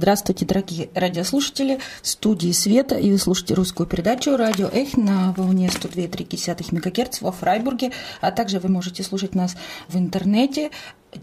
Здравствуйте, 0.00 0.46
дорогие 0.46 0.88
радиослушатели. 0.94 1.78
В 2.00 2.08
студии 2.08 2.52
Света, 2.52 2.94
и 2.94 3.10
вы 3.10 3.18
слушаете 3.18 3.52
русскую 3.52 3.86
передачу 3.86 4.34
«Радио 4.34 4.66
Эх» 4.72 4.96
на 4.96 5.34
волне 5.36 5.68
102,3 5.68 6.74
МГц 6.74 7.20
во 7.20 7.32
Фрайбурге, 7.32 7.92
а 8.22 8.30
также 8.30 8.60
вы 8.60 8.70
можете 8.70 9.02
слушать 9.02 9.34
нас 9.34 9.58
в 9.88 9.98
интернете 9.98 10.70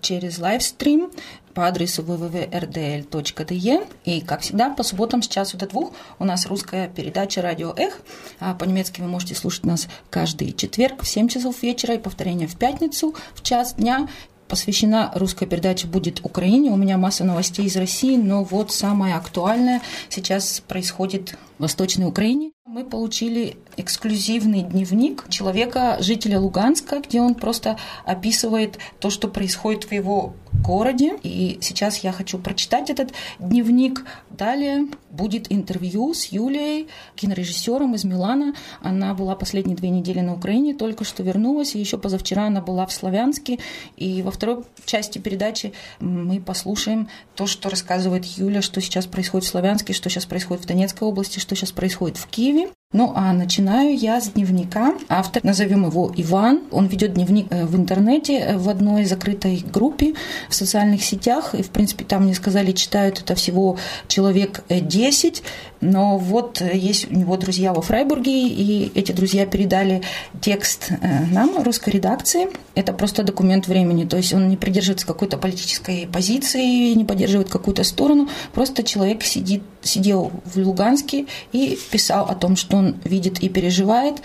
через 0.01 0.37
лайвстрим 0.37 1.09
по 1.55 1.67
адресу 1.67 2.03
www.rdl.de. 2.03 3.87
И, 4.05 4.21
как 4.21 4.41
всегда, 4.41 4.69
по 4.69 4.83
субботам 4.83 5.23
с 5.23 5.27
часу 5.27 5.57
до 5.57 5.65
двух 5.65 5.93
у 6.19 6.25
нас 6.25 6.45
русская 6.45 6.87
передача 6.87 7.41
«Радио 7.41 7.73
Эх». 7.75 7.99
А 8.39 8.53
по-немецки 8.53 9.01
вы 9.01 9.07
можете 9.07 9.33
слушать 9.33 9.65
нас 9.65 9.87
каждый 10.11 10.53
четверг 10.53 11.01
в 11.01 11.07
7 11.07 11.29
часов 11.29 11.63
вечера 11.63 11.95
и 11.95 11.97
повторение 11.97 12.47
в 12.47 12.55
пятницу 12.55 13.15
в 13.33 13.41
час 13.41 13.73
дня 13.73 14.07
посвящена 14.47 15.11
русская 15.15 15.45
передача 15.45 15.87
будет 15.87 16.19
Украине. 16.23 16.71
У 16.71 16.77
меня 16.77 16.97
масса 16.97 17.23
новостей 17.23 17.65
из 17.65 17.75
России, 17.75 18.17
но 18.17 18.43
вот 18.43 18.71
самое 18.71 19.15
актуальное 19.15 19.81
сейчас 20.09 20.61
происходит 20.67 21.37
Восточной 21.59 22.05
Украине. 22.05 22.51
Мы 22.65 22.83
получили 22.83 23.55
эксклюзивный 23.77 24.61
дневник 24.61 25.25
человека, 25.29 25.97
жителя 26.01 26.39
Луганска, 26.39 26.99
где 26.99 27.21
он 27.21 27.33
просто 27.33 27.77
описывает 28.03 28.77
то, 28.99 29.09
что 29.09 29.29
происходит 29.29 29.85
в 29.85 29.93
его 29.93 30.33
городе. 30.63 31.17
И 31.23 31.59
сейчас 31.61 31.99
я 31.99 32.11
хочу 32.11 32.37
прочитать 32.39 32.89
этот 32.89 33.13
дневник. 33.39 34.05
Далее 34.29 34.87
будет 35.09 35.51
интервью 35.51 36.13
с 36.13 36.25
Юлией, 36.25 36.87
кинорежиссером 37.15 37.95
из 37.95 38.03
Милана. 38.03 38.53
Она 38.81 39.13
была 39.13 39.35
последние 39.35 39.77
две 39.77 39.89
недели 39.89 40.19
на 40.19 40.33
Украине, 40.33 40.75
только 40.75 41.05
что 41.05 41.23
вернулась. 41.23 41.73
И 41.73 41.79
еще 41.79 41.97
позавчера 41.97 42.47
она 42.47 42.61
была 42.61 42.85
в 42.85 42.91
Славянске. 42.91 43.59
И 43.95 44.21
во 44.23 44.31
второй 44.31 44.63
части 44.85 45.19
передачи 45.19 45.73
мы 45.99 46.41
послушаем 46.41 47.07
то, 47.35 47.47
что 47.47 47.69
рассказывает 47.69 48.25
Юля, 48.25 48.61
что 48.61 48.81
сейчас 48.81 49.05
происходит 49.05 49.47
в 49.47 49.51
Славянске, 49.51 49.93
что 49.93 50.09
сейчас 50.09 50.25
происходит 50.25 50.65
в 50.65 50.67
Донецкой 50.67 51.07
области, 51.07 51.39
что 51.47 51.55
сейчас 51.55 51.71
происходит 51.71 52.17
в 52.17 52.27
Киеве. 52.27 52.71
Ну 52.93 53.11
а 53.17 53.33
начинаю 53.33 53.97
я 53.97 54.21
с 54.21 54.29
дневника. 54.29 54.93
Автор, 55.09 55.43
назовем 55.43 55.85
его 55.85 56.09
Иван. 56.15 56.61
Он 56.71 56.87
ведет 56.87 57.15
дневник 57.15 57.47
э, 57.49 57.65
в 57.65 57.75
интернете 57.75 58.39
э, 58.39 58.57
в 58.57 58.69
одной 58.69 59.03
закрытой 59.03 59.61
группе 59.73 60.13
в 60.47 60.55
социальных 60.55 61.03
сетях. 61.03 61.53
И, 61.53 61.63
в 61.63 61.69
принципе, 61.69 62.05
там 62.05 62.23
мне 62.23 62.33
сказали, 62.33 62.71
читают 62.71 63.19
это 63.19 63.35
всего 63.35 63.77
человек 64.07 64.63
10. 64.69 65.39
Э, 65.39 65.43
Но 65.81 66.17
вот 66.17 66.61
есть 66.61 67.11
у 67.11 67.15
него 67.15 67.35
друзья 67.35 67.73
во 67.73 67.81
Фрайбурге, 67.81 68.47
и 68.47 68.89
эти 68.95 69.11
друзья 69.11 69.45
передали 69.45 70.01
текст 70.39 70.89
нам, 71.29 71.61
русской 71.63 71.89
редакции. 71.89 72.47
Это 72.73 72.93
просто 72.93 73.23
документ 73.23 73.67
времени. 73.67 74.05
То 74.05 74.15
есть 74.15 74.33
он 74.33 74.47
не 74.47 74.55
придерживается 74.55 75.05
какой-то 75.05 75.37
политической 75.37 76.07
позиции, 76.07 76.93
не 76.93 77.03
поддерживает 77.03 77.49
какую-то 77.49 77.83
сторону. 77.83 78.29
Просто 78.53 78.81
человек 78.81 79.23
сидит, 79.23 79.61
сидел 79.83 80.31
в 80.45 80.55
Луганске 80.55 81.25
и 81.51 81.77
писал 81.91 82.25
о 82.25 82.33
том, 82.33 82.55
что 82.55 82.76
он 82.77 82.95
видит 83.03 83.39
и 83.39 83.49
переживает. 83.49 84.21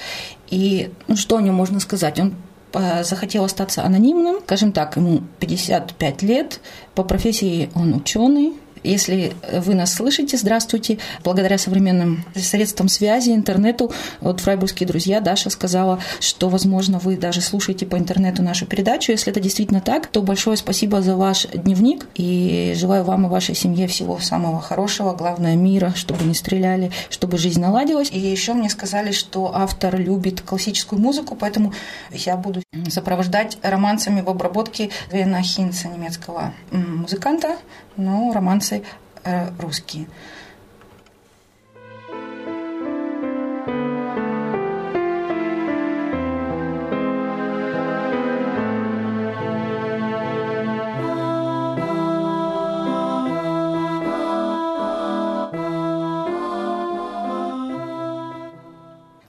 И 0.49 0.91
ну, 1.09 1.17
что 1.17 1.37
о 1.37 1.43
нем 1.43 1.55
можно 1.55 1.81
сказать? 1.81 2.19
Он 2.21 2.35
э, 2.75 3.05
захотел 3.05 3.45
остаться 3.45 3.85
анонимным. 3.85 4.41
Скажем 4.45 4.73
так, 4.73 4.97
ему 4.97 5.23
55 5.41 6.23
лет, 6.23 6.61
по 6.95 7.05
профессии 7.05 7.71
он 7.75 7.95
ученый, 7.95 8.55
если 8.83 9.33
вы 9.53 9.75
нас 9.75 9.95
слышите, 9.95 10.37
здравствуйте. 10.37 10.99
Благодаря 11.25 11.59
современным 11.59 12.25
средствам 12.35 12.89
связи, 12.89 13.31
интернету, 13.31 13.93
вот 14.21 14.41
фрайбургские 14.41 14.87
друзья, 14.87 15.21
Даша 15.21 15.51
сказала, 15.51 15.99
что, 16.21 16.49
возможно, 16.49 16.99
вы 16.99 17.17
даже 17.17 17.41
слушаете 17.41 17.87
по 17.87 17.97
интернету 17.97 18.43
нашу 18.43 18.67
передачу. 18.67 19.13
Если 19.13 19.31
это 19.31 19.41
действительно 19.41 19.81
так, 19.81 20.07
то 20.07 20.23
большое 20.23 20.57
спасибо 20.57 21.03
за 21.03 21.17
ваш 21.17 21.47
дневник 21.47 22.07
и 22.15 22.75
желаю 22.77 23.05
вам 23.05 23.27
и 23.27 23.29
вашей 23.29 23.55
семье 23.55 23.87
всего 23.87 24.19
самого 24.19 24.61
хорошего, 24.61 25.15
главное 25.15 25.57
мира, 25.57 25.93
чтобы 25.95 26.25
не 26.25 26.35
стреляли, 26.35 26.91
чтобы 27.11 27.39
жизнь 27.39 27.61
наладилась. 27.61 28.11
И 28.11 28.19
еще 28.19 28.55
мне 28.55 28.71
сказали, 28.71 29.13
что 29.13 29.53
автор 29.55 29.99
любит 29.99 30.41
классическую 30.41 31.01
музыку, 31.01 31.37
поэтому 31.39 31.73
я 32.11 32.37
буду 32.37 32.63
сопровождать 32.89 33.59
романсами 33.63 34.21
в 34.21 34.29
обработке 34.29 34.91
Вена 35.11 35.43
Хинца, 35.43 35.89
немецкого 35.89 36.53
музыканта, 36.71 37.57
но 37.97 38.33
романсы 38.33 38.83
э, 39.25 39.51
русские. 39.59 40.07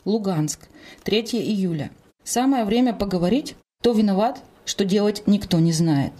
Луганск, 0.05 0.67
3 1.03 1.21
июля. 1.21 1.91
Самое 2.23 2.65
время 2.65 2.93
поговорить, 2.93 3.55
кто 3.79 3.93
виноват, 3.93 4.41
что 4.65 4.85
делать 4.85 5.23
никто 5.25 5.59
не 5.59 5.71
знает. 5.71 6.13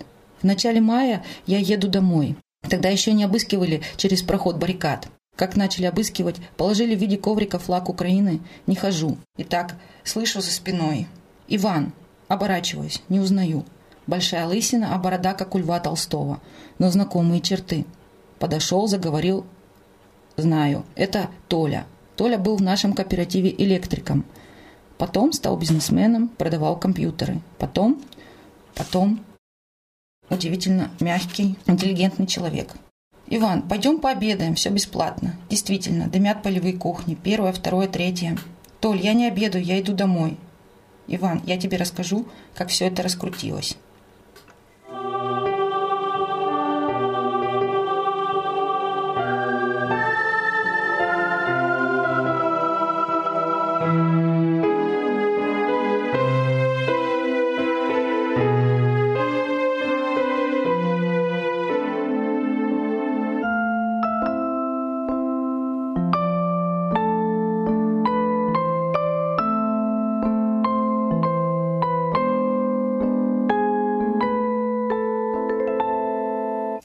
В 0.44 0.46
начале 0.46 0.82
мая 0.82 1.24
я 1.46 1.58
еду 1.58 1.88
домой. 1.88 2.36
Тогда 2.70 2.90
еще 2.90 3.14
не 3.14 3.24
обыскивали 3.24 3.82
через 3.96 4.22
проход 4.22 4.58
баррикад. 4.58 5.08
Как 5.38 5.56
начали 5.56 5.86
обыскивать, 5.86 6.36
положили 6.58 6.96
в 6.96 7.00
виде 7.00 7.18
коврика 7.18 7.60
флаг 7.60 7.90
Украины. 7.90 8.42
Не 8.68 8.76
хожу. 8.76 9.18
Итак, 9.38 9.76
слышу 10.04 10.42
за 10.42 10.52
спиной. 10.52 11.08
«Иван!» 11.48 11.94
Оборачиваюсь, 12.28 13.02
не 13.10 13.20
узнаю. 13.20 13.66
Большая 14.06 14.48
лысина, 14.48 14.94
а 14.94 14.98
борода, 14.98 15.34
как 15.34 15.56
у 15.56 15.60
Льва 15.60 15.80
Толстого. 15.80 16.42
Но 16.78 16.90
знакомые 16.90 17.42
черты. 17.42 17.86
Подошел, 18.40 18.88
заговорил. 18.88 19.46
Знаю, 20.36 20.86
это 20.96 21.30
Толя. 21.48 21.86
Толя 22.16 22.38
был 22.38 22.58
в 22.58 22.62
нашем 22.62 22.94
кооперативе 22.94 23.54
электриком. 23.58 24.26
Потом 24.98 25.32
стал 25.32 25.58
бизнесменом, 25.58 26.28
продавал 26.28 26.78
компьютеры. 26.78 27.40
Потом, 27.60 28.02
потом 28.74 29.24
удивительно 30.34 30.92
мягкий, 31.00 31.58
интеллигентный 31.66 32.28
человек. 32.28 32.74
«Иван, 33.28 33.64
пойдем 33.64 34.00
пообедаем, 34.00 34.56
все 34.56 34.70
бесплатно. 34.70 35.36
Действительно, 35.50 36.08
дымят 36.08 36.44
полевые 36.44 36.74
кухни, 36.74 37.16
первое, 37.16 37.54
второе, 37.54 37.88
третье. 37.88 38.38
Толь, 38.80 39.00
я 39.00 39.14
не 39.14 39.28
обедаю, 39.28 39.64
я 39.64 39.80
иду 39.80 39.94
домой. 39.94 40.38
Иван, 41.08 41.42
я 41.46 41.58
тебе 41.58 41.78
расскажу, 41.78 42.28
как 42.54 42.70
все 42.70 42.88
это 42.88 43.02
раскрутилось». 43.02 43.78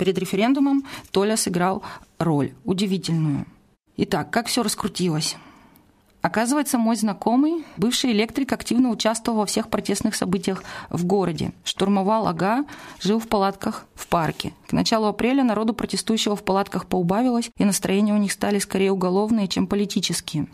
Перед 0.08 0.20
референдумом 0.20 0.86
Толя 1.10 1.36
сыграл 1.36 1.82
роль 2.18 2.54
удивительную. 2.64 3.44
Итак, 3.98 4.30
как 4.30 4.46
все 4.46 4.62
раскрутилось? 4.62 5.36
Оказывается, 6.22 6.78
мой 6.78 6.96
знакомый, 6.96 7.66
бывший 7.76 8.12
электрик, 8.12 8.50
активно 8.54 8.88
участвовал 8.88 9.40
во 9.40 9.44
всех 9.44 9.68
протестных 9.68 10.14
событиях 10.14 10.64
в 10.88 11.04
городе. 11.04 11.52
Штурмовал 11.62 12.26
АГА, 12.26 12.64
жил 13.02 13.18
в 13.18 13.28
палатках 13.28 13.84
в 13.94 14.06
парке. 14.06 14.54
К 14.66 14.72
началу 14.72 15.08
апреля 15.08 15.44
народу 15.44 15.74
протестующего 15.74 16.36
в 16.36 16.42
палатках 16.42 16.86
поубавилось, 16.86 17.50
и 17.58 17.64
настроения 17.66 18.14
у 18.14 18.18
них 18.18 18.32
стали 18.32 18.60
скорее 18.60 18.92
уголовные, 18.92 19.46
чем 19.46 19.66
политические. 19.66 20.46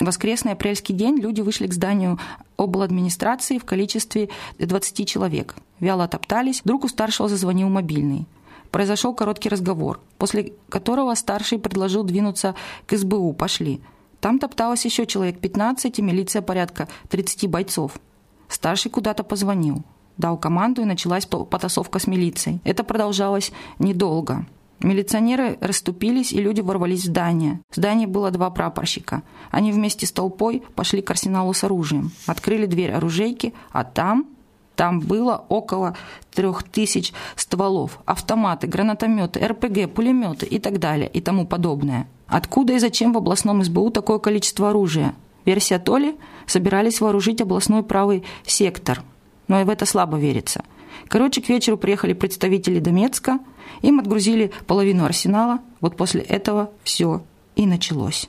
воскресный 0.00 0.54
апрельский 0.54 0.92
день 0.92 1.20
люди 1.20 1.40
вышли 1.40 1.68
к 1.68 1.72
зданию 1.72 2.18
обладминистрации 2.56 3.58
в 3.58 3.64
количестве 3.64 4.28
20 4.58 5.06
человек. 5.06 5.54
Вяло 5.78 6.08
топтались, 6.08 6.62
вдруг 6.64 6.82
у 6.82 6.88
старшего 6.88 7.28
зазвонил 7.28 7.68
мобильный. 7.68 8.26
Произошел 8.72 9.14
короткий 9.14 9.50
разговор, 9.50 10.00
после 10.16 10.54
которого 10.70 11.14
старший 11.14 11.58
предложил 11.58 12.04
двинуться 12.04 12.54
к 12.86 12.96
СБУ. 12.96 13.34
Пошли. 13.34 13.82
Там 14.18 14.38
топталось 14.38 14.84
еще 14.86 15.06
человек 15.06 15.38
15 15.40 15.98
и 15.98 16.02
милиция 16.02 16.40
порядка 16.40 16.88
30 17.10 17.50
бойцов. 17.50 17.92
Старший 18.48 18.90
куда-то 18.90 19.24
позвонил. 19.24 19.82
Дал 20.16 20.38
команду, 20.38 20.82
и 20.82 20.86
началась 20.86 21.26
потасовка 21.26 21.98
с 21.98 22.06
милицией. 22.06 22.60
Это 22.64 22.82
продолжалось 22.82 23.52
недолго. 23.78 24.46
Милиционеры 24.80 25.58
расступились, 25.60 26.32
и 26.32 26.40
люди 26.40 26.60
ворвались 26.60 27.02
в 27.02 27.06
здание. 27.06 27.60
В 27.70 27.76
здании 27.76 28.06
было 28.06 28.30
два 28.30 28.48
прапорщика. 28.50 29.22
Они 29.50 29.70
вместе 29.70 30.06
с 30.06 30.12
толпой 30.12 30.62
пошли 30.74 31.02
к 31.02 31.10
арсеналу 31.10 31.52
с 31.52 31.62
оружием. 31.62 32.10
Открыли 32.26 32.64
дверь 32.64 32.92
оружейки, 32.92 33.52
а 33.70 33.84
там... 33.84 34.26
Там 34.82 34.98
было 34.98 35.44
около 35.48 35.96
трех 36.34 36.64
тысяч 36.64 37.12
стволов, 37.36 38.00
автоматы, 38.04 38.66
гранатометы, 38.66 39.38
РПГ, 39.38 39.94
пулеметы 39.94 40.44
и 40.44 40.58
так 40.58 40.80
далее 40.80 41.08
и 41.08 41.20
тому 41.20 41.46
подобное. 41.46 42.08
Откуда 42.26 42.72
и 42.72 42.80
зачем 42.80 43.12
в 43.12 43.18
областном 43.18 43.62
СБУ 43.62 43.92
такое 43.92 44.18
количество 44.18 44.70
оружия? 44.70 45.14
Версия 45.44 45.78
Толи– 45.78 46.16
собирались 46.48 47.00
вооружить 47.00 47.40
областной 47.40 47.84
правый 47.84 48.24
сектор. 48.44 49.04
Но 49.46 49.60
и 49.60 49.64
в 49.64 49.70
это 49.70 49.86
слабо 49.86 50.18
верится. 50.18 50.64
Короче, 51.06 51.40
к 51.42 51.48
вечеру 51.48 51.76
приехали 51.78 52.12
представители 52.12 52.80
Донецка– 52.80 53.38
им 53.82 54.00
отгрузили 54.00 54.50
половину 54.66 55.04
арсенала. 55.04 55.60
Вот 55.80 55.96
после 55.96 56.22
этого 56.22 56.72
все 56.82 57.22
и 57.54 57.66
началось. 57.66 58.28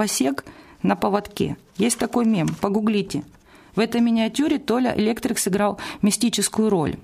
Правосек 0.00 0.46
на 0.82 0.96
поводке. 0.96 1.58
Есть 1.76 1.98
такой 1.98 2.24
мем, 2.24 2.48
погуглите. 2.60 3.22
В 3.76 3.80
этой 3.80 4.00
миниатюре 4.00 4.58
Толя 4.58 4.94
Электрик 4.96 5.38
сыграл 5.38 5.78
мистическую 6.00 6.70
роль. 6.70 6.96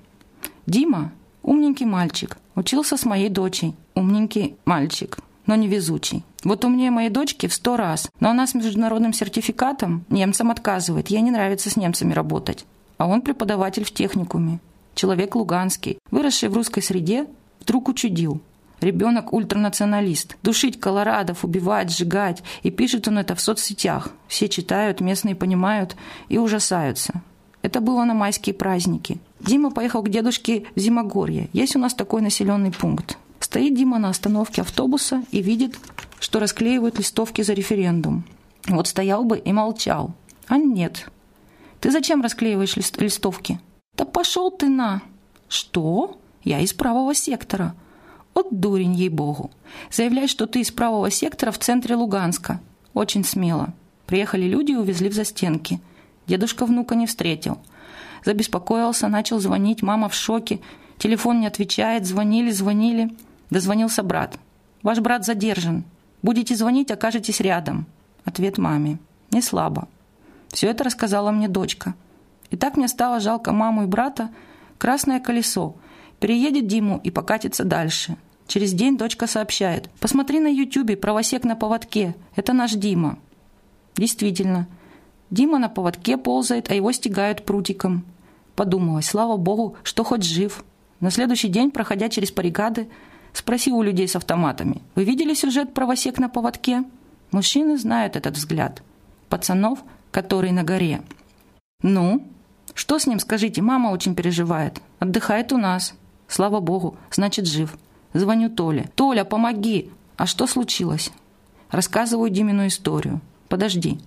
Дима– 0.65 1.11
умненький 1.43 1.85
мальчик, 1.85 2.39
учился 2.55 2.97
с 2.97 3.05
моей 3.05 3.29
дочей. 3.29 3.75
Умненький 3.93 4.55
мальчик, 4.65 5.19
но 5.45 5.55
невезучий. 5.55 6.23
Вот 6.43 6.65
умнее 6.65 6.89
моей 6.89 7.09
дочки 7.09 7.45
в 7.47 7.53
сто 7.53 7.77
раз, 7.77 8.09
но 8.19 8.31
она 8.31 8.47
с 8.47 8.55
международным 8.55 9.13
сертификатом 9.13 10.03
немцам 10.09 10.49
отказывает. 10.49 11.09
Ей 11.09 11.21
не 11.21 11.29
нравится 11.29 11.69
с 11.69 11.77
немцами 11.77 12.13
работать. 12.13 12.65
А 12.97 13.07
он 13.07 13.21
преподаватель 13.21 13.83
в 13.83 13.91
техникуме. 13.91 14.59
Человек 14.95 15.35
луганский, 15.35 15.99
выросший 16.09 16.49
в 16.49 16.55
русской 16.55 16.81
среде, 16.81 17.27
вдруг 17.59 17.89
учудил. 17.89 18.41
Ребенок 18.79 19.33
ультранационалист. 19.33 20.37
Душить 20.43 20.79
колорадов, 20.79 21.43
убивать, 21.43 21.91
сжигать. 21.91 22.43
И 22.63 22.69
пишет 22.69 23.07
он 23.07 23.17
это 23.17 23.33
в 23.35 23.41
соцсетях. 23.41 24.09
Все 24.27 24.47
читают, 24.47 25.01
местные 25.01 25.35
понимают 25.35 25.95
и 26.29 26.37
ужасаются. 26.37 27.21
Это 27.63 27.81
было 27.81 28.03
на 28.03 28.13
майские 28.13 28.53
праздники. 28.53 29.17
Дима 29.39 29.71
поехал 29.71 30.03
к 30.03 30.09
дедушке 30.09 30.65
в 30.75 30.79
Зимогорье. 30.79 31.49
Есть 31.53 31.75
у 31.75 31.79
нас 31.79 31.93
такой 31.93 32.21
населенный 32.21 32.71
пункт. 32.71 33.17
Стоит 33.39 33.75
Дима 33.75 33.97
на 33.97 34.09
остановке 34.09 34.61
автобуса 34.61 35.23
и 35.31 35.41
видит, 35.41 35.75
что 36.19 36.39
расклеивают 36.39 36.99
листовки 36.99 37.41
за 37.41 37.53
референдум. 37.53 38.23
Вот 38.67 38.87
стоял 38.87 39.23
бы 39.23 39.37
и 39.37 39.51
молчал. 39.53 40.13
А 40.47 40.57
нет. 40.57 41.09
Ты 41.79 41.91
зачем 41.91 42.21
расклеиваешь 42.21 42.75
лист 42.75 43.01
листовки? 43.01 43.59
Да 43.95 44.05
пошел 44.05 44.51
ты 44.51 44.67
на. 44.67 45.01
Что? 45.47 46.19
Я 46.43 46.59
из 46.59 46.73
правого 46.73 47.13
сектора. 47.13 47.75
Вот 48.37 48.49
дурень, 48.51 48.93
ей-богу. 48.93 49.49
Заявляет, 49.89 50.29
что 50.29 50.45
ты 50.45 50.61
из 50.61 50.69
правого 50.69 51.09
сектора 51.09 51.49
в 51.49 51.57
центре 51.57 51.95
Луганска. 51.95 52.61
Очень 52.93 53.23
смело. 53.23 53.73
Приехали 54.05 54.45
люди 54.45 54.73
и 54.73 54.75
увезли 54.75 55.09
в 55.09 55.13
застенки. 55.15 55.81
Дедушка 56.27 56.67
внука 56.67 56.93
не 56.93 57.07
встретил. 57.07 57.57
Забеспокоился, 58.23 59.07
начал 59.07 59.39
звонить, 59.39 59.81
мама 59.81 60.07
в 60.07 60.13
шоке. 60.13 60.59
Телефон 60.99 61.39
не 61.39 61.47
отвечает, 61.47 62.05
звонили, 62.05 62.51
звонили. 62.51 63.09
Дозвонился 63.49 64.03
брат. 64.03 64.37
«Ваш 64.83 64.99
брат 64.99 65.25
задержан. 65.25 65.83
Будете 66.21 66.55
звонить, 66.55 66.91
окажетесь 66.91 67.39
рядом». 67.39 67.87
Ответ 68.23 68.59
маме. 68.59 68.99
«Не 69.31 69.41
слабо». 69.41 69.87
Все 70.49 70.67
это 70.67 70.83
рассказала 70.83 71.31
мне 71.31 71.47
дочка. 71.47 71.95
И 72.51 72.55
так 72.55 72.77
мне 72.77 72.87
стало 72.87 73.19
жалко 73.19 73.51
маму 73.51 73.85
и 73.85 73.87
брата. 73.87 74.29
Красное 74.77 75.19
колесо. 75.19 75.75
Переедет 76.19 76.67
Диму 76.67 77.01
и 77.03 77.09
покатится 77.09 77.63
дальше. 77.63 78.15
Через 78.47 78.73
день 78.73 78.97
дочка 78.97 79.27
сообщает. 79.27 79.89
«Посмотри 79.99 80.39
на 80.39 80.47
Ютубе 80.47 80.95
«Правосек 80.95 81.43
на 81.43 81.55
поводке». 81.55 82.15
Это 82.35 82.53
наш 82.53 82.71
Дима». 82.71 83.19
Действительно. 83.95 84.67
Дима 85.29 85.59
на 85.59 85.67
поводке 85.67 86.17
ползает, 86.17 86.71
а 86.71 86.73
его 86.73 86.91
стегают 86.93 87.43
прутиком. 87.43 88.05
Подумалось, 88.55 89.07
слава 89.07 89.35
богу, 89.35 89.75
что 89.83 90.05
хоть 90.05 90.23
жив. 90.23 90.63
На 91.01 91.11
следующий 91.11 91.49
день, 91.49 91.71
проходя 91.71 92.07
через 92.07 92.31
баррикады, 92.31 92.87
спросил 93.33 93.77
у 93.77 93.83
людей 93.83 94.07
с 94.07 94.15
автоматами. 94.15 94.81
«Вы 94.95 95.03
видели 95.03 95.33
сюжет 95.33 95.73
«Правосек 95.73 96.17
на 96.17 96.29
поводке»?» 96.29 96.85
Мужчины 97.31 97.77
знают 97.77 98.15
этот 98.15 98.37
взгляд. 98.37 98.81
Пацанов, 99.27 99.83
который 100.11 100.51
на 100.51 100.63
горе. 100.63 101.01
«Ну? 101.83 102.25
Что 102.73 102.97
с 102.97 103.07
ним, 103.07 103.19
скажите? 103.19 103.61
Мама 103.61 103.89
очень 103.89 104.15
переживает. 104.15 104.81
Отдыхает 104.99 105.51
у 105.51 105.57
нас. 105.57 105.93
Слава 106.29 106.61
богу, 106.61 106.95
значит, 107.11 107.45
жив». 107.45 107.77
Звоню 108.17 108.49
Толе. 108.49 108.89
«Толя, 108.95 109.23
помоги!» 109.23 109.91
«А 110.15 110.25
что 110.25 110.47
случилось?» 110.47 111.11
Рассказываю 111.69 112.29
Димину 112.29 112.65
историю. 112.67 113.21
«Подожди». 113.49 113.99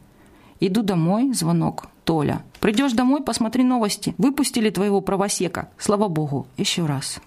Иду 0.58 0.82
домой, 0.82 1.32
звонок. 1.32 1.86
Толя. 2.04 2.42
«Придешь 2.60 2.92
домой, 2.92 3.22
посмотри 3.22 3.62
новости. 3.62 4.14
Выпустили 4.18 4.70
твоего 4.70 5.00
правосека. 5.00 5.70
Слава 5.78 6.08
богу. 6.08 6.46
Еще 6.56 6.84
раз». 6.86 7.20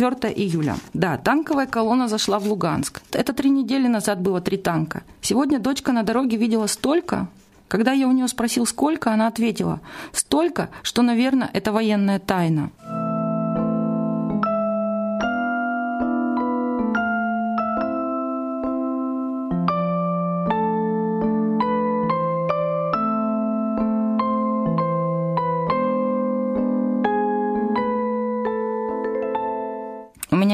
4 0.00 0.32
июля. 0.32 0.76
Да, 0.94 1.18
танковая 1.18 1.66
колонна 1.66 2.08
зашла 2.08 2.38
в 2.38 2.46
Луганск. 2.46 3.02
Это 3.12 3.32
три 3.34 3.50
недели 3.50 3.86
назад 3.86 4.20
было 4.20 4.40
три 4.40 4.56
танка. 4.56 5.02
Сегодня 5.20 5.58
дочка 5.58 5.92
на 5.92 6.02
дороге 6.02 6.38
видела 6.38 6.66
столько, 6.68 7.28
когда 7.68 7.92
я 7.92 8.08
у 8.08 8.12
нее 8.12 8.26
спросил, 8.28 8.66
сколько, 8.66 9.12
она 9.12 9.26
ответила, 9.26 9.80
столько, 10.12 10.70
что, 10.82 11.02
наверное, 11.02 11.50
это 11.52 11.70
военная 11.70 12.18
тайна. 12.18 12.70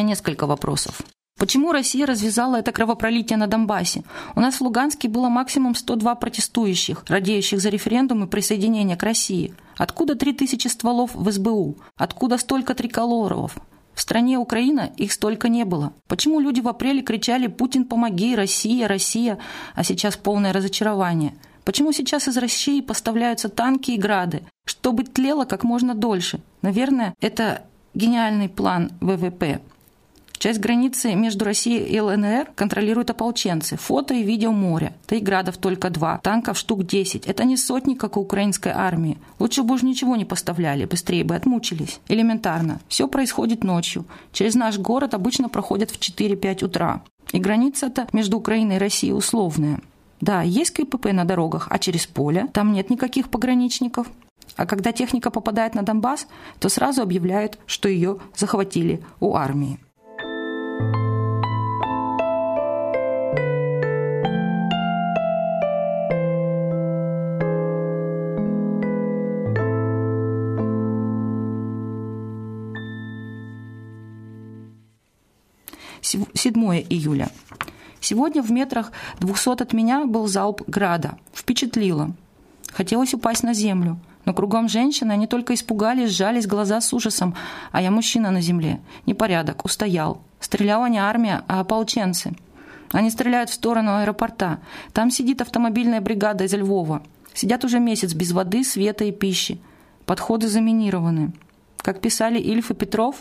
Несколько 0.07 0.47
вопросов. 0.47 1.03
Почему 1.39 1.71
Россия 1.71 2.07
развязала 2.07 2.57
это 2.57 2.73
кровопролитие 2.73 3.37
на 3.37 3.47
Донбассе? 3.47 4.05
У 4.35 4.41
нас 4.41 4.55
в 4.55 4.63
Луганске 4.63 5.07
было 5.07 5.29
максимум 5.29 5.75
102 5.75 6.15
протестующих, 6.15 7.05
радеющих 7.09 7.61
за 7.61 7.69
референдум 7.69 8.25
и 8.25 8.27
присоединение 8.27 8.97
к 8.97 9.03
России. 9.03 9.53
Откуда 9.77 10.15
3000 10.15 10.67
стволов 10.69 11.15
в 11.15 11.31
СБУ? 11.31 11.77
Откуда 11.97 12.39
столько 12.39 12.75
триколоров? 12.75 13.55
В 13.93 14.01
стране 14.01 14.39
Украина 14.39 14.91
их 14.97 15.13
столько 15.13 15.49
не 15.49 15.65
было. 15.65 15.93
Почему 16.09 16.41
люди 16.41 16.61
в 16.61 16.69
апреле 16.69 17.03
кричали 17.03 17.49
«Путин, 17.49 17.85
помоги! 17.85 18.35
Россия, 18.35 18.89
Россия!», 18.89 19.39
а 19.75 19.85
сейчас 19.85 20.17
полное 20.17 20.55
разочарование? 20.55 21.35
Почему 21.65 21.93
сейчас 21.93 22.29
из 22.29 22.37
России 22.39 22.81
поставляются 22.81 23.49
танки 23.51 23.91
и 23.91 23.99
грады? 23.99 24.43
Чтобы 24.65 25.05
тлело 25.05 25.45
как 25.45 25.65
можно 25.65 25.95
дольше. 25.95 26.41
Наверное, 26.63 27.15
это 27.21 27.65
гениальный 27.93 28.49
план 28.49 28.93
ВВП. 29.01 29.61
Часть 30.39 30.61
границы 30.61 31.15
между 31.15 31.45
Россией 31.45 31.85
и 31.85 32.01
ЛНР 32.01 32.51
контролируют 32.55 33.11
ополченцы. 33.11 33.77
Фото 33.77 34.15
и 34.15 34.23
видео 34.23 34.53
моря. 34.53 34.95
Да 35.09 35.17
и 35.17 35.21
градов 35.21 35.57
только 35.57 35.91
два. 35.91 36.19
Танков 36.19 36.59
штук 36.59 36.85
10. 36.85 37.27
Это 37.27 37.45
не 37.45 37.57
сотни, 37.57 37.95
как 37.95 38.17
у 38.17 38.21
украинской 38.21 38.73
армии. 38.73 39.19
Лучше 39.39 39.63
бы 39.63 39.75
уж 39.75 39.83
ничего 39.83 40.17
не 40.17 40.25
поставляли, 40.25 40.85
быстрее 40.85 41.25
бы 41.25 41.35
отмучились. 41.35 42.01
Элементарно. 42.09 42.81
Все 42.89 43.09
происходит 43.09 43.65
ночью. 43.65 44.05
Через 44.33 44.55
наш 44.55 44.79
город 44.79 45.15
обычно 45.15 45.49
проходят 45.49 45.91
в 45.91 45.99
4-5 45.99 46.65
утра. 46.65 47.03
И 47.33 47.39
граница-то 47.39 48.07
между 48.13 48.37
Украиной 48.37 48.77
и 48.77 48.79
Россией 48.79 49.13
условная. 49.13 49.81
Да, 50.21 50.43
есть 50.43 50.71
КПП 50.71 51.13
на 51.13 51.25
дорогах, 51.25 51.69
а 51.71 51.79
через 51.79 52.07
поле 52.07 52.49
там 52.53 52.73
нет 52.73 52.91
никаких 52.91 53.29
пограничников. 53.29 54.07
А 54.57 54.65
когда 54.65 54.93
техника 54.93 55.31
попадает 55.31 55.75
на 55.75 55.83
Донбасс, 55.83 56.27
то 56.61 56.69
сразу 56.69 57.03
объявляют, 57.03 57.59
что 57.67 57.89
ее 57.89 58.19
захватили 58.35 59.03
у 59.21 59.35
армии. 59.35 59.79
Седьмое 76.35 76.79
июля. 76.79 77.31
Сегодня 78.01 78.41
в 78.41 78.53
метрах 78.53 78.93
двухсот 79.19 79.61
от 79.61 79.73
меня 79.73 80.05
был 80.05 80.29
залп 80.29 80.63
града. 80.69 81.19
Впечатлило. 81.35 82.15
Хотелось 82.73 83.15
упасть 83.15 83.43
на 83.43 83.53
землю. 83.53 83.99
Но 84.27 84.35
кругом 84.35 84.69
женщины, 84.69 85.13
они 85.13 85.27
только 85.27 85.55
испугались, 85.55 86.11
сжались 86.11 86.47
глаза 86.47 86.81
с 86.81 86.93
ужасом. 86.93 87.35
А 87.73 87.81
я 87.81 87.91
мужчина 87.91 88.31
на 88.31 88.43
земле. 88.43 88.81
Непорядок, 89.07 89.65
устоял. 89.65 90.21
Стреляла 90.41 90.87
не 90.87 90.99
армия, 90.99 91.45
а 91.47 91.61
ополченцы. 91.61 92.35
Они 92.93 93.09
стреляют 93.11 93.51
в 93.51 93.55
сторону 93.55 93.97
аэропорта. 93.97 94.59
Там 94.93 95.11
сидит 95.11 95.41
автомобильная 95.41 96.01
бригада 96.01 96.45
из 96.45 96.53
Львова. 96.53 97.03
Сидят 97.35 97.65
уже 97.65 97.79
месяц 97.79 98.15
без 98.15 98.33
воды, 98.33 98.65
света 98.65 99.05
и 99.05 99.13
пищи. 99.13 99.61
Подходы 100.07 100.49
заминированы. 100.49 101.33
Как 101.79 102.01
писали 102.01 102.41
Ильф 102.41 102.73
и 102.73 102.75
Петров, 102.75 103.17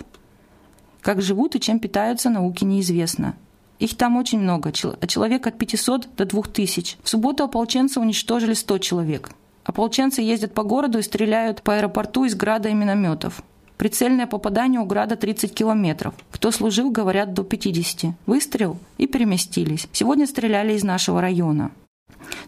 как 1.02 1.22
живут 1.22 1.56
и 1.56 1.60
чем 1.60 1.80
питаются, 1.80 2.32
науки 2.32 2.64
неизвестно. 2.64 3.36
Их 3.78 3.96
там 3.96 4.18
очень 4.18 4.40
много, 4.40 4.72
человек 4.72 5.46
от 5.46 5.58
500 5.60 6.16
до 6.16 6.26
2000. 6.26 6.98
В 7.04 7.10
субботу 7.10 7.44
ополченцы 7.44 8.00
уничтожили 8.00 8.54
100 8.54 8.78
человек. 8.80 9.30
Ополченцы 9.66 10.22
ездят 10.22 10.54
по 10.54 10.64
городу 10.64 11.00
и 11.00 11.02
стреляют 11.02 11.62
по 11.64 11.76
аэропорту 11.76 12.24
из 12.24 12.36
града 12.36 12.70
и 12.70 12.74
минометов. 12.74 13.44
Прицельное 13.78 14.28
попадание 14.28 14.80
у 14.80 14.86
града 14.86 15.18
30 15.18 15.54
километров. 15.54 16.14
Кто 16.32 16.52
служил, 16.52 16.92
говорят, 16.92 17.34
до 17.34 17.44
50. 17.44 18.14
Выстрел 18.26 18.78
и 18.98 19.08
переместились. 19.08 19.88
Сегодня 19.92 20.28
стреляли 20.28 20.74
из 20.74 20.84
нашего 20.84 21.20
района. 21.20 21.72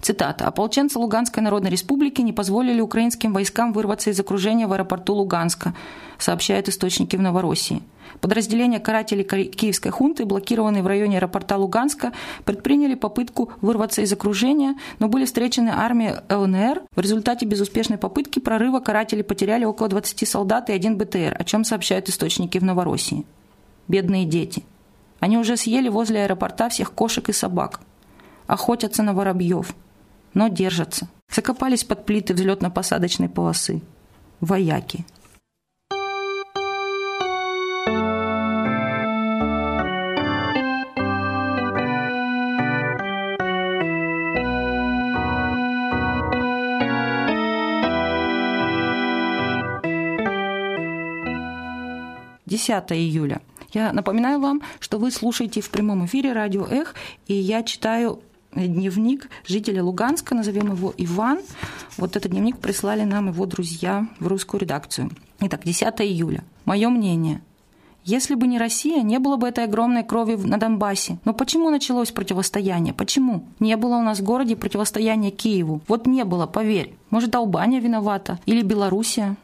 Цитата. 0.01 0.48
«Ополченцы 0.48 1.00
Луганской 1.00 1.42
Народной 1.44 1.70
Республики 1.70 2.22
не 2.22 2.34
позволили 2.34 2.82
украинским 2.82 3.34
войскам 3.34 3.74
вырваться 3.74 4.10
из 4.10 4.20
окружения 4.20 4.68
в 4.68 4.74
аэропорту 4.74 5.13
Луганска», 5.13 5.74
сообщают 6.18 6.70
источники 6.70 7.16
в 7.16 7.22
Новороссии. 7.22 7.82
Подразделения 8.22 8.80
карателей 8.80 9.24
Киевской 9.24 9.89
хунты, 9.89 10.25
блокированные 10.25 10.82
в 10.82 10.88
районе 10.88 11.18
аэропорта 11.18 11.58
Луганска, 11.58 12.13
предприняли 12.46 12.96
попытку 12.96 13.51
вырваться 13.62 14.01
из 14.01 14.12
окружения, 14.12 14.75
но 15.00 15.08
были 15.08 15.25
встречены 15.25 15.70
армией 15.70 16.16
ЛНР. 16.30 16.84
В 16.96 17.00
результате 17.00 17.46
безуспешной 17.46 17.98
попытки 17.98 18.39
прорыва 18.39 18.80
каратели 18.80 19.22
потеряли 19.22 19.66
около 19.66 19.89
20 19.89 20.27
солдат 20.27 20.70
и 20.70 20.74
один 20.74 20.98
БТР, 20.98 21.36
о 21.38 21.44
чем 21.44 21.63
сообщают 21.63 22.10
источники 22.10 22.58
в 22.58 22.63
Новороссии. 22.63 23.25
Бедные 23.88 24.25
дети. 24.25 24.63
Они 25.20 25.38
уже 25.38 25.58
съели 25.58 25.89
возле 25.89 26.24
аэропорта 26.24 26.70
всех 26.70 26.94
кошек 26.94 27.30
и 27.30 27.34
собак. 27.34 27.82
Охотятся 28.48 29.04
на 29.04 29.13
воробьев. 29.13 29.75
Но 30.38 30.50
держатся. 30.50 31.08
Закопались 31.34 31.84
под 31.84 32.06
плиты 32.06 32.36
взлетно-посадочной 32.36 33.27
полосы. 33.27 33.82
Вояки. 34.39 35.03
10 52.46 52.91
июля. 52.91 53.41
Я 53.74 53.91
напоминаю 53.91 54.39
вам, 54.39 54.62
что 54.79 55.00
вы 55.00 55.10
слушаете 55.10 55.62
в 55.62 55.72
прямом 55.72 56.06
эфире 56.06 56.34
радио 56.34 56.67
«Эх», 56.70 56.94
и 57.25 57.34
я 57.34 57.63
читаю 57.63 58.22
дневник 58.54 59.30
жителя 59.46 59.84
Луганска, 59.84 60.36
назовем 60.36 60.74
его 60.74 60.94
Иван. 60.98 61.39
Вот 61.98 62.16
этот 62.16 62.32
дневник 62.32 62.58
прислали 62.60 63.04
нам 63.04 63.27
его 63.27 63.46
друзья 63.46 64.08
в 64.20 64.27
русскую 64.27 64.62
редакцию. 64.62 65.12
Итак, 65.39 65.62
10 65.63 65.84
июля. 66.01 66.44
Мое 66.66 66.89
мнение. 66.89 67.42
Если 68.04 68.36
бы 68.36 68.48
не 68.48 68.58
Россия, 68.58 69.01
не 69.04 69.20
было 69.20 69.36
бы 69.36 69.50
этой 69.50 69.66
огромной 69.66 70.01
крови 70.01 70.36
на 70.36 70.58
Донбассе. 70.58 71.18
Но 71.25 71.34
почему 71.34 71.70
началось 71.70 72.12
противостояние? 72.12 72.94
Почему? 72.94 73.44
Не 73.60 73.75
было 73.75 73.98
у 73.98 74.01
нас 74.01 74.20
в 74.20 74.24
городе 74.24 74.56
противостояния 74.56 75.30
Киеву. 75.30 75.82
Вот 75.89 76.08
не 76.08 76.24
было, 76.24 76.48
поверь. 76.48 76.96
Может, 77.10 77.36
Албания 77.36 77.82
виновата? 77.82 78.39
Или 78.46 78.62
Белоруссия? 78.62 79.36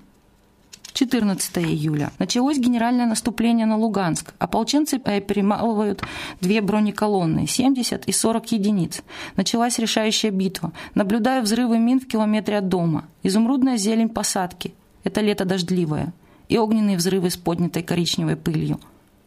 14 0.94 1.58
июля. 1.58 2.12
Началось 2.20 2.58
генеральное 2.58 3.06
наступление 3.06 3.66
на 3.66 3.78
Луганск. 3.78 4.34
Ополченцы 4.38 5.02
э, 5.04 5.22
перемалывают 5.22 6.04
две 6.40 6.62
бронеколонны, 6.62 7.48
70 7.48 8.06
и 8.06 8.12
40 8.12 8.52
единиц. 8.52 9.02
Началась 9.36 9.80
решающая 9.80 10.32
битва. 10.32 10.72
Наблюдаю 10.94 11.44
взрывы 11.44 11.80
мин 11.80 12.00
в 12.00 12.08
километре 12.08 12.60
от 12.60 12.70
дома. 12.70 13.06
Изумрудная 13.24 13.78
зелень 13.78 14.10
посадки. 14.10 14.74
Это 15.04 15.22
лето 15.22 15.46
дождливое. 15.46 16.14
И 16.48 16.58
огненные 16.58 16.98
взрывы 16.98 17.30
с 17.30 17.38
поднятой 17.38 17.84
коричневой 17.84 18.36
пылью. 18.36 18.80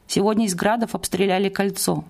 Сегодня 0.06 0.46
из 0.46 0.54
градов 0.54 0.94
обстреляли 0.94 1.48
кольцо. 1.48 2.04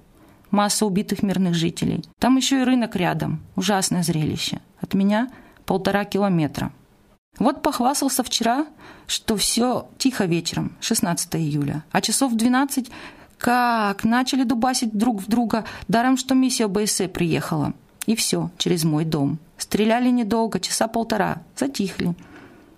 Масса 0.51 0.85
убитых 0.85 1.23
мирных 1.23 1.55
жителей. 1.55 2.05
Там 2.19 2.37
еще 2.37 2.61
и 2.61 2.65
рынок 2.65 2.95
рядом. 2.95 3.41
Ужасное 3.57 4.03
зрелище. 4.03 4.61
От 4.81 4.95
меня 4.95 5.31
полтора 5.65 6.05
километра. 6.05 6.73
Вот 7.39 7.63
похвастался 7.63 8.23
вчера, 8.23 8.67
что 9.07 9.37
все 9.37 9.89
тихо 9.99 10.25
вечером, 10.25 10.73
16 10.81 11.37
июля, 11.37 11.85
а 11.93 12.01
часов 12.01 12.33
в 12.33 12.37
12 12.37 12.91
как 13.39 14.05
начали 14.05 14.45
дубасить 14.45 14.97
друг 14.97 15.21
в 15.21 15.29
друга, 15.29 15.65
даром, 15.89 16.17
что 16.17 16.35
миссия 16.35 16.69
БСЭ 16.69 17.09
приехала. 17.09 17.75
И 18.07 18.15
все, 18.15 18.51
через 18.57 18.85
мой 18.85 19.05
дом. 19.05 19.39
Стреляли 19.59 20.11
недолго, 20.11 20.61
часа 20.61 20.89
полтора, 20.89 21.43
затихли. 21.57 22.15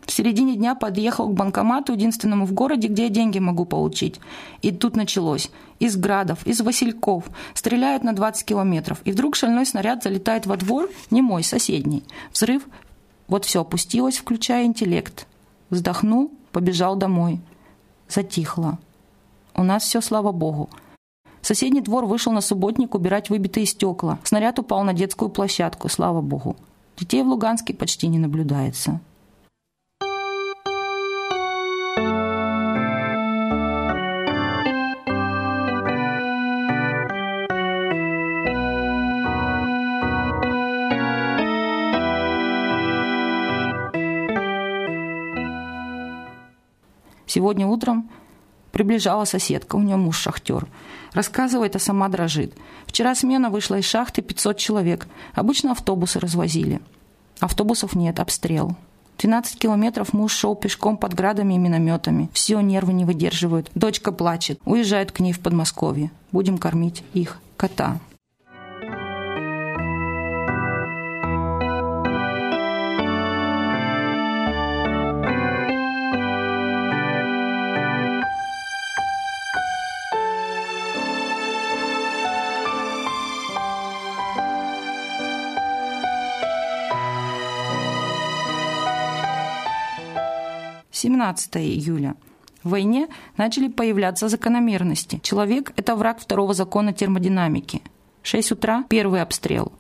В 0.05 0.11
середине 0.11 0.57
дня 0.57 0.75
подъехал 0.75 1.29
к 1.29 1.35
банкомату, 1.35 1.93
единственному 1.93 2.47
в 2.47 2.53
городе, 2.55 2.89
где 2.89 3.05
я 3.05 3.09
деньги 3.11 3.39
могу 3.39 3.67
получить. 3.67 4.21
И 4.63 4.71
тут 4.71 4.97
началось. 4.97 5.51
Из 5.81 5.99
градов, 5.99 6.47
из 6.47 6.63
васильков. 6.63 7.25
Стреляют 7.53 8.05
на 8.05 8.15
20 8.15 8.45
километров. 8.47 9.03
И 9.05 9.13
вдруг 9.13 9.37
шальной 9.37 9.67
снаряд 9.67 10.03
залетает 10.03 10.47
во 10.47 10.57
двор, 10.57 10.89
не 11.11 11.21
мой, 11.21 11.45
соседний. 11.45 12.05
Взрыв, 12.33 12.63
вот 13.29 13.45
все 13.45 13.61
опустилось, 13.61 14.19
включая 14.19 14.65
интеллект. 14.65 15.27
Вздохнул, 15.71 16.33
побежал 16.51 16.97
домой. 16.97 17.41
Затихло. 18.09 18.79
У 19.55 19.63
нас 19.63 19.85
все, 19.85 20.01
слава 20.01 20.33
богу. 20.33 20.71
Соседний 21.43 21.81
двор 21.81 22.07
вышел 22.07 22.33
на 22.33 22.41
субботник 22.41 22.95
убирать 22.95 23.31
выбитые 23.31 23.67
стекла. 23.67 24.19
Снаряд 24.25 24.59
упал 24.59 24.83
на 24.83 24.93
детскую 24.93 25.29
площадку, 25.29 25.89
слава 25.89 26.21
богу. 26.21 26.57
Детей 26.97 27.23
в 27.23 27.29
Луганске 27.29 27.75
почти 27.75 28.09
не 28.09 28.19
наблюдается. 28.19 29.01
Сегодня 47.29 47.67
утром 47.67 48.11
приближала 48.73 49.25
соседка, 49.25 49.77
у 49.77 49.81
нее 49.81 49.97
муж 49.97 50.19
шахтер. 50.19 50.67
Рассказывает, 51.13 51.77
а 51.77 51.79
сама 51.79 52.09
дрожит. 52.09 52.55
Вчера 52.87 53.15
смена 53.15 53.51
вышла 53.51 53.77
из 53.79 53.85
шахты 53.85 54.23
500 54.23 54.57
человек. 54.57 55.07
Обычно 55.35 55.73
автобусы 55.73 56.19
развозили. 56.19 56.81
Автобусов 57.39 57.95
нет, 57.95 58.19
обстрел. 58.19 58.77
12 59.19 59.59
километров 59.59 60.13
муж 60.13 60.33
шел 60.33 60.55
пешком 60.55 60.97
под 60.97 61.13
градами 61.15 61.55
и 61.55 61.59
минометами. 61.59 62.31
Все, 62.33 62.61
нервы 62.61 62.93
не 62.93 63.05
выдерживают. 63.05 63.71
Дочка 63.75 64.11
плачет. 64.11 64.61
Уезжают 64.65 65.13
к 65.13 65.21
ней 65.21 65.33
в 65.33 65.41
Подмосковье. 65.41 66.11
Будем 66.33 66.57
кормить 66.57 67.05
их 67.13 67.41
кота. 67.57 67.99
17 90.99 91.57
июля. 91.57 92.15
В 92.65 92.71
войне 92.71 93.09
начали 93.37 93.69
появляться 93.69 94.29
закономерности. 94.29 95.21
Человек– 95.23 95.73
это 95.77 95.95
враг 95.95 96.19
второго 96.21 96.55
закона 96.55 96.93
термодинамики. 96.93 97.83
6 98.23 98.53
утра– 98.53 98.85
первый 98.89 99.23
обстрел. 99.23 99.73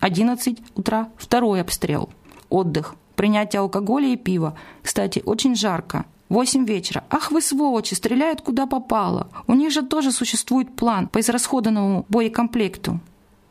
11 0.00 0.58
утра– 0.74 1.08
второй 1.18 1.60
обстрел. 1.60 2.08
Отдых. 2.48 2.94
Принятие 3.16 3.60
алкоголя 3.60 4.08
и 4.08 4.16
пива. 4.16 4.56
Кстати, 4.82 5.22
очень 5.26 5.54
жарко. 5.54 6.06
8 6.30 6.64
вечера. 6.64 7.04
Ах 7.10 7.30
вы 7.30 7.42
сволочи, 7.42 7.92
стреляют 7.94 8.40
куда 8.40 8.66
попало. 8.66 9.28
У 9.46 9.52
них 9.52 9.70
же 9.70 9.82
тоже 9.82 10.10
существует 10.10 10.74
план 10.74 11.08
по 11.08 11.20
израсходованному 11.20 12.06
боекомплекту. 12.08 13.00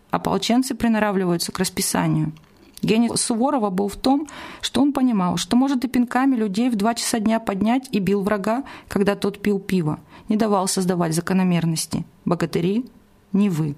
Ополченцы 0.10 0.74
приноравливаются 0.74 1.52
к 1.52 1.60
расписанию. 1.60 2.34
Гений 2.82 3.12
Суворова 3.16 3.70
был 3.70 3.88
в 3.88 3.96
том, 3.96 4.28
что 4.62 4.82
он 4.82 4.92
понимал, 4.92 5.38
что 5.38 5.56
может 5.56 5.86
и 5.86 5.88
пинками 5.88 6.36
людей 6.36 6.70
в 6.70 6.76
два 6.76 6.96
часа 6.96 7.20
дня 7.20 7.40
поднять 7.40 7.88
и 7.92 8.00
бил 8.00 8.24
врага, 8.24 8.64
когда 8.88 9.16
тот 9.16 9.42
пил 9.42 9.60
пиво, 9.60 10.00
не 10.30 10.36
давал 10.36 10.68
создавать 10.68 11.14
закономерности. 11.14 12.06
Богатыри– 12.26 12.86
не 13.34 13.50
вы. 13.50 13.76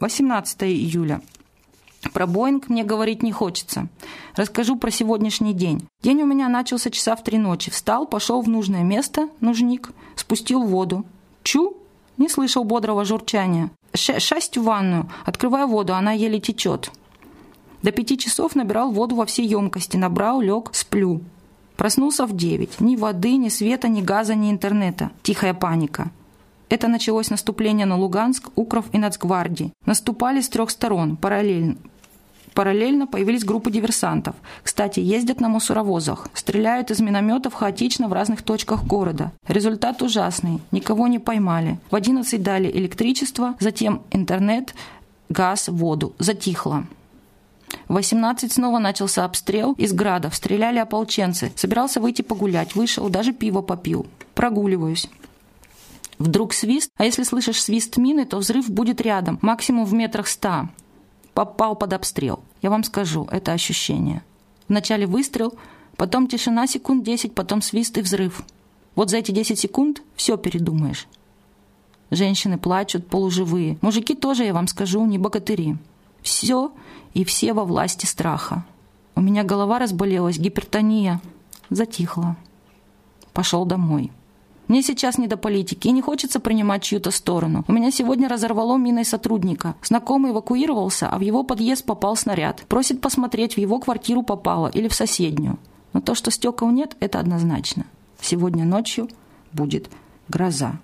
Восемнадцатое 0.00 0.70
июля. 0.70 1.20
Про 2.10 2.26
Боинг 2.26 2.68
мне 2.68 2.82
говорить 2.82 3.22
не 3.22 3.32
хочется. 3.32 3.88
Расскажу 4.34 4.76
про 4.76 4.90
сегодняшний 4.90 5.54
день. 5.54 5.86
День 6.02 6.22
у 6.22 6.26
меня 6.26 6.48
начался 6.48 6.90
часа 6.90 7.14
в 7.14 7.22
три 7.22 7.38
ночи. 7.38 7.70
Встал, 7.70 8.06
пошел 8.06 8.42
в 8.42 8.48
нужное 8.48 8.82
место, 8.82 9.28
нужник, 9.40 9.90
спустил 10.16 10.62
воду. 10.64 11.04
Чу! 11.42 11.76
Не 12.18 12.28
слышал 12.28 12.64
бодрого 12.64 13.04
журчания. 13.04 13.70
Ш 13.94 14.20
шасть 14.20 14.58
в 14.58 14.64
ванную. 14.64 15.10
Открываю 15.24 15.66
воду, 15.68 15.94
она 15.94 16.12
еле 16.12 16.40
течет. 16.40 16.90
До 17.82 17.90
пяти 17.90 18.18
часов 18.18 18.54
набирал 18.54 18.90
воду 18.90 19.16
во 19.16 19.26
все 19.26 19.44
емкости. 19.44 19.96
Набрал, 19.96 20.40
лег, 20.40 20.70
сплю. 20.72 21.20
Проснулся 21.76 22.26
в 22.26 22.36
девять. 22.36 22.80
Ни 22.80 22.96
воды, 22.96 23.36
ни 23.36 23.48
света, 23.48 23.88
ни 23.88 24.02
газа, 24.02 24.34
ни 24.34 24.50
интернета. 24.50 25.10
Тихая 25.22 25.54
паника. 25.54 26.10
Это 26.68 26.88
началось 26.88 27.30
наступление 27.30 27.86
на 27.86 27.98
Луганск, 27.98 28.50
Укров 28.54 28.86
и 28.92 28.98
Нацгвардии. 28.98 29.72
Наступали 29.84 30.40
с 30.40 30.48
трех 30.48 30.70
сторон, 30.70 31.16
параллельно. 31.16 31.76
Параллельно 32.54 33.06
появились 33.06 33.44
группы 33.44 33.70
диверсантов. 33.70 34.34
Кстати, 34.62 35.00
ездят 35.00 35.40
на 35.40 35.48
мусоровозах. 35.48 36.28
Стреляют 36.34 36.90
из 36.90 37.00
минометов 37.00 37.54
хаотично 37.54 38.08
в 38.08 38.12
разных 38.12 38.42
точках 38.42 38.84
города. 38.84 39.32
Результат 39.48 40.02
ужасный. 40.02 40.60
Никого 40.70 41.06
не 41.06 41.18
поймали. 41.18 41.78
В 41.90 41.94
11 41.94 42.42
дали 42.42 42.70
электричество, 42.70 43.54
затем 43.58 44.02
интернет, 44.10 44.74
газ, 45.30 45.68
воду. 45.68 46.14
Затихло. 46.18 46.84
В 47.88 47.94
18 47.94 48.52
снова 48.52 48.78
начался 48.78 49.24
обстрел 49.24 49.72
из 49.72 49.94
градов. 49.94 50.34
Стреляли 50.34 50.78
ополченцы. 50.78 51.52
Собирался 51.56 52.00
выйти 52.00 52.20
погулять. 52.20 52.74
Вышел, 52.74 53.08
даже 53.08 53.32
пиво 53.32 53.62
попил. 53.62 54.06
Прогуливаюсь. 54.34 55.08
Вдруг 56.18 56.52
свист, 56.52 56.90
а 56.98 57.04
если 57.04 57.22
слышишь 57.22 57.62
свист 57.62 57.96
мины, 57.96 58.26
то 58.26 58.36
взрыв 58.36 58.70
будет 58.70 59.00
рядом, 59.00 59.38
максимум 59.42 59.86
в 59.86 59.92
метрах 59.94 60.28
ста 60.28 60.68
попал 61.34 61.74
под 61.74 61.92
обстрел. 61.92 62.44
Я 62.62 62.70
вам 62.70 62.84
скажу, 62.84 63.28
это 63.30 63.52
ощущение. 63.52 64.22
Вначале 64.68 65.06
выстрел, 65.06 65.54
потом 65.96 66.28
тишина 66.28 66.66
секунд 66.66 67.04
10, 67.04 67.34
потом 67.34 67.60
свист 67.60 67.98
и 67.98 68.02
взрыв. 68.02 68.42
Вот 68.94 69.10
за 69.10 69.18
эти 69.18 69.32
10 69.32 69.58
секунд 69.58 70.02
все 70.16 70.36
передумаешь. 70.36 71.08
Женщины 72.10 72.58
плачут, 72.58 73.06
полуживые. 73.08 73.78
Мужики 73.80 74.14
тоже, 74.14 74.44
я 74.44 74.54
вам 74.54 74.68
скажу, 74.68 75.04
не 75.06 75.18
богатыри. 75.18 75.76
Все 76.22 76.72
и 77.14 77.24
все 77.24 77.52
во 77.52 77.64
власти 77.64 78.06
страха. 78.06 78.64
У 79.14 79.20
меня 79.20 79.42
голова 79.42 79.78
разболелась, 79.78 80.38
гипертония. 80.38 81.20
Затихла. 81.68 82.36
Пошел 83.32 83.64
домой. 83.64 84.12
Мне 84.68 84.82
сейчас 84.82 85.18
не 85.18 85.26
до 85.26 85.36
политики, 85.36 85.88
и 85.88 85.92
не 85.92 86.00
хочется 86.00 86.40
принимать 86.40 86.82
чью-то 86.82 87.10
сторону. 87.10 87.64
У 87.68 87.72
меня 87.72 87.90
сегодня 87.90 88.28
разорвало 88.28 88.76
миной 88.76 89.04
сотрудника. 89.04 89.74
Знакомый 89.82 90.32
эвакуировался, 90.32 91.08
а 91.08 91.18
в 91.18 91.20
его 91.20 91.42
подъезд 91.42 91.84
попал 91.84 92.16
снаряд. 92.16 92.62
Просит 92.68 93.00
посмотреть, 93.00 93.54
в 93.54 93.58
его 93.58 93.78
квартиру 93.80 94.22
попало 94.22 94.68
или 94.68 94.88
в 94.88 94.94
соседнюю. 94.94 95.58
Но 95.92 96.00
то, 96.00 96.14
что 96.14 96.30
стекол 96.30 96.70
нет, 96.70 96.96
это 97.00 97.18
однозначно. 97.18 97.84
Сегодня 98.20 98.64
ночью 98.64 99.08
будет 99.52 99.90
гроза. 100.28 100.78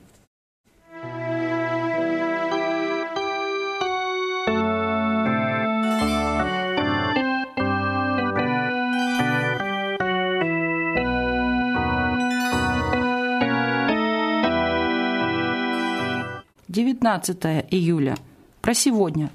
19 16.68 17.66
июля. 17.70 18.18
Про 18.60 18.74
сегодня. 18.74 19.30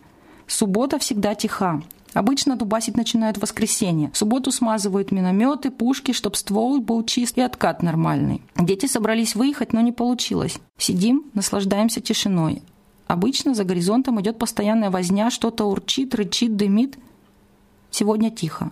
Суббота 0.45 0.99
всегда 0.99 1.33
тиха. 1.33 1.81
Обычно 2.13 2.55
дубасить 2.55 2.95
начинают 2.95 3.37
в 3.37 3.41
воскресенье. 3.41 4.11
В 4.13 4.17
субботу 4.17 4.51
смазывают 4.51 5.11
минометы, 5.11 5.71
пушки, 5.71 6.11
чтоб 6.11 6.35
ствол 6.35 6.79
был 6.79 7.03
чист 7.03 7.39
и 7.39 7.41
откат 7.41 7.81
нормальный. 7.81 8.43
Дети 8.55 8.85
собрались 8.85 9.33
выехать, 9.33 9.73
но 9.73 9.81
не 9.81 9.91
получилось. 9.91 10.59
Сидим, 10.77 11.25
наслаждаемся 11.33 12.01
тишиной. 12.01 12.61
Обычно 13.07 13.55
за 13.55 13.63
горизонтом 13.63 14.21
идет 14.21 14.37
постоянная 14.37 14.91
возня, 14.91 15.31
что-то 15.31 15.65
урчит, 15.65 16.13
рычит, 16.13 16.55
дымит. 16.55 16.99
Сегодня 17.89 18.29
тихо. 18.29 18.71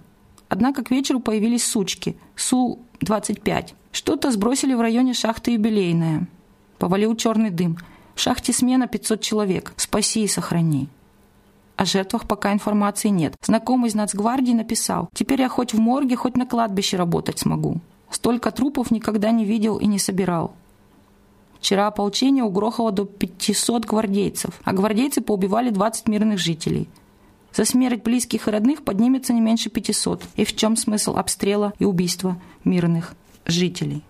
Однако 0.50 0.84
к 0.84 0.91
вечеру 0.91 1.19
появились 1.19 1.65
сучки. 1.65 2.15
Су-25. 2.36 3.74
Что-то 3.91 4.30
сбросили 4.30 4.76
в 4.76 4.82
районе 4.82 5.15
шахты 5.15 5.54
юбилейная. 5.54 6.28
Повалил 6.78 7.15
черный 7.15 7.50
дым– 7.50 7.80
шахте 8.22 8.54
смена 8.54 8.88
500 8.88 9.20
человек. 9.22 9.74
Спаси 9.78 10.24
и 10.24 10.28
сохрани. 10.28 10.88
О 11.76 11.86
жертвах 11.86 12.28
пока 12.28 12.54
информации 12.54 13.08
нет. 13.08 13.34
Знакомый 13.42 13.90
из 13.90 13.96
Нацгвардии 13.96 14.52
написал, 14.54 15.10
«Теперь 15.16 15.42
я 15.42 15.50
хоть 15.50 15.74
в 15.74 15.80
морге, 15.80 16.16
хоть 16.16 16.38
на 16.38 16.46
кладбище 16.46 16.98
работать 16.98 17.40
смогу. 17.40 17.82
Столько 18.12 18.52
трупов 18.52 18.92
никогда 18.92 19.32
не 19.32 19.44
видел 19.44 19.80
и 19.80 19.88
не 19.88 19.98
собирал». 19.98 20.54
Вчера 21.58 21.88
ополчение 21.88 22.44
угрохало 22.44 22.92
до 22.92 23.06
500 23.06 23.86
гвардейцев, 23.86 24.62
а 24.64 24.74
гвардейцы 24.74 25.22
поубивали 25.22 25.72
20 25.72 26.08
мирных 26.08 26.38
жителей. 26.38 26.90
За 27.54 27.66
смерть 27.66 28.04
близких 28.04 28.48
и 28.48 28.52
родных 28.52 28.84
поднимется 28.84 29.34
не 29.34 29.42
меньше 29.42 29.72
500. 29.72 30.24
И 30.36 30.46
в 30.46 30.56
чем 30.56 30.78
смысл 30.78 31.18
обстрела 31.18 31.74
и 31.80 31.86
убийства 31.86 32.40
мирных 32.64 33.16
жителей? 33.46 34.04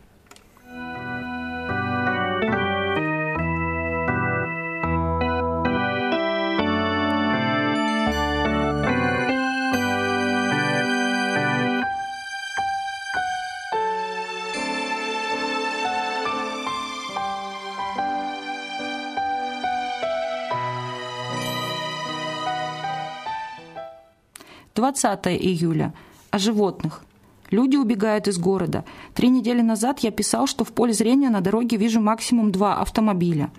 20 24.82 25.28
июля. 25.28 25.94
О 26.32 26.40
животных. 26.40 27.04
Люди 27.52 27.76
убегают 27.76 28.28
из 28.28 28.40
города. 28.40 28.84
Три 29.14 29.30
недели 29.30 29.62
назад 29.62 30.00
я 30.00 30.10
писал, 30.10 30.48
что 30.48 30.64
в 30.64 30.72
поле 30.72 30.92
зрения 30.92 31.30
на 31.30 31.42
дороге 31.42 31.78
вижу 31.78 32.02
максимум 32.02 32.52
два 32.52 32.78
автомобиля. 32.82 33.52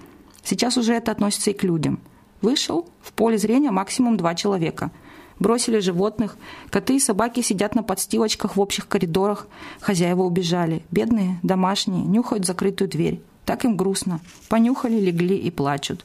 Сейчас 0.42 0.76
уже 0.76 0.94
это 0.94 1.12
относится 1.12 1.52
и 1.52 1.54
к 1.54 1.62
людям. 1.62 2.00
Вышел, 2.40 2.88
в 3.00 3.12
поле 3.12 3.38
зрения 3.38 3.70
максимум 3.70 4.16
два 4.16 4.34
человека. 4.34 4.90
Бросили 5.38 5.78
животных. 5.78 6.36
Коты 6.70 6.96
и 6.96 6.98
собаки 6.98 7.40
сидят 7.40 7.76
на 7.76 7.84
подстилочках 7.84 8.56
в 8.56 8.60
общих 8.60 8.88
коридорах. 8.88 9.46
Хозяева 9.80 10.22
убежали. 10.22 10.82
Бедные, 10.90 11.38
домашние, 11.44 12.02
нюхают 12.02 12.46
закрытую 12.46 12.90
дверь. 12.90 13.20
Так 13.44 13.64
им 13.64 13.76
грустно. 13.76 14.18
Понюхали, 14.48 14.98
легли 14.98 15.36
и 15.36 15.52
плачут. 15.52 16.04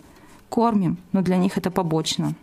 Кормим, 0.50 1.00
но 1.12 1.24
для 1.24 1.38
них 1.38 1.58
это 1.58 1.72
побочно. 1.72 2.36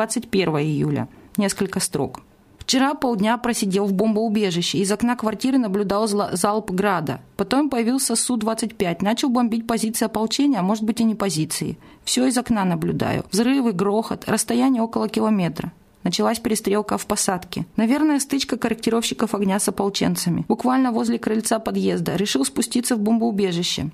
21 0.00 0.56
июля. 0.60 1.08
Несколько 1.36 1.78
строк. 1.78 2.20
Вчера 2.58 2.94
полдня 2.94 3.36
просидел 3.36 3.84
в 3.84 3.92
бомбоубежище. 3.92 4.78
Из 4.78 4.90
окна 4.90 5.14
квартиры 5.14 5.58
наблюдал 5.58 6.06
залп 6.08 6.70
града. 6.70 7.20
Потом 7.36 7.68
появился 7.68 8.16
Су-25. 8.16 9.04
Начал 9.04 9.28
бомбить 9.28 9.66
позиции 9.66 10.06
ополчения, 10.06 10.60
а 10.60 10.62
может 10.62 10.84
быть 10.84 11.02
и 11.02 11.04
не 11.04 11.14
позиции. 11.14 11.76
Все 12.02 12.26
из 12.26 12.38
окна 12.38 12.64
наблюдаю. 12.64 13.26
Взрывы, 13.30 13.72
грохот, 13.72 14.24
расстояние 14.26 14.82
около 14.82 15.06
километра. 15.06 15.70
Началась 16.02 16.38
перестрелка 16.38 16.96
в 16.96 17.04
посадке. 17.04 17.66
Наверное, 17.76 18.20
стычка 18.20 18.56
корректировщиков 18.56 19.34
огня 19.34 19.58
с 19.58 19.68
ополченцами. 19.68 20.46
Буквально 20.48 20.92
возле 20.92 21.18
крыльца 21.18 21.58
подъезда. 21.58 22.16
Решил 22.16 22.46
спуститься 22.46 22.96
в 22.96 23.00
бомбоубежище. 23.00 23.90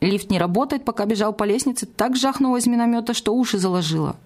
Лифт 0.00 0.30
не 0.30 0.40
работает, 0.40 0.84
пока 0.84 1.06
бежал 1.06 1.32
по 1.32 1.44
лестнице, 1.44 1.86
так 1.86 2.16
жахнуло 2.16 2.56
из 2.56 2.66
миномета, 2.66 3.14
что 3.14 3.32
уши 3.36 3.58
заложило. 3.58 4.16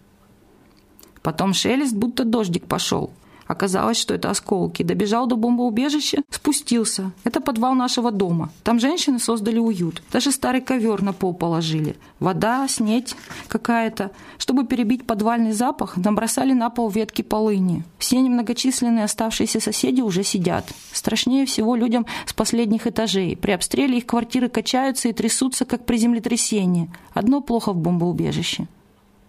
Потом 1.23 1.55
шелест, 1.55 1.95
будто 1.95 2.25
дождик 2.25 2.67
пошел. 2.67 3.11
Оказалось, 3.47 3.99
что 3.99 4.15
это 4.15 4.31
осколки. 4.31 4.83
Добежал 4.83 5.27
до 5.27 5.37
бомбоубежища, 5.37 6.23
спустился. 6.31 7.13
Это 7.25 7.41
подвал 7.41 7.75
нашего 7.75 8.11
дома. 8.11 8.51
Там 8.63 8.81
женщины 8.81 9.19
создали 9.19 9.59
уют. 9.59 10.03
Даже 10.11 10.31
старый 10.33 10.61
ковер 10.61 11.03
на 11.03 11.13
пол 11.13 11.35
положили. 11.35 11.97
Вода, 12.19 12.67
снеть 12.69 13.15
какая-то. 13.49 14.11
Чтобы 14.39 14.65
перебить 14.67 15.07
подвальный 15.07 15.53
запах, 15.53 15.97
набросали 15.97 16.53
на 16.55 16.71
пол 16.71 16.89
ветки 16.89 17.23
полыни. 17.23 17.85
Все 17.99 18.21
немногочисленные 18.21 19.05
оставшиеся 19.05 19.61
соседи 19.61 20.01
уже 20.01 20.23
сидят. 20.25 20.65
Страшнее 20.93 21.45
всего 21.45 21.77
людям 21.77 22.07
с 22.27 22.33
последних 22.33 22.87
этажей. 22.87 23.37
При 23.37 23.53
обстреле 23.53 23.99
их 23.99 24.07
квартиры 24.07 24.49
качаются 24.49 25.09
и 25.09 25.13
трясутся, 25.13 25.65
как 25.67 25.85
при 25.85 25.97
землетрясении. 25.97 26.91
Одно 27.13 27.41
плохо 27.43 27.73
в 27.73 27.77
бомбоубежище. 27.77 28.67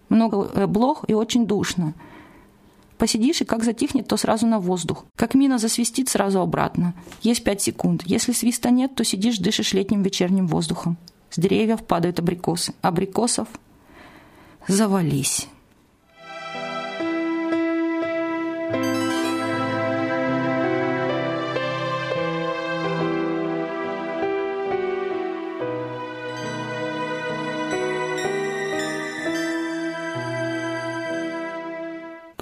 Много 0.09 0.49
э, 0.53 0.67
блох 0.67 1.05
и 1.07 1.13
очень 1.13 1.45
душно. 1.45 1.93
Посидишь, 2.97 3.41
и 3.41 3.45
как 3.45 3.63
затихнет, 3.63 4.07
то 4.07 4.17
сразу 4.17 4.47
на 4.47 4.59
воздух. 4.59 5.05
Как 5.15 5.33
мина 5.33 5.57
засвистит, 5.57 6.09
сразу 6.09 6.39
обратно. 6.39 6.93
Есть 7.21 7.43
пять 7.43 7.61
секунд. 7.61 8.03
Если 8.05 8.31
свиста 8.31 8.69
нет, 8.69 8.95
то 8.95 9.03
сидишь, 9.03 9.39
дышишь 9.39 9.73
летним 9.73 10.03
вечерним 10.03 10.47
воздухом. 10.47 10.97
С 11.29 11.39
деревьев 11.39 11.83
падают 11.83 12.19
абрикосы. 12.19 12.73
Абрикосов 12.81 13.47
завались. 14.67 15.47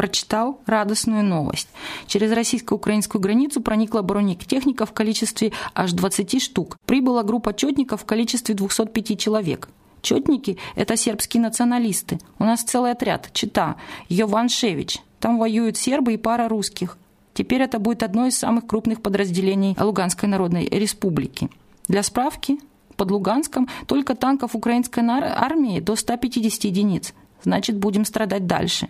Прочитал 0.02 0.60
радостную 0.66 1.24
новость. 1.24 1.68
Через 2.08 2.32
российско-украинскую 2.32 3.22
границу 3.22 3.62
проникла 3.62 4.02
бронетехника 4.02 4.88
в 4.88 4.94
количестве 4.94 5.52
аж 5.76 5.92
20 5.92 6.42
штук. 6.42 6.80
Прибыла 6.88 7.22
группа 7.22 7.54
четников 7.54 8.02
в 8.02 8.06
количестве 8.06 8.56
205 8.56 9.20
человек. 9.20 9.70
Четники– 10.02 10.58
это 10.76 10.98
сербские 10.98 11.44
националисты. 11.44 12.18
У 12.40 12.46
нас 12.46 12.64
целый 12.64 12.94
отряд, 12.94 13.30
чита, 13.32 13.76
Йован 14.10 14.50
Шевич. 14.50 14.98
Там 15.20 15.38
воюют 15.38 15.78
сербы 15.78 16.16
и 16.16 16.18
пара 16.18 16.48
русских. 16.50 16.98
Теперь 17.36 17.62
это 17.62 17.78
будет 17.78 18.02
одно 18.02 18.26
из 18.26 18.36
самых 18.36 18.66
крупных 18.66 19.04
подразделений 19.04 19.78
Луганской 19.80 20.28
Народной 20.28 20.66
Республики. 20.66 21.52
Для 21.88 22.02
справки, 22.02 22.58
под 22.98 23.12
Луганском 23.12 23.70
только 23.86 24.16
танков 24.16 24.56
украинской 24.56 25.02
армии 25.02 25.80
до 25.80 25.96
150 25.96 26.64
единиц. 26.64 27.14
Значит, 27.44 27.78
будем 27.78 28.04
страдать 28.04 28.48
дальше. 28.48 28.90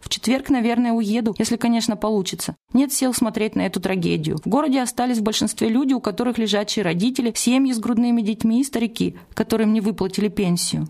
В 0.00 0.08
четверг, 0.08 0.48
наверное, 0.48 0.92
уеду, 0.92 1.34
если, 1.38 1.56
конечно, 1.56 1.96
получится. 1.96 2.56
Нет 2.72 2.92
сил 2.92 3.12
смотреть 3.12 3.56
на 3.56 3.62
эту 3.62 3.80
трагедию. 3.80 4.38
В 4.38 4.46
городе 4.46 4.80
остались 4.80 5.18
в 5.18 5.22
большинстве 5.22 5.68
люди, 5.68 5.92
у 5.92 6.00
которых 6.00 6.38
лежачие 6.38 6.84
родители, 6.84 7.32
семьи 7.34 7.72
с 7.72 7.78
грудными 7.78 8.22
детьми 8.22 8.60
и 8.60 8.64
старики, 8.64 9.16
которым 9.34 9.72
не 9.72 9.80
выплатили 9.80 10.28
пенсию. 10.28 10.88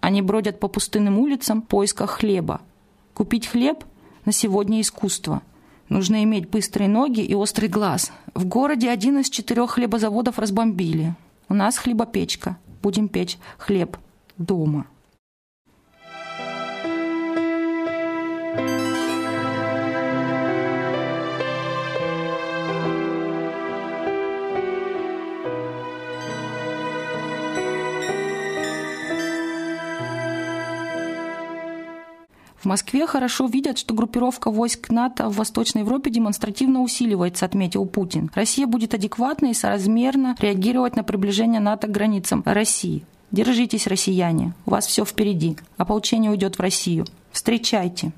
Они 0.00 0.22
бродят 0.22 0.60
по 0.60 0.68
пустынным 0.68 1.18
улицам 1.18 1.62
в 1.62 1.66
поисках 1.66 2.10
хлеба. 2.10 2.60
Купить 3.14 3.46
хлеб 3.46 3.84
на 4.24 4.32
сегодня 4.32 4.80
искусство. 4.80 5.42
Нужно 5.88 6.22
иметь 6.24 6.48
быстрые 6.48 6.88
ноги 6.88 7.20
и 7.20 7.34
острый 7.34 7.68
глаз. 7.68 8.12
В 8.34 8.44
городе 8.44 8.90
один 8.90 9.18
из 9.18 9.30
четырех 9.30 9.72
хлебозаводов 9.72 10.38
разбомбили. 10.38 11.14
У 11.48 11.54
нас 11.54 11.78
хлебопечка. 11.78 12.58
Будем 12.82 13.08
печь 13.08 13.38
хлеб 13.56 13.96
дома. 14.36 14.86
В 32.60 32.64
Москве 32.64 33.06
хорошо 33.06 33.46
видят, 33.46 33.78
что 33.78 33.94
группировка 33.94 34.50
войск 34.50 34.90
НАТО 34.90 35.28
в 35.28 35.36
Восточной 35.36 35.82
Европе 35.82 36.10
демонстративно 36.10 36.82
усиливается, 36.82 37.46
отметил 37.46 37.86
Путин. 37.86 38.30
Россия 38.34 38.66
будет 38.66 38.94
адекватно 38.94 39.46
и 39.46 39.54
соразмерно 39.54 40.34
реагировать 40.40 40.96
на 40.96 41.04
приближение 41.04 41.60
НАТО 41.60 41.86
к 41.86 41.92
границам 41.92 42.42
России. 42.44 43.04
Держитесь, 43.30 43.86
россияне, 43.86 44.54
у 44.66 44.70
вас 44.70 44.86
все 44.86 45.04
впереди. 45.04 45.56
Ополчение 45.76 46.30
уйдет 46.30 46.56
в 46.56 46.60
Россию. 46.60 47.04
Встречайте. 47.30 48.12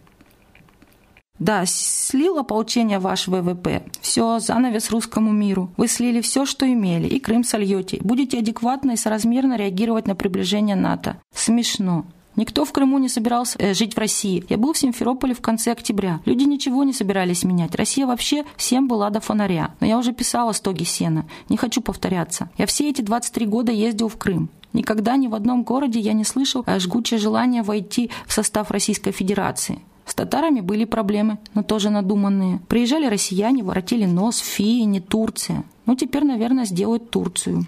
Да, 1.39 1.65
слил 1.67 2.39
ополчение 2.39 2.99
ваш 2.99 3.27
ВВП. 3.27 3.83
Все, 4.01 4.39
занавес 4.39 4.91
русскому 4.91 5.33
миру. 5.33 5.71
Вы 5.77 5.89
слили 5.89 6.21
все, 6.21 6.45
что 6.45 6.71
имели, 6.71 7.09
и 7.09 7.19
Крым 7.19 7.45
сольете. 7.45 7.99
Будете 8.03 8.39
адекватно 8.39 8.93
и 8.93 8.97
соразмерно 8.97 9.57
реагировать 9.57 10.07
на 10.07 10.15
приближение 10.15 10.77
НАТО. 10.77 11.17
Смешно. 11.35 12.05
Никто 12.41 12.65
в 12.65 12.73
Крыму 12.73 12.97
не 12.97 13.11
собирался 13.11 13.59
э, 13.59 13.75
жить 13.75 13.95
в 13.95 13.99
России. 13.99 14.47
Я 14.49 14.57
был 14.57 14.73
в 14.73 14.79
Симферополе 14.79 15.35
в 15.35 15.43
конце 15.43 15.73
октября. 15.73 16.21
Люди 16.25 16.45
ничего 16.45 16.85
не 16.85 16.95
собирались 16.95 17.45
менять. 17.45 17.75
Россия 17.75 18.07
вообще 18.07 18.45
всем 18.57 18.89
была 18.89 19.11
до 19.11 19.21
фонаря. 19.21 19.75
Но 19.81 19.87
я 19.87 19.99
уже 19.99 20.15
писала 20.15 20.53
стоги 20.53 20.85
сена. 20.85 21.27
Не 21.51 21.59
хочу 21.59 21.83
повторяться. 21.83 22.49
Я 22.57 22.65
все 22.65 22.89
эти 22.89 23.03
23 23.03 23.45
года 23.45 23.73
ездил 23.73 24.09
в 24.09 24.17
Крым. 24.17 24.49
Никогда 24.73 25.17
ни 25.17 25.27
в 25.27 25.35
одном 25.35 25.65
городе 25.65 26.01
я 26.01 26.15
не 26.15 26.25
слышал 26.25 26.65
жгучее 26.67 27.21
желание 27.21 27.63
войти 27.63 28.11
в 28.27 28.33
состав 28.33 28.71
Российской 28.71 29.13
Федерации. 29.13 29.83
С 30.07 30.15
татарами 30.15 30.61
были 30.61 30.87
проблемы, 30.87 31.37
но 31.53 31.63
тоже 31.63 31.91
надуманные. 31.91 32.61
Приезжали 32.69 33.05
россияне, 33.05 33.63
воротили 33.63 34.07
нос, 34.07 34.39
фии, 34.39 34.85
не 34.85 35.01
Турция. 35.01 35.63
Ну, 35.85 35.95
теперь, 35.95 36.25
наверное, 36.25 36.65
сделают 36.65 37.11
Турцию. 37.11 37.67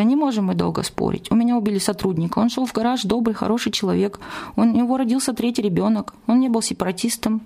Э, 0.00 0.04
не 0.04 0.16
можем 0.16 0.46
мы 0.46 0.54
долго 0.54 0.82
спорить. 0.82 1.30
У 1.30 1.34
меня 1.34 1.56
убили 1.56 1.78
сотрудника. 1.78 2.38
Он 2.40 2.48
шел 2.48 2.66
в 2.66 2.72
гараж, 2.72 3.02
добрый, 3.02 3.34
хороший 3.34 3.72
человек. 3.72 4.20
У 4.56 4.64
него 4.64 4.96
родился 4.96 5.32
третий 5.32 5.62
ребенок. 5.62 6.14
Он 6.26 6.40
не 6.40 6.48
был 6.48 6.62
сепаратистом. 6.62 7.42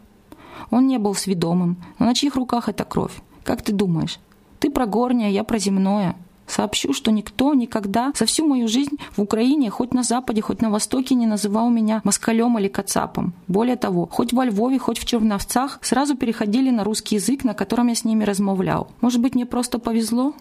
Он 0.70 0.86
не 0.86 0.98
был 0.98 1.14
сведомым. 1.14 1.76
Но 1.98 2.06
на 2.06 2.14
чьих 2.14 2.36
руках 2.36 2.68
эта 2.68 2.84
кровь? 2.84 3.12
Как 3.44 3.62
ты 3.62 3.72
думаешь? 3.72 4.18
Ты 4.60 4.70
про 4.70 4.86
горнее, 4.86 5.32
я 5.32 5.44
про 5.44 5.58
земное. 5.58 6.16
Сообщу, 6.46 6.92
что 6.92 7.10
никто 7.10 7.54
никогда 7.54 8.12
за 8.14 8.26
всю 8.26 8.46
мою 8.46 8.68
жизнь 8.68 8.98
в 9.16 9.22
Украине, 9.22 9.70
хоть 9.70 9.94
на 9.94 10.02
Западе, 10.02 10.42
хоть 10.42 10.60
на 10.60 10.70
Востоке, 10.70 11.14
не 11.14 11.26
называл 11.26 11.70
меня 11.70 12.02
москалем 12.04 12.58
или 12.58 12.68
кацапом. 12.68 13.32
Более 13.48 13.76
того, 13.76 14.06
хоть 14.12 14.32
во 14.32 14.44
Львове, 14.44 14.78
хоть 14.78 14.98
в 14.98 15.06
Черновцах, 15.06 15.78
сразу 15.80 16.16
переходили 16.16 16.70
на 16.70 16.84
русский 16.84 17.16
язык, 17.16 17.44
на 17.44 17.54
котором 17.54 17.88
я 17.88 17.94
с 17.94 18.04
ними 18.04 18.24
размовлял. 18.24 18.88
Может 19.00 19.22
быть, 19.22 19.34
мне 19.34 19.46
просто 19.46 19.78
повезло? 19.78 20.34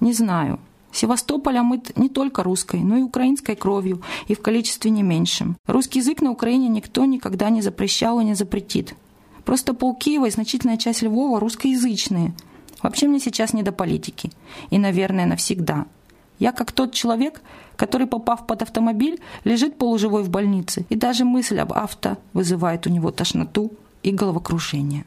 Не 0.00 0.12
знаю. 0.12 0.60
Севастополь 0.92 1.58
омыт 1.58 1.96
не 1.96 2.08
только 2.08 2.42
русской, 2.42 2.80
но 2.80 2.96
и 2.96 3.02
украинской 3.02 3.54
кровью, 3.54 4.02
и 4.26 4.34
в 4.34 4.40
количестве 4.40 4.90
не 4.90 5.02
меньшем. 5.02 5.56
Русский 5.66 6.00
язык 6.00 6.22
на 6.22 6.30
Украине 6.30 6.68
никто 6.68 7.04
никогда 7.04 7.50
не 7.50 7.62
запрещал 7.62 8.20
и 8.20 8.24
не 8.24 8.34
запретит. 8.34 8.94
Просто 9.44 9.74
пол 9.74 9.94
Киева 9.94 10.26
и 10.26 10.30
значительная 10.30 10.76
часть 10.76 11.02
Львова 11.02 11.40
русскоязычные. 11.40 12.34
Вообще 12.82 13.08
мне 13.08 13.18
сейчас 13.18 13.52
не 13.52 13.62
до 13.62 13.72
политики. 13.72 14.30
И, 14.70 14.78
наверное, 14.78 15.26
навсегда. 15.26 15.86
Я 16.38 16.52
как 16.52 16.72
тот 16.72 16.92
человек, 16.92 17.42
который, 17.76 18.06
попав 18.06 18.46
под 18.46 18.62
автомобиль, 18.62 19.20
лежит 19.44 19.76
полуживой 19.76 20.22
в 20.22 20.30
больнице, 20.30 20.86
и 20.88 20.94
даже 20.94 21.24
мысль 21.24 21.58
об 21.58 21.72
авто 21.72 22.18
вызывает 22.32 22.86
у 22.86 22.90
него 22.90 23.10
тошноту 23.10 23.72
и 24.02 24.10
головокружение. 24.12 25.04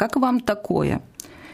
Как 0.00 0.16
вам 0.16 0.40
такое? 0.40 1.02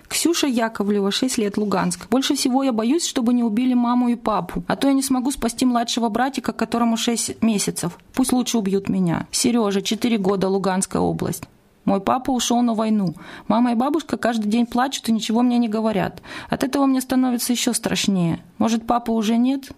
Ксюша 0.06 0.46
Яковлева, 0.46 1.10
6 1.10 1.38
лет, 1.38 1.56
Луганск. 1.56 2.08
Больше 2.08 2.36
всего 2.36 2.62
я 2.62 2.72
боюсь, 2.72 3.04
чтобы 3.04 3.34
не 3.34 3.42
убили 3.42 3.74
маму 3.74 4.08
и 4.08 4.14
папу. 4.14 4.62
А 4.68 4.76
то 4.76 4.86
я 4.86 4.94
не 4.94 5.02
смогу 5.02 5.32
спасти 5.32 5.66
младшего 5.66 6.10
братика, 6.10 6.52
которому 6.52 6.96
6 6.96 7.42
месяцев. 7.42 7.98
Пусть 8.14 8.32
лучше 8.32 8.58
убьют 8.58 8.88
меня. 8.88 9.26
Сережа, 9.32 9.82
4 9.82 10.16
года, 10.18 10.48
Луганская 10.48 11.02
область. 11.02 11.42
Мой 11.84 12.00
папа 12.00 12.30
ушел 12.30 12.62
на 12.62 12.74
войну. 12.74 13.14
Мама 13.48 13.72
и 13.72 13.74
бабушка 13.74 14.16
каждый 14.16 14.48
день 14.48 14.66
плачут 14.66 15.08
и 15.08 15.12
ничего 15.12 15.42
мне 15.42 15.58
не 15.58 15.68
говорят. 15.68 16.22
От 16.48 16.62
этого 16.62 16.86
мне 16.86 17.00
становится 17.00 17.52
еще 17.52 17.74
страшнее. 17.74 18.38
Может, 18.58 18.86
папы 18.86 19.10
уже 19.10 19.36
нет? 19.38 19.72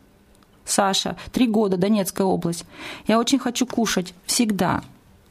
Саша, 0.66 1.16
три 1.32 1.46
года, 1.46 1.78
Донецкая 1.78 2.26
область. 2.26 2.66
Я 3.06 3.18
очень 3.18 3.38
хочу 3.38 3.66
кушать. 3.66 4.12
Всегда. 4.26 4.82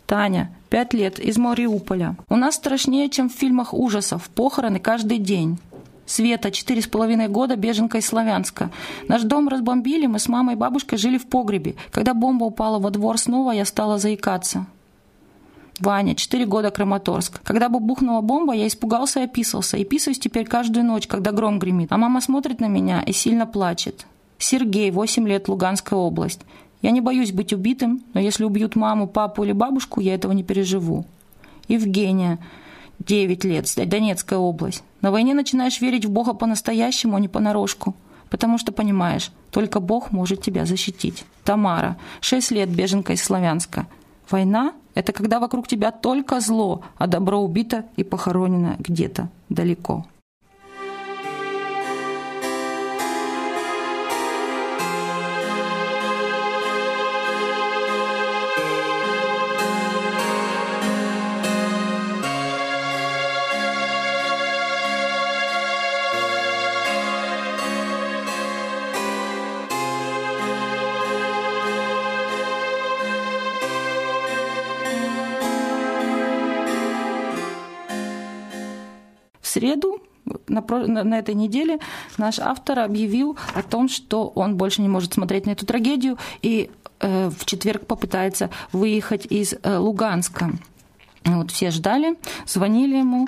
Таня, 0.07 0.49
пять 0.69 0.93
лет, 0.93 1.19
из 1.19 1.37
Мариуполя. 1.37 2.15
У 2.29 2.37
нас 2.37 2.55
страшнее, 2.55 3.09
чем 3.09 3.29
в 3.29 3.33
фильмах 3.33 3.73
ужасов. 3.73 4.29
Похороны 4.29 4.79
каждый 4.79 5.17
день. 5.17 5.59
Света, 6.05 6.49
четыре 6.49 6.81
с 6.81 6.87
половиной 6.87 7.27
года, 7.27 7.57
беженка 7.57 7.97
из 7.97 8.05
Славянска. 8.05 8.71
Наш 9.09 9.23
дом 9.23 9.49
разбомбили, 9.49 10.05
мы 10.05 10.19
с 10.19 10.29
мамой 10.29 10.55
и 10.55 10.57
бабушкой 10.57 10.97
жили 10.97 11.17
в 11.17 11.27
погребе. 11.27 11.75
Когда 11.91 12.13
бомба 12.13 12.45
упала 12.45 12.79
во 12.79 12.89
двор 12.89 13.17
снова, 13.17 13.51
я 13.51 13.65
стала 13.65 13.97
заикаться. 13.97 14.65
Ваня, 15.81 16.15
4 16.15 16.45
года, 16.45 16.71
Краматорск. 16.71 17.41
Когда 17.43 17.67
бы 17.67 17.81
бухнула 17.81 18.21
бомба, 18.21 18.53
я 18.53 18.65
испугался 18.65 19.19
и 19.19 19.23
описался. 19.23 19.75
И 19.75 19.83
писаюсь 19.83 20.19
теперь 20.19 20.47
каждую 20.47 20.85
ночь, 20.85 21.07
когда 21.07 21.33
гром 21.33 21.59
гремит. 21.59 21.91
А 21.91 21.97
мама 21.97 22.21
смотрит 22.21 22.61
на 22.61 22.67
меня 22.67 23.01
и 23.01 23.11
сильно 23.11 23.45
плачет. 23.45 24.07
Сергей, 24.37 24.89
8 24.89 25.27
лет, 25.27 25.49
Луганская 25.49 25.99
область. 25.99 26.41
Я 26.81 26.91
не 26.91 27.01
боюсь 27.01 27.31
быть 27.31 27.53
убитым, 27.53 28.03
но 28.13 28.19
если 28.19 28.43
убьют 28.43 28.75
маму, 28.75 29.07
папу 29.07 29.43
или 29.43 29.51
бабушку, 29.51 29.99
я 29.99 30.13
этого 30.13 30.31
не 30.31 30.43
переживу. 30.43 31.05
Евгения, 31.67 32.39
9 32.99 33.43
лет, 33.45 33.65
Донецкая 33.75 34.39
область. 34.39 34.83
На 35.01 35.11
войне 35.11 35.33
начинаешь 35.33 35.81
верить 35.81 36.05
в 36.05 36.11
Бога 36.11 36.33
по-настоящему, 36.33 37.15
а 37.15 37.19
не 37.19 37.27
понарошку. 37.27 37.95
Потому 38.29 38.57
что 38.57 38.71
понимаешь, 38.71 39.31
только 39.51 39.79
Бог 39.79 40.11
может 40.11 40.41
тебя 40.41 40.65
защитить. 40.65 41.23
Тамара, 41.43 41.97
6 42.21 42.51
лет, 42.51 42.69
беженка 42.69 43.13
из 43.13 43.23
Славянска. 43.23 43.87
Война– 44.29 44.73
это 44.95 45.13
когда 45.13 45.39
вокруг 45.39 45.67
тебя 45.67 45.91
только 45.91 46.41
зло, 46.41 46.81
а 46.97 47.07
добро 47.07 47.39
убито 47.39 47.85
и 47.95 48.03
похоронено 48.03 48.75
где-то 48.79 49.29
далеко. 49.47 50.05
На, 80.61 80.87
на, 80.87 81.03
на 81.03 81.19
этой 81.19 81.35
неделе 81.35 81.79
наш 82.17 82.39
автор 82.39 82.79
объявил 82.79 83.37
о 83.53 83.63
том, 83.63 83.89
что 83.89 84.27
он 84.27 84.57
больше 84.57 84.81
не 84.81 84.89
может 84.89 85.13
смотреть 85.13 85.45
на 85.45 85.51
эту 85.51 85.65
трагедию 85.65 86.17
и 86.41 86.69
э, 86.99 87.29
в 87.29 87.45
четверг 87.45 87.85
попытается 87.85 88.49
выехать 88.71 89.25
из 89.25 89.53
э, 89.53 89.77
Луганска. 89.77 90.51
Вот 91.25 91.51
все 91.51 91.71
ждали, 91.71 92.15
звонили 92.45 92.97
ему, 92.97 93.27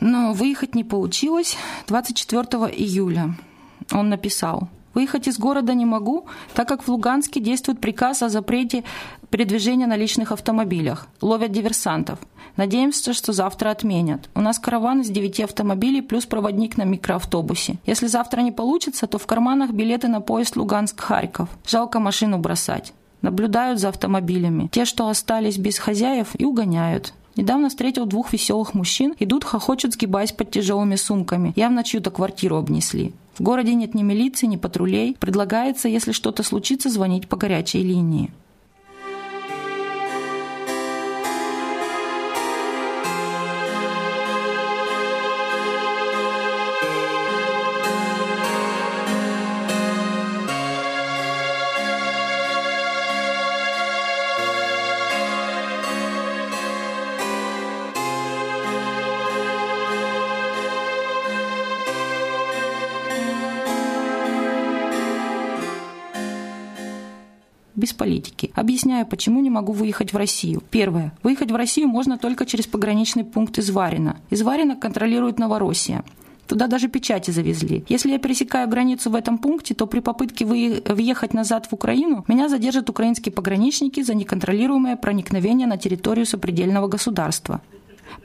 но 0.00 0.32
выехать 0.32 0.74
не 0.74 0.84
получилось. 0.84 1.56
24 1.88 2.42
июля 2.74 3.34
он 3.92 4.08
написал– 4.08 4.68
Выехать 4.94 5.26
из 5.26 5.38
города 5.38 5.74
не 5.74 5.86
могу, 5.86 6.26
так 6.54 6.68
как 6.68 6.82
в 6.82 6.88
Луганске 6.88 7.40
действует 7.40 7.80
приказ 7.80 8.22
о 8.22 8.28
запрете 8.28 8.84
передвижения 9.32 9.86
на 9.86 9.96
личных 9.96 10.30
автомобилях. 10.30 11.08
Ловят 11.22 11.50
диверсантов. 11.50 12.18
Надеемся, 12.56 13.14
что 13.14 13.32
завтра 13.32 13.70
отменят. 13.70 14.28
У 14.34 14.40
нас 14.40 14.58
караван 14.58 15.00
из 15.00 15.08
девяти 15.08 15.42
автомобилей 15.42 16.02
плюс 16.02 16.26
проводник 16.26 16.76
на 16.76 16.82
микроавтобусе. 16.82 17.78
Если 17.86 18.06
завтра 18.06 18.42
не 18.42 18.52
получится, 18.52 19.06
то 19.06 19.18
в 19.18 19.26
карманах 19.26 19.70
билеты 19.70 20.08
на 20.08 20.20
поезд 20.20 20.56
Луганск-Харьков. 20.56 21.48
Жалко 21.66 21.98
машину 21.98 22.38
бросать. 22.38 22.92
Наблюдают 23.22 23.80
за 23.80 23.88
автомобилями. 23.88 24.68
Те, 24.70 24.84
что 24.84 25.08
остались 25.08 25.56
без 25.56 25.78
хозяев, 25.78 26.28
и 26.38 26.44
угоняют. 26.44 27.14
Недавно 27.34 27.70
встретил 27.70 28.04
двух 28.04 28.34
веселых 28.34 28.74
мужчин, 28.74 29.14
идут, 29.18 29.44
хохочут, 29.44 29.94
сгибаясь 29.94 30.32
под 30.32 30.50
тяжелыми 30.50 30.96
сумками. 30.96 31.54
Явно 31.56 31.82
чью-то 31.82 32.10
квартиру 32.10 32.56
обнесли. 32.56 33.14
В 33.34 33.40
городе 33.40 33.72
нет 33.74 33.94
ни 33.94 34.02
милиции, 34.02 34.46
ни 34.46 34.56
патрулей. 34.56 35.16
Предлагается, 35.18 35.88
если 35.88 36.12
что-то 36.12 36.42
случится, 36.42 36.90
звонить 36.90 37.28
по 37.28 37.36
горячей 37.36 37.82
линии. 37.82 38.30
Объясняю, 68.92 69.06
почему 69.06 69.40
не 69.40 69.48
могу 69.48 69.72
выехать 69.72 70.12
в 70.12 70.16
Россию. 70.18 70.62
Первое. 70.70 71.14
Выехать 71.22 71.50
в 71.50 71.56
Россию 71.56 71.88
можно 71.88 72.18
только 72.18 72.44
через 72.44 72.66
пограничный 72.66 73.24
пункт 73.24 73.56
из 73.56 73.70
Варина. 73.70 74.16
Из 74.28 74.42
Варина 74.42 74.76
контролирует 74.76 75.38
Новороссия. 75.38 76.04
Туда 76.46 76.66
даже 76.66 76.88
печати 76.88 77.30
завезли. 77.30 77.86
Если 77.88 78.10
я 78.10 78.18
пересекаю 78.18 78.68
границу 78.68 79.08
в 79.08 79.14
этом 79.14 79.38
пункте, 79.38 79.74
то 79.74 79.86
при 79.86 80.00
попытке 80.00 80.44
въехать 80.44 81.32
назад 81.32 81.68
в 81.70 81.72
Украину 81.72 82.26
меня 82.28 82.50
задержат 82.50 82.90
украинские 82.90 83.32
пограничники 83.32 84.02
за 84.02 84.12
неконтролируемое 84.12 84.96
проникновение 84.96 85.66
на 85.66 85.78
территорию 85.78 86.26
сопредельного 86.26 86.86
государства. 86.86 87.62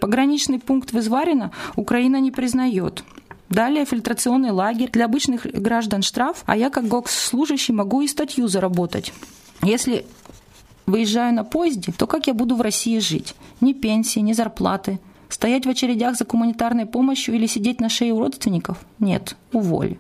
Пограничный 0.02 0.60
пункт 0.60 0.92
в 0.92 1.00
Изварино 1.00 1.52
Украина 1.78 2.20
не 2.20 2.32
признает. 2.32 3.06
Далее 3.50 3.86
фильтрационный 3.86 4.52
лагерь. 4.52 4.90
Для 4.92 5.06
обычных 5.06 5.46
граждан 5.46 6.02
штраф, 6.02 6.44
а 6.46 6.58
я 6.58 6.70
как 6.70 6.90
госслужащий 6.90 7.74
могу 7.74 8.02
и 8.02 8.08
статью 8.08 8.50
заработать. 8.50 9.14
Если 9.64 10.06
выезжаю 10.88 11.34
на 11.34 11.44
поезде, 11.44 11.92
то 11.92 12.08
как 12.08 12.26
я 12.28 12.34
буду 12.34 12.56
в 12.56 12.62
России 12.62 12.98
жить? 12.98 13.36
Ни 13.62 13.74
пенсии, 13.74 14.20
ни 14.20 14.34
зарплаты. 14.34 15.00
Стоять 15.30 15.66
в 15.66 15.70
очередях 15.70 16.16
за 16.16 16.26
гуманитарной 16.26 16.86
помощью 16.86 17.36
или 17.36 17.46
сидеть 17.46 17.82
на 17.82 17.90
шее 17.90 18.14
у 18.14 18.20
родственников? 18.20 18.84
Нет, 18.98 19.36
уволь. 19.52 19.98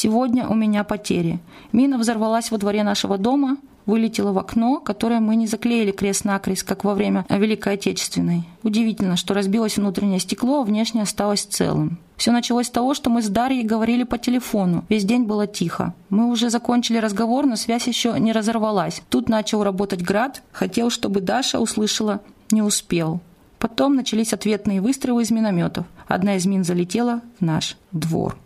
Сегодня 0.00 0.46
у 0.46 0.54
меня 0.54 0.84
потери. 0.84 1.40
Мина 1.72 1.98
взорвалась 1.98 2.52
во 2.52 2.58
дворе 2.58 2.84
нашего 2.84 3.18
дома, 3.18 3.56
вылетела 3.84 4.30
в 4.30 4.38
окно, 4.38 4.78
которое 4.78 5.18
мы 5.18 5.34
не 5.34 5.48
заклеили 5.48 5.90
крест-накрест, 5.90 6.62
как 6.62 6.84
во 6.84 6.94
время 6.94 7.26
Великой 7.28 7.74
Отечественной. 7.74 8.44
Удивительно, 8.62 9.16
что 9.16 9.34
разбилось 9.34 9.76
внутреннее 9.76 10.20
стекло, 10.20 10.60
а 10.60 10.62
внешнее 10.62 11.02
осталось 11.02 11.42
целым. 11.42 11.98
Все 12.16 12.30
началось 12.30 12.68
с 12.68 12.70
того, 12.70 12.94
что 12.94 13.10
мы 13.10 13.22
с 13.22 13.28
Дарьей 13.28 13.64
говорили 13.64 14.04
по 14.04 14.18
телефону. 14.18 14.84
Весь 14.88 15.04
день 15.04 15.24
было 15.24 15.48
тихо. 15.48 15.94
Мы 16.10 16.30
уже 16.30 16.48
закончили 16.48 16.98
разговор, 16.98 17.46
но 17.46 17.56
связь 17.56 17.88
еще 17.88 18.14
не 18.20 18.30
разорвалась. 18.30 19.02
Тут 19.08 19.28
начал 19.28 19.64
работать 19.64 20.02
град. 20.02 20.44
Хотел, 20.52 20.90
чтобы 20.90 21.20
Даша 21.20 21.58
услышала. 21.58 22.20
Не 22.52 22.62
успел. 22.62 23.20
Потом 23.58 23.96
начались 23.96 24.32
ответные 24.32 24.80
выстрелы 24.80 25.22
из 25.22 25.32
минометов. 25.32 25.86
Одна 26.06 26.36
из 26.36 26.46
мин 26.46 26.62
залетела 26.62 27.20
в 27.40 27.44
наш 27.44 27.76
двор. 27.90 28.36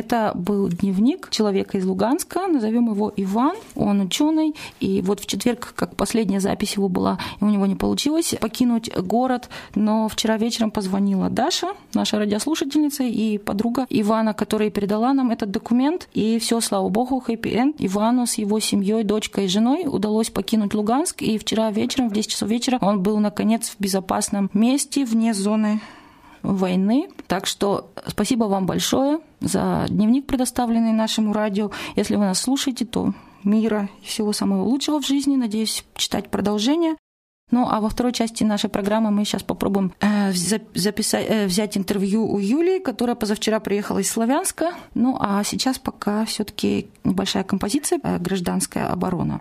Это 0.00 0.32
был 0.34 0.66
дневник 0.68 1.28
человека 1.28 1.76
из 1.76 1.84
Луганска, 1.84 2.46
назовем 2.46 2.90
его 2.90 3.12
Иван, 3.16 3.54
он 3.74 4.00
ученый, 4.00 4.54
и 4.80 5.02
вот 5.02 5.20
в 5.20 5.26
четверг, 5.26 5.74
как 5.76 5.94
последняя 5.94 6.40
запись 6.40 6.72
его 6.72 6.88
была, 6.88 7.18
у 7.42 7.44
него 7.44 7.66
не 7.66 7.74
получилось 7.74 8.34
покинуть 8.40 8.90
город, 8.96 9.50
но 9.74 10.08
вчера 10.08 10.38
вечером 10.38 10.70
позвонила 10.70 11.28
Даша, 11.28 11.74
наша 11.92 12.16
радиослушательница 12.18 13.02
и 13.02 13.36
подруга 13.36 13.84
Ивана, 13.90 14.32
которая 14.32 14.70
передала 14.70 15.12
нам 15.12 15.32
этот 15.32 15.50
документ, 15.50 16.08
и 16.14 16.38
все, 16.38 16.62
слава 16.62 16.88
богу, 16.88 17.20
хэппи-энд. 17.20 17.76
Ивану 17.78 18.26
с 18.26 18.38
его 18.38 18.58
семьей, 18.58 19.04
дочкой 19.04 19.44
и 19.44 19.48
женой 19.48 19.84
удалось 19.86 20.30
покинуть 20.30 20.72
Луганск, 20.72 21.20
и 21.20 21.36
вчера 21.36 21.70
вечером 21.70 22.08
в 22.08 22.14
10 22.14 22.30
часов 22.30 22.48
вечера 22.48 22.78
он 22.80 23.02
был, 23.02 23.18
наконец, 23.18 23.68
в 23.68 23.78
безопасном 23.78 24.48
месте 24.54 25.04
вне 25.04 25.34
зоны 25.34 25.82
войны. 26.42 27.10
Так 27.26 27.44
что 27.44 27.90
спасибо 28.06 28.44
вам 28.44 28.64
большое 28.64 29.20
за 29.40 29.86
дневник, 29.88 30.26
предоставленный 30.26 30.92
нашему 30.92 31.32
радио. 31.32 31.70
Если 31.96 32.16
вы 32.16 32.24
нас 32.24 32.40
слушаете, 32.40 32.84
то 32.84 33.12
мира 33.44 33.88
и 34.02 34.06
всего 34.06 34.32
самого 34.32 34.62
лучшего 34.64 35.00
в 35.00 35.06
жизни. 35.06 35.36
Надеюсь, 35.36 35.84
читать 35.94 36.28
продолжение. 36.28 36.96
Ну, 37.50 37.66
а 37.68 37.80
во 37.80 37.88
второй 37.88 38.12
части 38.12 38.44
нашей 38.44 38.70
программы 38.70 39.10
мы 39.10 39.24
сейчас 39.24 39.42
попробуем 39.42 39.92
э, 40.00 40.32
записать, 40.32 41.26
э, 41.28 41.46
взять 41.46 41.76
интервью 41.76 42.24
у 42.24 42.38
Юлии, 42.38 42.78
которая 42.78 43.16
позавчера 43.16 43.58
приехала 43.58 43.98
из 43.98 44.10
Славянска. 44.10 44.72
Ну, 44.94 45.16
а 45.18 45.42
сейчас 45.42 45.78
пока 45.78 46.24
все-таки 46.26 46.88
небольшая 47.02 47.42
композиция 47.42 47.98
э, 48.02 48.18
«Гражданская 48.18 48.88
оборона». 48.88 49.40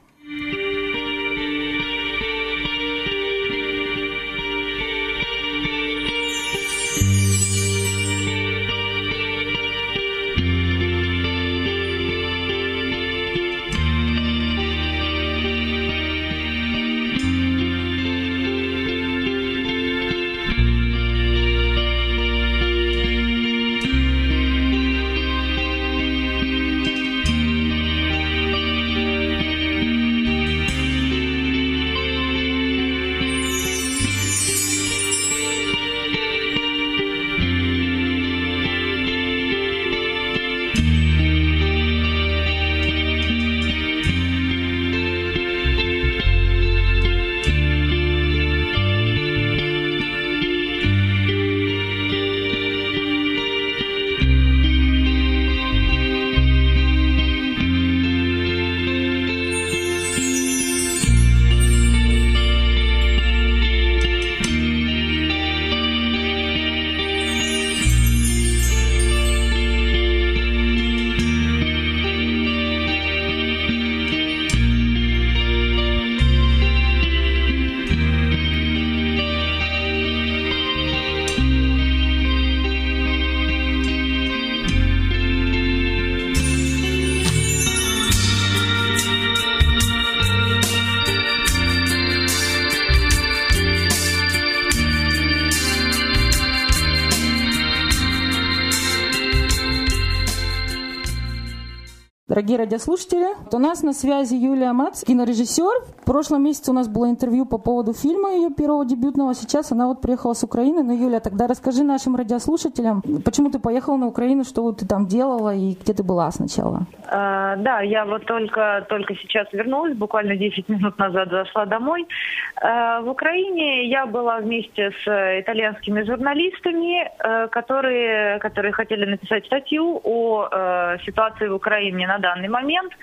Дорогие 102.49 102.65
радиослушатели, 102.65 103.27
у 103.51 103.59
нас 103.59 103.83
на 103.83 103.93
связи 103.93 104.33
Юлия 104.33 104.73
Мац, 104.73 105.03
кинорежиссер. 105.03 105.88
Прошлом 106.09 106.43
месяце 106.43 106.71
у 106.71 106.73
нас 106.73 106.87
было 106.87 107.07
интервью 107.07 107.45
по 107.45 107.59
поводу 107.59 107.93
фильма 107.93 108.33
ее 108.33 108.49
первого 108.49 108.83
дебютного. 108.83 109.35
Сейчас 109.35 109.71
она 109.71 109.85
вот 109.85 110.01
приехала 110.01 110.33
с 110.33 110.43
Украины. 110.43 110.81
Но, 110.81 110.91
Юля, 110.91 111.19
тогда 111.19 111.45
расскажи 111.45 111.83
нашим 111.83 112.15
радиослушателям, 112.15 113.03
почему 113.23 113.51
ты 113.51 113.59
поехала 113.59 113.95
на 113.95 114.07
Украину, 114.07 114.43
что 114.43 114.63
вот 114.63 114.79
ты 114.79 114.87
там 114.87 115.05
делала 115.05 115.53
и 115.53 115.75
где 115.79 115.93
ты 115.93 116.01
была 116.01 116.31
сначала? 116.31 116.87
А, 117.11 117.57
да, 117.57 117.81
я 117.81 118.05
вот 118.05 118.25
только, 118.25 118.87
только 118.89 119.13
сейчас 119.17 119.53
вернулась, 119.53 119.95
буквально 119.95 120.35
10 120.35 120.67
минут 120.69 120.97
назад 120.97 121.29
зашла 121.29 121.67
домой. 121.67 122.07
А, 122.55 123.01
в 123.01 123.09
Украине 123.09 123.87
я 123.87 124.07
была 124.07 124.39
вместе 124.39 124.89
с 125.03 125.39
итальянскими 125.41 126.01
журналистами, 126.01 127.03
э, 127.05 127.47
которые, 127.49 128.39
которые 128.39 128.71
хотели 128.71 129.05
написать 129.05 129.45
статью 129.45 130.01
о 130.03 130.47
э, 130.51 130.97
ситуации 131.05 131.47
в 131.49 131.53
Украине 131.53 132.07
на 132.07 132.17
данный 132.17 132.49
момент. 132.49 132.93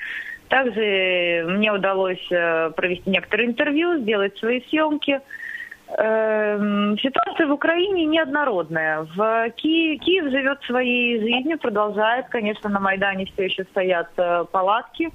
Также 0.49 1.45
мне 1.49 1.73
удалось 1.73 2.25
э, 2.31 2.71
провести 2.71 3.11
некоторые 3.11 3.49
интервью, 3.49 3.99
сделать 3.99 4.37
свои 4.39 4.61
съемки. 4.69 5.21
Эм, 5.89 6.99
ситуация 6.99 7.47
в 7.47 7.53
Украине 7.53 8.07
неоднородная. 8.07 9.07
В 9.15 9.51
Ки... 9.51 9.97
Киев 9.99 10.31
живет 10.31 10.63
своей 10.63 11.21
жизнью, 11.21 11.59
продолжает. 11.59 12.27
Конечно, 12.29 12.69
на 12.69 12.81
Майдане 12.81 13.27
все 13.27 13.45
еще 13.45 13.65
стоят 13.65 14.09
э, 14.17 14.45
палатки, 14.51 15.11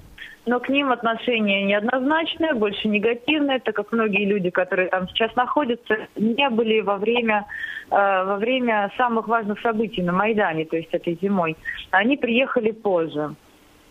но 0.46 0.60
к 0.60 0.68
ним 0.70 0.90
отношение 0.90 1.62
неоднозначное, 1.64 2.54
больше 2.54 2.88
негативное, 2.88 3.58
так 3.58 3.76
как 3.76 3.92
многие 3.92 4.24
люди, 4.24 4.50
которые 4.50 4.88
там 4.88 5.08
сейчас 5.08 5.34
находятся, 5.36 5.96
не 6.16 6.48
были 6.48 6.80
во 6.80 6.96
время, 6.96 7.44
э, 7.90 7.94
во 7.94 8.36
время 8.36 8.90
самых 8.96 9.28
важных 9.28 9.60
событий 9.60 10.02
на 10.02 10.12
Майдане, 10.12 10.64
то 10.64 10.76
есть 10.76 10.92
этой 10.92 11.18
зимой. 11.20 11.56
Они 11.90 12.16
приехали 12.16 12.70
позже. 12.70 13.34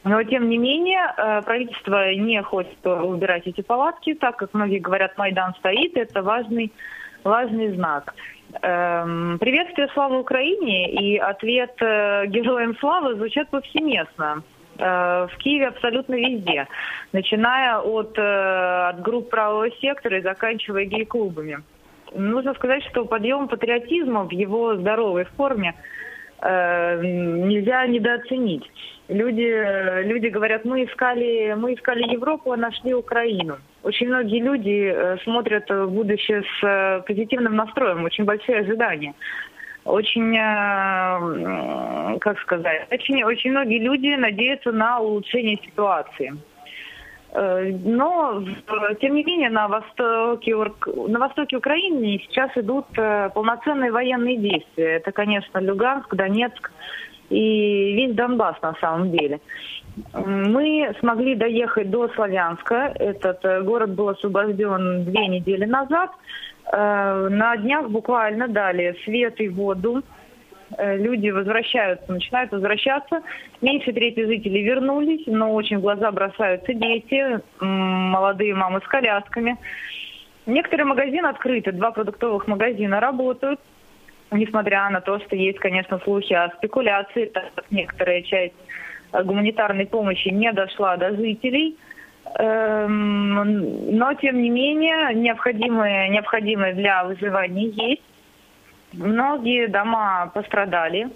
Но, 0.04 0.24
тем 0.24 0.50
не 0.50 0.58
менее, 0.58 1.14
э, 1.16 1.42
правительство 1.44 2.14
не 2.14 2.42
хочет 2.42 2.86
убирать 2.86 3.46
эти 3.46 3.62
палатки, 3.62 4.16
так 4.16 4.38
как 4.38 4.54
многие 4.54 4.80
говорят, 4.80 5.18
Майдан 5.18 5.54
стоит, 5.60 5.96
это 5.96 6.24
важный, 6.24 6.72
важный 7.24 7.76
знак. 7.76 8.14
Эм, 8.64 9.38
приветствие 9.40 9.88
славы 9.94 10.20
Украине 10.20 10.92
и 10.92 11.18
ответ 11.18 11.74
э, 11.82 12.26
героям 12.28 12.76
славы 12.80 13.14
звучат 13.16 13.50
повсеместно. 13.50 14.42
Э, 14.80 15.28
в 15.32 15.38
Киеве 15.38 15.68
абсолютно 15.68 16.16
везде, 16.16 16.68
начиная 17.12 17.78
от, 17.78 18.18
от 18.18 19.02
групп 19.04 19.30
правого 19.30 19.70
сектора 19.82 20.18
и 20.18 20.24
заканчивая 20.24 20.86
гей-клубами. 20.86 21.60
Нужно 22.16 22.56
сказать, 22.56 22.84
что 22.90 23.06
подъем 23.06 23.48
патриотизма 23.48 24.24
в 24.24 24.32
его 24.32 24.76
здоровой 24.76 25.26
форме 25.38 25.76
нельзя 26.44 27.86
недооценить 27.86 28.68
люди, 29.12 30.04
люди 30.04 30.28
говорят, 30.28 30.66
мы 30.66 30.86
искали, 30.86 31.54
мы 31.58 31.74
искали 31.74 32.12
Европу, 32.14 32.52
а 32.52 32.58
нашли 32.58 32.94
Украину. 32.94 33.58
Очень 33.84 34.08
многие 34.08 34.40
люди 34.42 34.92
э, 34.94 35.18
смотрят 35.24 35.70
в 35.70 35.88
будущее 35.88 36.44
с 36.44 36.64
э, 36.64 37.02
позитивным 37.06 37.56
настроем, 37.56 38.04
очень 38.04 38.26
большие 38.26 38.60
ожидания. 38.60 39.14
Очень, 39.84 40.36
э, 40.38 42.18
как 42.20 42.40
сказать, 42.40 42.88
очень, 42.92 43.24
очень 43.24 43.52
многие 43.52 43.80
люди 43.80 44.16
надеются 44.16 44.72
на 44.72 45.00
улучшение 45.00 45.58
ситуации. 45.58 46.34
Но, 47.34 48.44
тем 49.00 49.16
не 49.16 49.24
менее, 49.24 49.50
на 49.50 49.70
востоке, 49.70 50.54
на 50.54 51.18
востоке 51.18 51.56
Украины 51.56 52.20
сейчас 52.28 52.52
идут 52.58 52.88
полноценные 53.34 53.90
военные 53.90 54.36
действия. 54.36 54.98
Это, 54.98 55.14
конечно, 55.14 55.60
Люганск, 55.60 56.14
Донецк, 56.14 56.70
и 57.32 57.94
весь 57.94 58.14
Донбасс 58.14 58.62
на 58.62 58.76
самом 58.82 59.12
деле. 59.12 59.40
Мы 60.14 60.94
смогли 61.00 61.36
доехать 61.36 61.90
до 61.90 62.10
Славянска. 62.10 62.94
Этот 63.00 63.44
э, 63.44 63.62
город 63.62 63.92
был 63.92 64.10
освобожден 64.10 65.06
две 65.06 65.28
недели 65.28 65.66
назад. 65.66 66.12
Э, 66.72 67.28
на 67.30 67.56
днях 67.58 67.90
буквально 67.90 68.48
дали 68.48 68.98
свет 69.06 69.40
и 69.40 69.50
воду. 69.50 70.04
Э, 70.78 70.98
люди 70.98 71.30
возвращаются, 71.30 72.12
начинают 72.12 72.52
возвращаться. 72.52 73.22
Меньше 73.62 73.92
трети 73.94 74.26
жителей 74.26 74.64
вернулись, 74.64 75.24
но 75.28 75.54
очень 75.54 75.78
в 75.78 75.82
глаза 75.82 76.12
бросаются 76.12 76.74
дети, 76.74 77.40
молодые 77.60 78.56
мамы 78.56 78.82
с 78.84 78.88
колясками. 78.88 79.58
Некоторые 80.46 80.86
магазины 80.86 81.28
открыты, 81.28 81.72
два 81.72 81.92
продуктовых 81.92 82.48
магазина 82.48 83.00
работают. 83.00 83.60
Несмотря 84.32 84.90
на 84.90 85.02
то, 85.02 85.20
что 85.20 85.36
есть, 85.36 85.60
конечно, 85.60 86.00
слухи 86.00 86.34
о 86.34 86.50
спекуляции, 86.58 87.26
так 87.26 87.54
как 87.54 87.66
некоторая 87.72 88.22
часть 88.22 88.56
гуманитарной 89.12 89.86
помощи 89.86 90.30
не 90.30 90.52
дошла 90.54 90.98
до 90.98 91.16
жителей. 91.16 91.78
Эм, 92.40 93.98
но, 93.98 94.14
тем 94.14 94.42
не 94.42 94.50
менее, 94.50 95.14
необходимые, 95.16 96.10
необходимые 96.10 96.74
для 96.74 97.04
выживания 97.04 97.68
есть. 97.68 98.04
Многие 98.94 99.68
дома 99.68 100.32
пострадали 100.34 101.10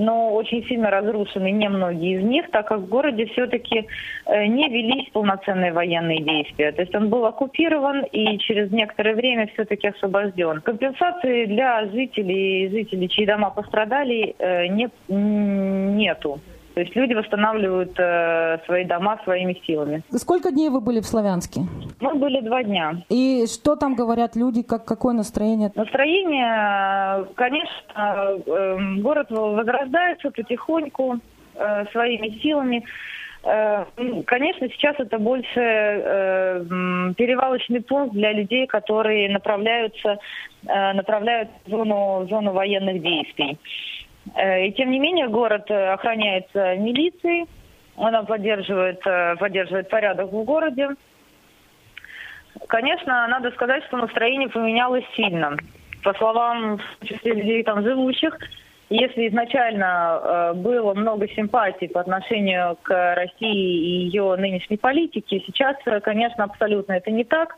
но 0.00 0.34
очень 0.34 0.64
сильно 0.66 0.90
разрушены 0.90 1.50
немногие 1.50 2.18
из 2.18 2.24
них, 2.24 2.50
так 2.50 2.68
как 2.68 2.80
в 2.80 2.88
городе 2.88 3.26
все-таки 3.26 3.86
э, 4.26 4.46
не 4.46 4.68
велись 4.68 5.10
полноценные 5.12 5.72
военные 5.72 6.22
действия. 6.22 6.72
То 6.72 6.82
есть 6.82 6.94
он 6.94 7.08
был 7.08 7.26
оккупирован 7.26 8.04
и 8.04 8.38
через 8.38 8.70
некоторое 8.72 9.14
время 9.14 9.46
все-таки 9.54 9.88
освобожден. 9.88 10.60
Компенсации 10.62 11.46
для 11.46 11.84
жителей, 11.86 12.68
жителей, 12.70 13.08
чьи 13.08 13.26
дома 13.26 13.50
пострадали, 13.50 14.34
э, 14.38 14.66
не, 14.68 14.88
нету. 15.08 16.40
То 16.74 16.80
есть 16.80 16.94
люди 16.94 17.14
восстанавливают 17.14 17.98
э, 17.98 18.58
свои 18.66 18.84
дома 18.84 19.18
своими 19.24 19.60
силами. 19.66 20.02
Сколько 20.12 20.50
дней 20.52 20.68
вы 20.68 20.80
были 20.80 21.00
в 21.00 21.06
Славянске? 21.06 21.62
Мы 22.00 22.14
были 22.14 22.40
два 22.40 22.62
дня. 22.62 23.02
И 23.08 23.46
что 23.46 23.74
там 23.76 23.94
говорят 23.94 24.36
люди, 24.36 24.62
как, 24.62 24.84
какое 24.84 25.14
настроение? 25.14 25.72
Настроение, 25.74 27.26
конечно, 27.34 28.38
э, 28.46 28.78
город 29.00 29.26
возрождается 29.30 30.30
потихоньку 30.30 31.18
э, 31.56 31.86
своими 31.92 32.38
силами. 32.40 32.84
Э, 33.42 33.84
конечно, 34.26 34.68
сейчас 34.68 34.96
это 34.98 35.18
больше 35.18 35.60
э, 35.60 36.64
перевалочный 37.16 37.80
пункт 37.80 38.14
для 38.14 38.32
людей, 38.32 38.66
которые 38.66 39.30
направляются, 39.30 40.18
э, 40.66 40.92
направляют 40.92 41.48
в 41.64 41.70
зону, 41.70 42.20
в 42.20 42.28
зону 42.28 42.52
военных 42.52 43.02
действий. 43.02 43.58
Э, 44.34 44.66
и 44.66 44.72
тем 44.72 44.90
не 44.90 44.98
менее 44.98 45.28
город 45.28 45.70
э, 45.70 45.92
охраняется 45.92 46.76
милицией, 46.76 47.46
она 47.96 48.22
поддерживает, 48.22 49.00
э, 49.06 49.36
поддерживает 49.36 49.88
порядок 49.88 50.32
в 50.32 50.44
городе. 50.44 50.90
Конечно, 52.68 53.26
надо 53.28 53.50
сказать, 53.52 53.84
что 53.84 53.96
настроение 53.96 54.48
поменялось 54.48 55.04
сильно. 55.14 55.56
По 56.02 56.14
словам 56.14 56.78
в 57.00 57.06
числе 57.06 57.34
людей 57.34 57.62
там 57.62 57.82
живущих, 57.82 58.36
если 58.88 59.28
изначально 59.28 60.52
было 60.56 60.94
много 60.94 61.28
симпатий 61.28 61.88
по 61.88 62.00
отношению 62.00 62.76
к 62.82 63.14
России 63.14 63.76
и 63.78 64.04
ее 64.06 64.34
нынешней 64.36 64.78
политике, 64.78 65.40
сейчас, 65.46 65.76
конечно, 66.02 66.44
абсолютно 66.44 66.94
это 66.94 67.10
не 67.10 67.22
так. 67.22 67.54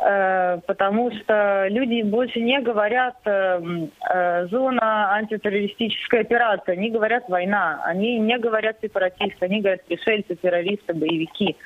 Э, 0.00 0.60
потому 0.66 1.10
что 1.10 1.66
люди 1.68 2.02
больше 2.02 2.40
не 2.40 2.60
говорят 2.60 3.16
э, 3.24 3.60
э, 4.08 4.46
зона 4.46 5.14
антитеррористическая 5.14 6.20
операция, 6.20 6.74
они 6.74 6.90
говорят 6.90 7.28
война, 7.28 7.80
они 7.84 8.18
не 8.18 8.38
говорят 8.38 8.76
сепаратисты, 8.80 9.44
они 9.44 9.60
говорят 9.60 9.84
пришельцы, 9.84 10.36
террористы, 10.36 10.94
боевики. 10.94 11.56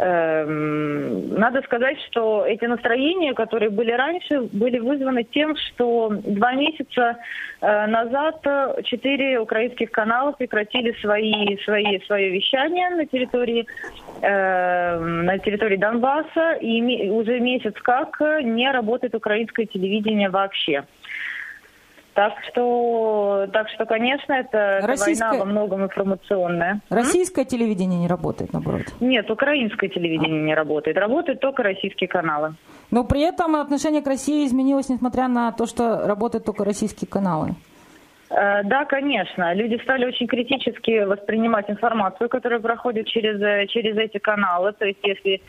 Эм, 0.00 1.34
надо 1.34 1.60
сказать, 1.62 1.98
что 2.08 2.46
эти 2.46 2.64
настроения, 2.66 3.34
которые 3.34 3.70
были 3.70 3.90
раньше, 3.90 4.42
были 4.42 4.78
вызваны 4.78 5.24
тем, 5.24 5.56
что 5.56 6.10
два 6.24 6.52
месяца 6.52 7.16
э, 7.60 7.86
назад 7.86 8.40
четыре 8.84 9.40
украинских 9.40 9.90
канала 9.90 10.30
прекратили 10.32 10.92
свои, 11.00 11.56
свои, 11.64 11.98
свое 12.06 12.30
вещание 12.30 12.90
на 12.90 13.06
территории, 13.06 13.66
эм, 14.22 15.24
на 15.24 15.38
территории 15.38 15.76
Донбасса, 15.76 16.52
и 16.60 17.10
уже 17.10 17.40
месяц 17.40 17.74
как 17.82 18.20
не 18.44 18.70
работает 18.70 19.16
украинское 19.16 19.66
телевидение 19.66 20.30
вообще. 20.30 20.84
Так 22.18 22.32
что, 22.50 23.46
так 23.52 23.68
что, 23.68 23.86
конечно, 23.86 24.32
это, 24.32 24.80
Российское... 24.82 25.28
война 25.28 25.44
во 25.44 25.48
многом 25.48 25.84
информационная. 25.84 26.80
Российское 26.90 27.42
М? 27.42 27.46
телевидение 27.46 28.00
не 28.00 28.08
работает, 28.08 28.52
наоборот? 28.52 28.82
Нет, 28.98 29.30
украинское 29.30 29.88
телевидение 29.88 30.40
а. 30.42 30.44
не 30.46 30.52
работает. 30.52 30.96
Работают 30.96 31.38
только 31.38 31.62
российские 31.62 32.08
каналы. 32.08 32.56
Но 32.90 33.04
при 33.04 33.20
этом 33.20 33.54
отношение 33.54 34.02
к 34.02 34.06
России 34.08 34.44
изменилось, 34.44 34.88
несмотря 34.88 35.28
на 35.28 35.52
то, 35.52 35.66
что 35.66 36.08
работают 36.08 36.44
только 36.44 36.64
российские 36.64 37.06
каналы. 37.08 37.54
Э, 38.30 38.64
да, 38.64 38.84
конечно. 38.84 39.54
Люди 39.54 39.80
стали 39.84 40.04
очень 40.04 40.26
критически 40.26 41.04
воспринимать 41.04 41.70
информацию, 41.70 42.28
которая 42.28 42.58
проходит 42.58 43.06
через, 43.06 43.40
э, 43.40 43.68
через 43.68 43.96
эти 43.96 44.18
каналы. 44.18 44.72
То 44.72 44.86
есть, 44.86 44.98
если 45.04 45.40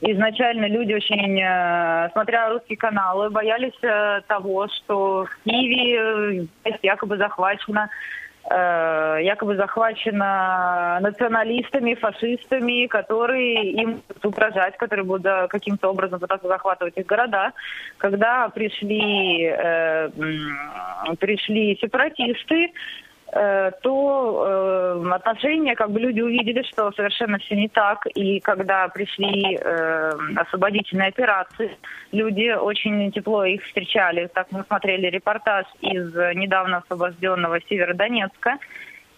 изначально 0.00 0.66
люди 0.66 0.92
очень, 0.92 1.40
э, 1.40 2.10
смотря 2.12 2.50
русские 2.50 2.76
каналы, 2.76 3.30
боялись 3.30 3.78
э, 3.82 4.20
того, 4.26 4.68
что 4.68 5.26
в 5.26 5.44
Киеве 5.44 6.46
э, 6.64 6.70
якобы 6.82 7.16
захвачено 7.16 7.88
якобы 8.48 9.56
захвачена 9.56 11.00
националистами, 11.02 11.94
фашистами, 11.94 12.86
которые 12.86 13.72
им 13.72 14.02
угрожать, 14.22 14.76
которые 14.76 15.04
будут 15.04 15.50
каким-то 15.50 15.88
образом 15.88 16.20
пытаться 16.20 16.46
захватывать 16.46 16.96
их 16.96 17.06
города. 17.06 17.52
Когда 17.98 18.48
пришли, 18.50 19.46
э, 19.46 20.10
пришли 21.18 21.76
сепаратисты, 21.80 22.70
то 23.32 25.02
э, 25.04 25.10
отношения, 25.12 25.74
как 25.74 25.90
бы 25.90 26.00
люди 26.00 26.20
увидели, 26.20 26.62
что 26.62 26.92
совершенно 26.92 27.38
все 27.38 27.56
не 27.56 27.68
так. 27.68 28.06
И 28.14 28.40
когда 28.40 28.88
пришли 28.88 29.56
э, 29.56 30.12
освободительные 30.36 31.08
операции, 31.08 31.76
люди 32.12 32.50
очень 32.50 33.10
тепло 33.12 33.44
их 33.44 33.64
встречали. 33.64 34.28
Так 34.32 34.46
мы 34.52 34.62
смотрели 34.64 35.08
репортаж 35.08 35.66
из 35.80 36.14
недавно 36.34 36.78
освобожденного 36.78 37.60
Северодонецка, 37.68 38.58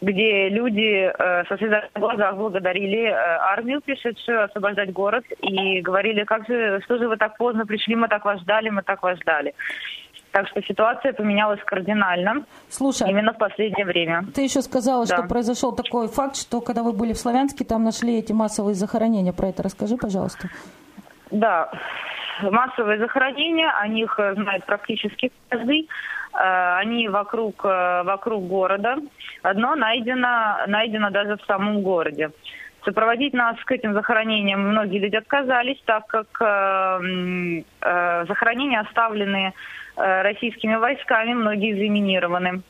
где 0.00 0.48
люди 0.48 1.10
э, 1.12 1.44
со 1.48 1.56
слезами 1.56 1.88
в 1.94 1.98
глазах 1.98 2.36
благодарили 2.36 3.08
э, 3.08 3.12
армию, 3.12 3.80
пришедшую 3.80 4.44
освобождать 4.44 4.92
город, 4.92 5.24
и 5.42 5.80
говорили, 5.80 6.24
как 6.24 6.46
же, 6.46 6.80
что 6.84 6.98
же 6.98 7.08
вы 7.08 7.16
так 7.16 7.36
поздно 7.36 7.66
пришли, 7.66 7.96
мы 7.96 8.08
так 8.08 8.24
вас 8.24 8.40
ждали, 8.40 8.70
мы 8.70 8.82
так 8.82 9.02
вас 9.02 9.18
ждали. 9.18 9.54
Так 10.38 10.46
что 10.46 10.62
ситуация 10.62 11.12
поменялась 11.12 11.58
кардинально. 11.64 12.44
Слушай, 12.68 13.10
именно 13.10 13.32
в 13.32 13.38
последнее 13.38 13.84
время. 13.84 14.24
Ты 14.32 14.42
еще 14.42 14.62
сказала, 14.62 15.04
да. 15.04 15.16
что 15.16 15.26
произошел 15.26 15.74
такой 15.74 16.06
факт, 16.06 16.36
что 16.36 16.60
когда 16.60 16.84
вы 16.84 16.92
были 16.92 17.12
в 17.12 17.18
Славянске, 17.18 17.64
там 17.64 17.82
нашли 17.82 18.20
эти 18.20 18.32
массовые 18.32 18.74
захоронения. 18.76 19.32
Про 19.32 19.48
это 19.48 19.64
расскажи, 19.64 19.96
пожалуйста. 19.96 20.48
Да, 21.32 21.72
массовые 22.40 23.00
захоронения, 23.00 23.68
о 23.68 23.88
них 23.88 24.14
знает 24.34 24.64
практически 24.64 25.32
каждый. 25.48 25.88
Э, 26.34 26.76
они 26.76 27.08
вокруг, 27.08 27.64
э, 27.64 28.02
вокруг 28.04 28.46
города. 28.46 28.98
Одно 29.42 29.74
найдено, 29.74 30.58
найдено 30.68 31.10
даже 31.10 31.36
в 31.36 31.44
самом 31.46 31.82
городе. 31.82 32.30
Сопроводить 32.84 33.34
нас 33.34 33.56
к 33.64 33.72
этим 33.72 33.92
захоронениям 33.92 34.60
многие 34.60 34.98
люди 34.98 35.16
отказались, 35.16 35.82
так 35.84 36.06
как 36.06 36.26
э, 36.40 37.62
э, 37.80 38.24
захоронения 38.26 38.80
оставлены 38.80 39.52
российскими 39.98 40.76
войсками, 40.76 41.34
многие 41.34 41.74
заминированы. 41.74 42.62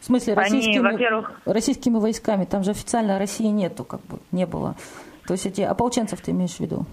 В 0.00 0.04
смысле, 0.04 0.34
российскими, 0.34 0.78
Они, 0.78 0.92
во-первых... 0.92 1.40
российскими 1.46 1.98
войсками? 1.98 2.44
Там 2.44 2.62
же 2.62 2.70
официально 2.70 3.18
России 3.18 3.46
нету, 3.46 3.84
как 3.84 4.00
бы, 4.02 4.18
не 4.30 4.46
было. 4.46 4.74
То 5.26 5.34
есть 5.34 5.46
эти 5.46 5.62
ополченцев 5.62 6.20
ты 6.20 6.30
имеешь 6.30 6.56
в 6.56 6.60
виду? 6.60 6.84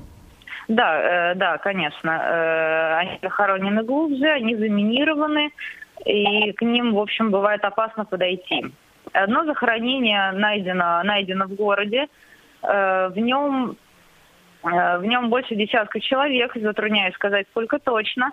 Да, 0.67 1.31
э, 1.31 1.35
да, 1.35 1.57
конечно. 1.57 2.09
Э, 2.09 2.95
они 2.95 3.19
захоронены 3.21 3.83
глубже, 3.83 4.25
они 4.25 4.55
заминированы, 4.55 5.51
и 6.05 6.51
к 6.53 6.61
ним, 6.61 6.93
в 6.93 6.99
общем, 6.99 7.29
бывает 7.29 7.63
опасно 7.63 8.05
подойти. 8.05 8.65
Одно 9.11 9.45
захоронение 9.45 10.31
найдено, 10.31 11.03
найдено 11.03 11.45
в 11.45 11.53
городе, 11.53 12.07
Э, 12.63 13.09
в 13.09 13.17
нем, 13.17 13.75
э, 14.63 14.97
в 14.97 15.05
нем 15.05 15.29
больше 15.29 15.55
десятка 15.55 15.99
человек, 15.99 16.53
затрудняюсь 16.55 17.13
сказать, 17.15 17.45
сколько 17.51 17.77
точно. 17.79 18.31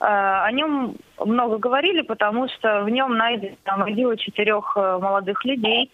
Э, 0.00 0.44
о 0.44 0.50
нем 0.52 0.96
много 1.18 1.58
говорили, 1.58 2.02
потому 2.02 2.48
что 2.48 2.82
в 2.84 2.88
нем 2.88 3.16
найдено 3.16 3.76
могила 3.76 4.16
четырех 4.16 4.76
молодых 4.76 5.44
людей. 5.44 5.90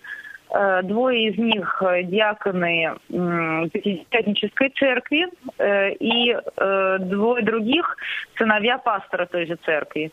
Двое 0.84 1.30
из 1.30 1.38
них 1.38 1.82
диаконы 2.04 2.94
Пятидесятнической 3.08 4.68
церкви 4.78 5.26
и 5.98 6.36
двое 7.00 7.44
других 7.44 7.96
сыновья 8.38 8.78
пастора 8.78 9.26
той 9.26 9.46
же 9.46 9.56
церкви. 9.56 10.12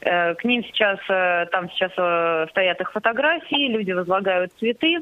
К 0.00 0.36
ним 0.44 0.62
сейчас, 0.64 0.98
там 1.50 1.70
сейчас 1.70 1.90
стоят 2.50 2.82
их 2.82 2.92
фотографии, 2.92 3.72
люди 3.72 3.92
возлагают 3.92 4.52
цветы. 4.58 4.98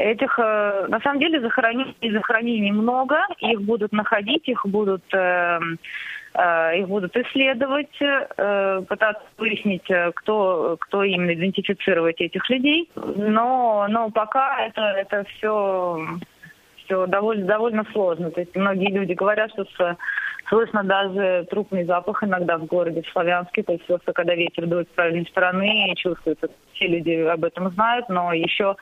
Этих, 0.00 0.38
э, 0.38 0.86
на 0.88 0.98
самом 1.00 1.20
деле, 1.20 1.42
захоронений, 1.42 1.94
захоронений 2.10 2.70
много, 2.70 3.20
их 3.38 3.60
будут 3.60 3.92
находить, 3.92 4.48
их 4.48 4.64
будут, 4.64 5.02
э, 5.12 5.18
э, 5.18 5.60
их 6.34 6.88
будут 6.88 7.16
исследовать, 7.16 7.98
пытаться 7.98 9.22
выяснить, 9.36 9.88
кто, 10.14 10.76
кто 10.80 11.02
именно 11.02 11.34
идентифицировать 11.34 12.20
этих 12.20 12.48
людей. 12.48 12.88
Но, 12.94 13.86
но 13.88 14.10
пока 14.10 14.64
это, 14.64 14.80
это 14.80 15.24
все, 15.24 15.98
все 16.84 17.06
довольно, 17.06 17.46
довольно 17.46 17.84
сложно. 17.92 18.30
То 18.30 18.40
есть 18.40 18.54
многие 18.54 18.92
люди 18.92 19.12
говорят, 19.14 19.50
что 19.50 19.64
с 19.64 19.96
Слышно 20.50 20.82
даже 20.82 21.46
трупный 21.48 21.84
запах 21.84 22.24
иногда 22.24 22.58
в 22.58 22.66
городе, 22.66 23.02
в 23.02 23.08
Славянске. 23.12 23.62
То 23.62 23.72
есть 23.72 23.86
просто 23.86 24.12
когда 24.12 24.34
ветер 24.34 24.66
дует 24.66 24.88
с 24.88 24.94
правильной 24.94 25.26
стороны, 25.26 25.94
чувствуется. 25.96 26.48
Все 26.72 26.88
люди 26.88 27.12
об 27.12 27.44
этом 27.44 27.70
знают, 27.70 28.08
но 28.08 28.32
еще 28.32 28.74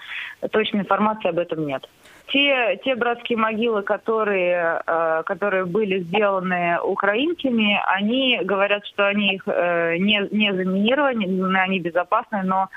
точной 0.51 0.81
информации 0.81 1.29
об 1.29 1.39
этом 1.39 1.67
нет. 1.67 1.87
Те, 2.29 2.79
те 2.85 2.95
братские 2.95 3.39
могилы, 3.39 3.83
которые, 3.83 4.83
э, 4.87 5.23
которые 5.25 5.65
были 5.65 6.01
сделаны 6.01 6.79
украинцами, 6.83 7.81
они 7.87 8.41
говорят, 8.43 8.85
что 8.87 9.07
они 9.07 9.35
их 9.37 9.43
э, 9.47 9.97
не, 9.97 10.29
не 10.31 10.53
заминированы, 10.53 11.57
они 11.59 11.81
безопасны, 11.81 12.43
но 12.43 12.69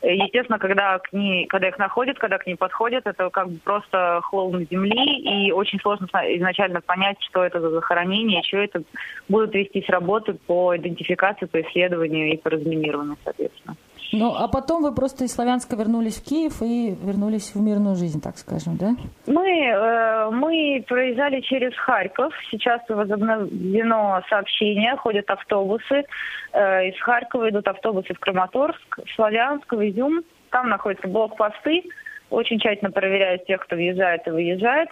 Э, 0.00 0.14
естественно, 0.14 0.58
когда, 0.58 0.98
к 0.98 1.12
ней, 1.12 1.46
когда 1.46 1.68
их 1.68 1.78
находят, 1.78 2.18
когда 2.18 2.38
к 2.38 2.46
ней 2.46 2.56
подходят, 2.56 3.06
это 3.06 3.30
как 3.30 3.48
бы 3.48 3.58
просто 3.58 4.20
холм 4.24 4.64
земли, 4.70 5.46
и 5.46 5.52
очень 5.52 5.80
сложно 5.80 6.06
изначально 6.36 6.80
понять, 6.80 7.16
что 7.20 7.44
это 7.44 7.60
за 7.60 7.70
захоронение, 7.70 8.42
что 8.42 8.58
это 8.58 8.82
будут 9.28 9.54
вестись 9.54 9.88
работы 9.88 10.34
по 10.34 10.76
идентификации, 10.76 11.46
по 11.46 11.60
исследованию 11.60 12.32
и 12.32 12.36
по 12.36 12.50
разминированию, 12.50 13.16
соответственно. 13.24 13.76
Ну, 14.12 14.34
а 14.34 14.48
потом 14.48 14.82
вы 14.82 14.94
просто 14.94 15.24
из 15.24 15.34
Славянска 15.34 15.76
вернулись 15.76 16.16
в 16.16 16.24
Киев 16.24 16.62
и 16.62 16.94
вернулись 17.02 17.54
в 17.54 17.60
мирную 17.60 17.94
жизнь, 17.94 18.22
так 18.22 18.38
скажем, 18.38 18.76
да? 18.76 18.94
Мы, 19.26 19.66
э, 19.66 20.30
мы 20.30 20.82
проезжали 20.88 21.40
через 21.40 21.76
Харьков. 21.76 22.32
Сейчас 22.50 22.80
возобновлено 22.88 24.22
сообщение, 24.30 24.96
ходят 24.96 25.28
автобусы. 25.30 26.04
Э, 26.52 26.88
из 26.88 26.98
Харькова 27.00 27.50
идут 27.50 27.68
автобусы 27.68 28.14
в 28.14 28.18
Краматорск, 28.18 28.98
Славянск, 29.14 29.70
в 29.72 29.80
Изюм. 29.88 30.22
Там 30.50 30.70
находятся 30.70 31.06
блокпосты. 31.08 31.84
Очень 32.30 32.58
тщательно 32.58 32.90
проверяют 32.90 33.44
тех, 33.46 33.60
кто 33.62 33.76
въезжает 33.76 34.26
и 34.26 34.30
выезжает. 34.30 34.88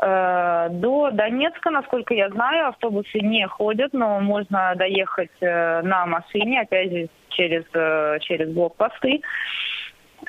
Э, 0.00 0.68
до 0.70 1.10
Донецка, 1.10 1.70
насколько 1.70 2.14
я 2.14 2.28
знаю, 2.30 2.68
автобусы 2.68 3.18
не 3.20 3.46
ходят, 3.48 3.92
но 3.92 4.20
можно 4.20 4.74
доехать 4.76 5.30
э, 5.40 5.82
на 5.82 6.06
машине, 6.06 6.60
опять 6.60 6.92
же, 6.92 7.08
через, 7.30 7.64
э, 7.74 8.18
через 8.20 8.48
блокпосты. 8.50 9.22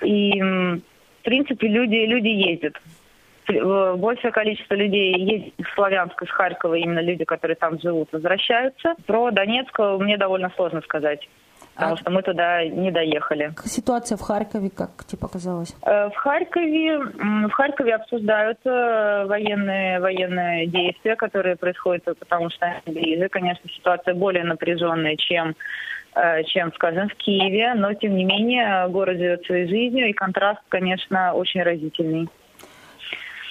И, 0.03 0.41
в 0.41 1.23
принципе, 1.23 1.67
люди, 1.67 1.95
люди 2.05 2.27
ездят. 2.27 2.81
Большее 3.47 4.31
количество 4.31 4.75
людей 4.75 5.15
ездит 5.15 5.53
в 5.57 5.73
Славянск 5.73 6.21
из 6.21 6.29
Харькова, 6.29 6.75
именно 6.75 6.99
люди, 6.99 7.25
которые 7.25 7.55
там 7.55 7.79
живут, 7.79 8.09
возвращаются. 8.11 8.93
Про 9.07 9.31
Донецк 9.31 9.77
мне 9.99 10.17
довольно 10.17 10.51
сложно 10.55 10.81
сказать 10.81 11.27
потому 11.79 11.93
а... 11.93 11.97
что 11.97 12.11
мы 12.11 12.21
туда 12.21 12.65
не 12.65 12.91
доехали. 12.91 13.53
Ситуация 13.65 14.17
в 14.17 14.21
Харькове, 14.21 14.69
как 14.69 15.05
тебе 15.05 15.19
показалось? 15.19 15.75
Э, 15.83 16.09
в 16.09 16.15
Харькове, 16.15 16.99
в 16.99 17.51
Харькове 17.51 17.95
обсуждаются 17.95 18.69
э, 18.69 19.25
военные, 19.25 19.99
военные 19.99 20.67
действия, 20.67 21.15
которые 21.15 21.55
происходят, 21.55 22.03
потому 22.19 22.49
что 22.49 22.65
они 22.65 22.99
ближе. 22.99 23.29
Конечно, 23.29 23.69
ситуация 23.69 24.13
более 24.13 24.43
напряженная, 24.43 25.15
чем 25.15 25.55
э, 26.15 26.43
чем, 26.43 26.73
скажем, 26.73 27.07
в 27.07 27.15
Киеве, 27.15 27.73
но, 27.75 27.93
тем 27.93 28.15
не 28.15 28.25
менее, 28.25 28.87
город 28.89 29.17
живет 29.17 29.45
своей 29.45 29.67
жизнью, 29.67 30.09
и 30.09 30.13
контраст, 30.13 30.61
конечно, 30.69 31.33
очень 31.33 31.63
разительный. 31.63 32.27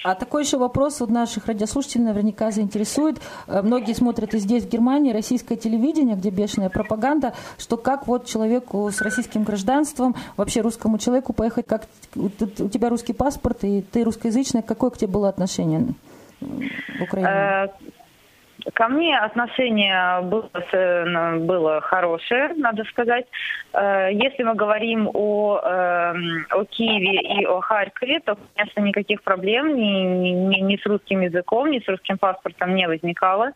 А 0.03 0.15
такой 0.15 0.43
еще 0.43 0.57
вопрос 0.57 0.99
вот 1.01 1.09
наших 1.09 1.47
радиослушателей 1.47 2.05
наверняка 2.05 2.51
заинтересует. 2.51 3.17
Э, 3.47 3.61
многие 3.61 3.93
смотрят 3.93 4.33
и 4.33 4.39
здесь, 4.39 4.63
в 4.63 4.69
Германии, 4.69 5.11
российское 5.11 5.57
телевидение, 5.57 6.15
где 6.15 6.29
бешеная 6.29 6.69
пропаганда, 6.69 7.33
что 7.57 7.77
как 7.77 8.07
вот 8.07 8.25
человеку 8.25 8.89
с 8.89 9.01
российским 9.01 9.43
гражданством, 9.43 10.15
вообще 10.37 10.61
русскому 10.61 10.97
человеку 10.97 11.33
поехать, 11.33 11.65
как 11.67 11.87
у 12.15 12.29
тебя 12.29 12.89
русский 12.89 13.13
паспорт, 13.13 13.63
и 13.63 13.81
ты 13.81 14.03
русскоязычная, 14.03 14.61
какое 14.61 14.89
к 14.89 14.97
тебе 14.97 15.11
было 15.11 15.27
отношение 15.27 15.87
в 16.39 17.03
Украине? 17.03 17.71
Ко 18.73 18.87
мне 18.89 19.17
отношение 19.17 20.21
было, 20.21 20.49
было 21.39 21.81
хорошее, 21.81 22.53
надо 22.57 22.83
сказать. 22.85 23.25
Э, 23.73 24.09
если 24.11 24.43
мы 24.43 24.55
говорим 24.55 25.09
о, 25.13 25.59
эм, 25.63 26.45
о 26.51 26.65
Киеве 26.65 27.41
и 27.41 27.45
о 27.45 27.61
Харькове, 27.61 28.19
то, 28.19 28.37
конечно, 28.55 28.81
никаких 28.81 29.23
проблем 29.23 29.75
ни, 29.75 30.03
ни, 30.29 30.59
ни 30.59 30.75
с 30.75 30.85
русским 30.85 31.21
языком, 31.21 31.71
ни 31.71 31.79
с 31.79 31.87
русским 31.87 32.17
паспортом 32.17 32.75
не 32.75 32.87
возникало. 32.87 33.53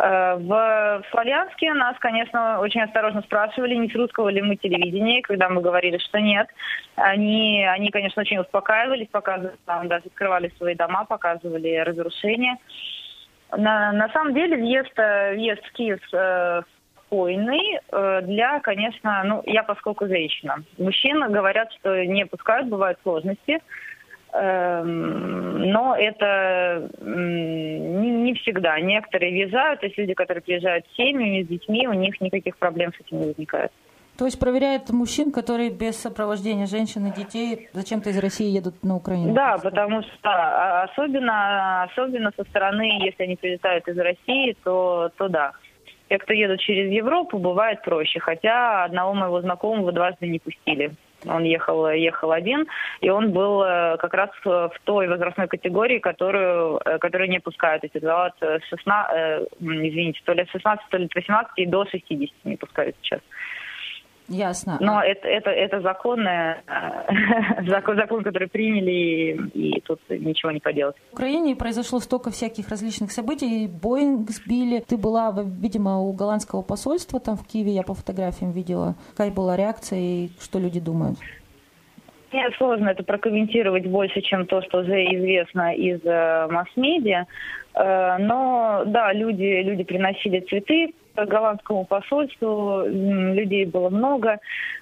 Э, 0.00 0.36
в 0.36 1.02
Славянске 1.10 1.74
нас, 1.74 1.96
конечно, 1.98 2.60
очень 2.60 2.82
осторожно 2.82 3.22
спрашивали, 3.22 3.74
не 3.74 3.90
с 3.90 3.94
русского 3.94 4.28
ли 4.28 4.40
мы 4.40 4.54
телевидения, 4.56 5.22
когда 5.22 5.48
мы 5.48 5.60
говорили, 5.60 5.98
что 5.98 6.20
нет. 6.20 6.46
Они, 6.94 7.64
они 7.64 7.90
конечно, 7.90 8.22
очень 8.22 8.38
успокаивались, 8.38 9.08
показывали, 9.08 9.56
там, 9.66 9.88
даже 9.88 10.06
открывали 10.06 10.52
свои 10.58 10.76
дома, 10.76 11.04
показывали 11.04 11.76
разрушения. 11.78 12.58
На, 13.56 13.92
на 13.92 14.08
самом 14.10 14.34
деле 14.34 14.56
въезд, 14.56 14.92
э, 14.96 15.34
въезд 15.34 15.64
в 15.64 15.72
Киев 15.72 16.00
э, 16.12 16.62
спокойный 17.08 17.80
э, 17.90 18.20
для, 18.22 18.60
конечно, 18.60 19.22
ну, 19.24 19.42
я 19.46 19.62
поскольку 19.62 20.06
женщина. 20.06 20.56
Мужчины 20.76 21.28
говорят, 21.28 21.72
что 21.72 22.04
не 22.04 22.26
пускают, 22.26 22.68
бывают 22.68 22.98
сложности. 23.02 23.60
Эм, 24.34 25.70
но 25.70 25.96
это 25.96 26.90
не, 27.00 28.10
не 28.10 28.34
всегда. 28.34 28.78
Некоторые 28.78 29.32
въезжают, 29.32 29.80
то 29.80 29.86
есть 29.86 29.96
люди, 29.96 30.12
которые 30.12 30.42
приезжают 30.42 30.84
с 30.86 30.96
семьями, 30.96 31.44
с 31.44 31.48
детьми, 31.48 31.88
у 31.88 31.94
них 31.94 32.20
никаких 32.20 32.58
проблем 32.58 32.92
с 32.92 33.00
этим 33.00 33.20
не 33.20 33.26
возникает. 33.28 33.72
То 34.18 34.24
есть 34.24 34.40
проверяют 34.40 34.90
мужчин, 34.90 35.30
которые 35.30 35.70
без 35.70 35.96
сопровождения 35.96 36.66
женщин 36.66 37.06
и 37.06 37.14
детей 37.14 37.68
зачем-то 37.72 38.10
из 38.10 38.18
России 38.18 38.48
едут 38.48 38.82
на 38.82 38.96
Украину? 38.96 39.32
Да, 39.32 39.58
потому 39.62 40.02
что 40.02 40.28
а, 40.28 40.82
особенно, 40.82 41.84
особенно 41.84 42.32
со 42.36 42.42
стороны, 42.42 43.00
если 43.04 43.22
они 43.22 43.36
прилетают 43.36 43.86
из 43.86 43.96
России, 43.96 44.56
то, 44.64 45.12
то 45.16 45.28
да. 45.28 45.52
Те, 46.08 46.18
кто 46.18 46.32
едут 46.32 46.58
через 46.58 46.90
Европу, 46.90 47.38
бывает 47.38 47.82
проще. 47.82 48.18
Хотя 48.18 48.84
одного 48.84 49.14
моего 49.14 49.40
знакомого 49.40 49.92
дважды 49.92 50.26
не 50.26 50.40
пустили. 50.40 50.90
Он 51.26 51.44
ехал, 51.44 51.88
ехал 51.90 52.32
один, 52.32 52.66
и 53.00 53.10
он 53.10 53.32
был 53.32 53.62
э, 53.62 53.96
как 53.98 54.14
раз 54.14 54.30
в 54.44 54.72
той 54.84 55.08
возрастной 55.08 55.48
категории, 55.48 55.98
которую, 55.98 56.80
э, 56.84 56.98
которую 56.98 57.30
не 57.30 57.40
пускают. 57.40 57.84
Эти 57.84 57.98
от 58.04 58.34
16, 58.40 59.12
э, 59.14 59.46
извините, 59.60 60.20
то 60.24 60.32
ли 60.32 60.46
16, 60.50 60.88
то 60.88 60.96
ли 60.96 61.08
18 61.14 61.52
и 61.56 61.66
до 61.66 61.84
60 61.84 62.30
не 62.44 62.56
пускают 62.56 62.96
сейчас. 63.02 63.20
Ясно. 64.28 64.76
Но 64.80 65.02
это, 65.02 65.26
это, 65.26 65.50
это 65.50 65.80
законное, 65.80 66.62
э, 66.66 67.64
закон, 67.66 67.96
закон, 67.96 68.22
который 68.22 68.48
приняли, 68.48 68.90
и, 68.90 69.76
и 69.76 69.80
тут 69.80 70.00
ничего 70.10 70.50
не 70.52 70.60
поделать. 70.60 70.96
В 71.10 71.14
Украине 71.14 71.56
произошло 71.56 71.98
столько 71.98 72.30
всяких 72.30 72.68
различных 72.68 73.10
событий. 73.10 73.66
Боинг 73.66 74.30
сбили. 74.30 74.84
Ты 74.86 74.98
была, 74.98 75.34
видимо, 75.60 76.00
у 76.00 76.12
голландского 76.12 76.62
посольства 76.62 77.20
там 77.20 77.36
в 77.36 77.46
Киеве, 77.46 77.72
я 77.72 77.82
по 77.82 77.94
фотографиям 77.94 78.52
видела. 78.52 78.94
Какая 79.12 79.30
была 79.30 79.56
реакция 79.56 79.98
и 79.98 80.28
что 80.40 80.58
люди 80.58 80.80
думают? 80.80 81.18
Мне 82.30 82.50
сложно 82.58 82.90
это 82.90 83.02
прокомментировать 83.02 83.86
больше, 83.86 84.20
чем 84.20 84.46
то, 84.46 84.60
что 84.60 84.80
уже 84.80 85.02
известно 85.04 85.74
из 85.74 86.00
э, 86.04 86.46
масс-медиа. 86.50 87.24
Э, 87.74 88.18
но 88.18 88.82
да, 88.86 89.14
люди, 89.14 89.62
люди 89.62 89.84
приносили 89.84 90.40
цветы, 90.40 90.92
голландскому 91.26 91.84
посольству, 91.84 92.84
людей 92.86 93.66
было 93.66 93.90
много. 93.90 94.38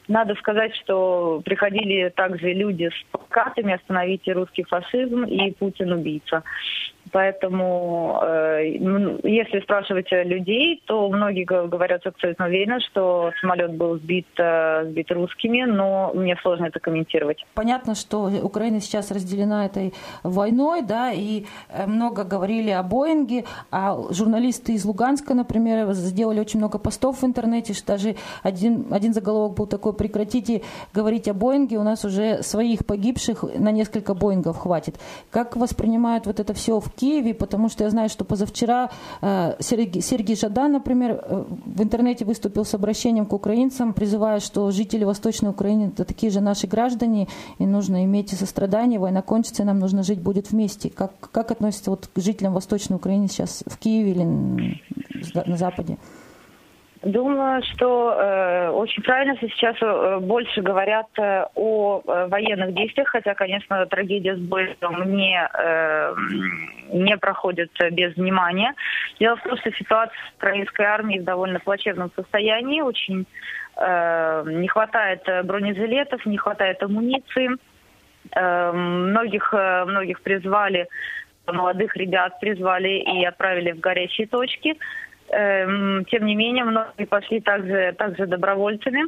Надо 0.09 0.35
сказать, 0.37 0.75
что 0.77 1.41
приходили 1.45 2.11
также 2.11 2.53
люди 2.53 2.89
с 2.89 3.05
плакатами 3.11 3.75
«Остановите 3.75 4.33
русский 4.33 4.65
фашизм» 4.65 5.25
и 5.25 5.51
«Путин 5.53 5.93
убийца». 5.93 6.43
Поэтому, 7.13 8.21
э, 8.23 8.67
если 9.23 9.61
спрашивать 9.61 10.11
людей, 10.11 10.83
то 10.87 11.09
многие 11.09 11.45
говорят 11.45 12.05
абсолютно 12.07 12.47
уверенно, 12.47 12.81
что 12.81 13.33
самолет 13.41 13.75
был 13.75 13.97
сбит, 13.99 14.27
э, 14.39 14.85
сбит 14.87 15.11
русскими, 15.13 15.63
но 15.63 16.11
мне 16.15 16.37
сложно 16.43 16.67
это 16.67 16.81
комментировать. 16.81 17.45
Понятно, 17.55 17.95
что 17.95 18.29
Украина 18.43 18.81
сейчас 18.81 19.11
разделена 19.11 19.67
этой 19.67 19.95
войной, 20.25 20.83
да, 20.83 21.13
и 21.13 21.45
э, 21.69 21.87
много 21.87 22.25
говорили 22.25 22.71
о 22.71 22.83
Боинге, 22.83 23.45
а 23.71 23.97
журналисты 24.11 24.73
из 24.73 24.85
Луганска, 24.85 25.35
например, 25.35 25.93
сделали 25.93 26.41
очень 26.41 26.59
много 26.59 26.79
постов 26.79 27.23
в 27.23 27.25
интернете, 27.25 27.73
что 27.73 27.87
даже 27.87 28.17
один, 28.43 28.87
один 28.91 29.13
заголовок 29.13 29.57
был 29.57 29.67
такой 29.67 29.95
«Прекратите 29.97 30.63
говорить 30.95 31.29
о 31.29 31.35
Боинге, 31.35 31.79
у 31.79 31.83
нас 31.83 32.05
уже 32.05 32.43
своих 32.43 32.87
погибших 32.87 33.45
на 33.59 33.73
несколько 33.73 34.15
Боингов 34.15 34.59
хватит». 34.59 34.97
Как 35.31 35.57
воспринимают 35.57 36.27
вот 36.27 36.41
это 36.41 36.55
все 36.55 36.79
в 36.79 36.91
Киеве, 36.93 37.35
потому 37.35 37.69
что 37.69 37.85
я 37.85 37.91
знаю, 37.91 38.09
что 38.09 38.25
позавчера 38.25 38.91
э, 39.21 39.57
Сергей, 39.61 40.03
Сергей 40.03 40.37
Жадан, 40.37 40.73
например, 40.73 41.21
э, 41.23 41.45
в 41.65 41.83
интернете 41.83 42.25
выступил 42.25 42.65
с 42.65 42.75
обращением 42.75 43.27
к 43.27 43.33
украинцам, 43.33 43.93
призывая, 43.93 44.41
что 44.41 44.71
жители 44.71 45.05
Восточной 45.05 45.51
Украины 45.51 45.89
это 45.93 46.05
такие 46.05 46.31
же 46.31 46.41
наши 46.41 46.67
граждане, 46.67 47.29
и 47.59 47.67
нужно 47.67 48.05
иметь 48.05 48.31
сострадание, 48.31 48.99
война 48.99 49.23
кончится, 49.23 49.63
и 49.63 49.67
нам 49.67 49.79
нужно 49.79 50.03
жить 50.03 50.21
будет 50.21 50.51
вместе. 50.51 50.91
Как, 50.91 51.13
как 51.33 51.51
относится 51.51 51.91
вот 51.91 52.09
к 52.13 52.21
жителям 52.21 52.53
Восточной 52.53 52.97
Украины 52.97 53.29
сейчас 53.29 53.65
в 53.67 53.79
Киеве 53.79 54.11
или 54.13 54.25
на 55.47 55.57
Западе? 55.57 55.99
Думаю, 57.07 57.63
что 57.63 58.17
э, 58.19 58.69
очень 58.71 59.01
правильно 59.05 59.37
сейчас 59.41 59.77
э, 59.81 60.19
больше 60.19 60.61
говорят 60.61 61.07
э, 61.19 61.45
о 61.55 62.03
э, 62.05 62.27
военных 62.27 62.75
действиях, 62.75 63.07
хотя, 63.11 63.35
конечно, 63.35 63.87
трагедия 63.87 64.35
с 64.35 64.41
Бойлом 64.41 65.15
не, 65.15 65.39
э, 65.55 66.15
не 66.89 67.17
проходит 67.17 67.71
без 67.93 68.17
внимания. 68.17 68.75
Дело 69.21 69.37
в 69.37 69.43
том, 69.45 69.57
что 69.57 69.71
ситуация 69.71 70.19
в 70.33 70.37
украинской 70.39 70.83
армии 70.83 71.21
в 71.21 71.25
довольно 71.25 71.61
плачевном 71.61 72.11
состоянии, 72.17 72.81
очень 72.81 73.25
э, 73.77 74.43
не 74.45 74.67
хватает 74.67 75.23
бронежилетов, 75.45 76.27
не 76.27 76.39
хватает 76.39 76.83
амуниции. 76.83 77.51
Э, 78.35 78.73
многих, 78.73 79.55
э, 79.55 79.85
многих 79.85 80.23
призвали, 80.23 80.89
молодых 81.47 81.97
ребят 81.97 82.41
призвали 82.41 82.99
и 82.99 83.25
отправили 83.25 83.71
в 83.71 83.79
горячие 83.79 84.27
точки– 84.27 84.77
тем 85.29 86.27
не 86.27 86.35
менее, 86.35 86.65
многие 86.65 87.07
пошли 87.07 87.41
также, 87.41 87.95
также 87.99 88.27
добровольцами. 88.27 89.05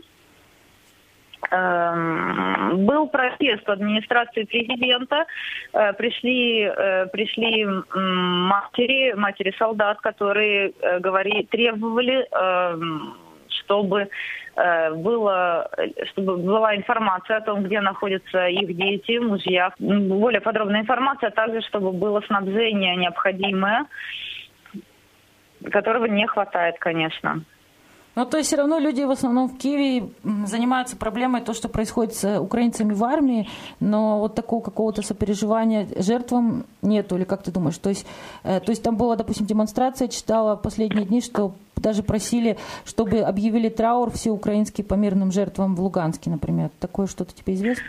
Эм, 1.51 2.85
был 2.85 3.07
протест 3.09 3.69
администрации 3.69 4.45
президента. 4.45 5.25
Э, 5.73 5.93
пришли, 5.95 6.63
э, 6.63 7.07
пришли 7.07 7.67
матери, 7.95 9.15
матери 9.15 9.55
солдат, 9.59 10.01
которые 10.01 10.73
э, 10.81 10.99
говорили, 10.99 11.43
требовали, 11.45 12.27
эм, 12.33 13.17
чтобы 13.61 14.09
было, 14.57 15.71
чтобы 16.11 16.37
была 16.39 16.75
информация 16.75 17.37
о 17.37 17.41
том, 17.43 17.63
где 17.63 17.81
находятся 17.81 18.49
их 18.49 18.77
дети, 18.77 19.19
мужья, 19.19 19.73
более 19.79 20.41
подробная 20.41 20.81
информация, 20.81 21.29
а 21.29 21.31
также 21.33 21.61
чтобы 21.61 21.93
было 21.93 22.21
снабжение 22.23 22.97
необходимое 22.97 23.87
которого 25.71 26.07
не 26.07 26.27
хватает, 26.27 26.79
конечно. 26.79 27.43
Ну, 28.19 28.27
то 28.27 28.37
есть 28.37 28.49
все 28.49 28.57
равно 28.57 28.81
люди 28.81 29.03
в 29.03 29.11
основном 29.13 29.49
в 29.49 29.57
Киеве 29.59 30.11
занимаются 30.45 30.97
проблемой 30.97 31.41
то, 31.41 31.55
что 31.55 31.69
происходит 31.69 32.15
с 32.15 32.41
украинцами 32.41 32.93
в 32.93 33.05
армии, 33.05 33.49
но 33.79 34.19
вот 34.19 34.35
такого 34.35 34.61
какого-то 34.61 35.03
сопереживания 35.03 35.87
жертвам 35.97 36.65
нету, 36.83 37.17
или 37.17 37.23
как 37.23 37.45
ты 37.45 37.53
думаешь? 37.53 37.79
То 37.79 37.91
есть, 37.91 38.09
э, 38.43 38.59
то 38.59 38.71
есть 38.71 38.83
там 38.83 38.97
была, 38.97 39.15
допустим, 39.15 39.47
демонстрация, 39.47 40.09
читала 40.09 40.57
в 40.57 40.63
последние 40.63 41.05
дни, 41.05 41.21
что 41.21 41.53
даже 41.77 42.03
просили, 42.03 42.59
чтобы 42.85 43.21
объявили 43.21 43.69
траур 43.69 44.11
все 44.11 44.31
украинские 44.31 44.85
по 44.85 44.95
мирным 44.95 45.31
жертвам 45.31 45.77
в 45.77 45.81
Луганске, 45.81 46.29
например. 46.29 46.71
Такое 46.81 47.07
что-то 47.07 47.33
тебе 47.33 47.55
известно? 47.55 47.85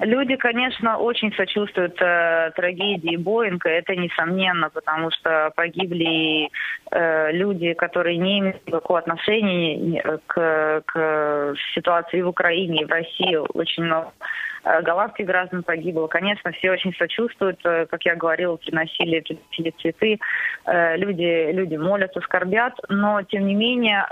Люди, 0.00 0.36
конечно, 0.36 0.96
очень 0.96 1.32
сочувствуют 1.34 2.00
э, 2.00 2.52
трагедии 2.56 3.16
Боинга, 3.16 3.68
это 3.68 3.94
несомненно, 3.94 4.70
потому 4.70 5.10
что 5.10 5.52
погибли 5.54 6.48
э, 6.90 7.32
люди, 7.32 7.74
которые 7.74 8.16
не 8.16 8.38
имеют 8.38 8.66
никакого 8.66 8.98
отношения 8.98 10.02
к, 10.26 10.82
к 10.86 11.54
ситуации 11.74 12.22
в 12.22 12.28
Украине 12.28 12.82
и 12.82 12.84
в 12.86 12.90
России. 12.90 13.36
Очень 13.52 13.84
много 13.84 14.12
Э, 14.12 14.49
голландских 14.64 15.26
граждан 15.26 15.62
погибло. 15.62 16.06
Конечно, 16.06 16.52
все 16.52 16.72
очень 16.72 16.94
сочувствуют, 16.94 17.60
э, 17.64 17.86
как 17.86 18.04
я 18.04 18.14
говорила, 18.14 18.56
приносили, 18.56 19.20
приносили 19.20 19.74
цветы, 19.80 20.18
э, 20.66 20.96
люди, 20.96 21.52
люди 21.52 21.76
молятся, 21.76 22.20
скорбят, 22.20 22.74
но 22.88 23.22
тем 23.22 23.46
не 23.46 23.54
менее 23.54 24.06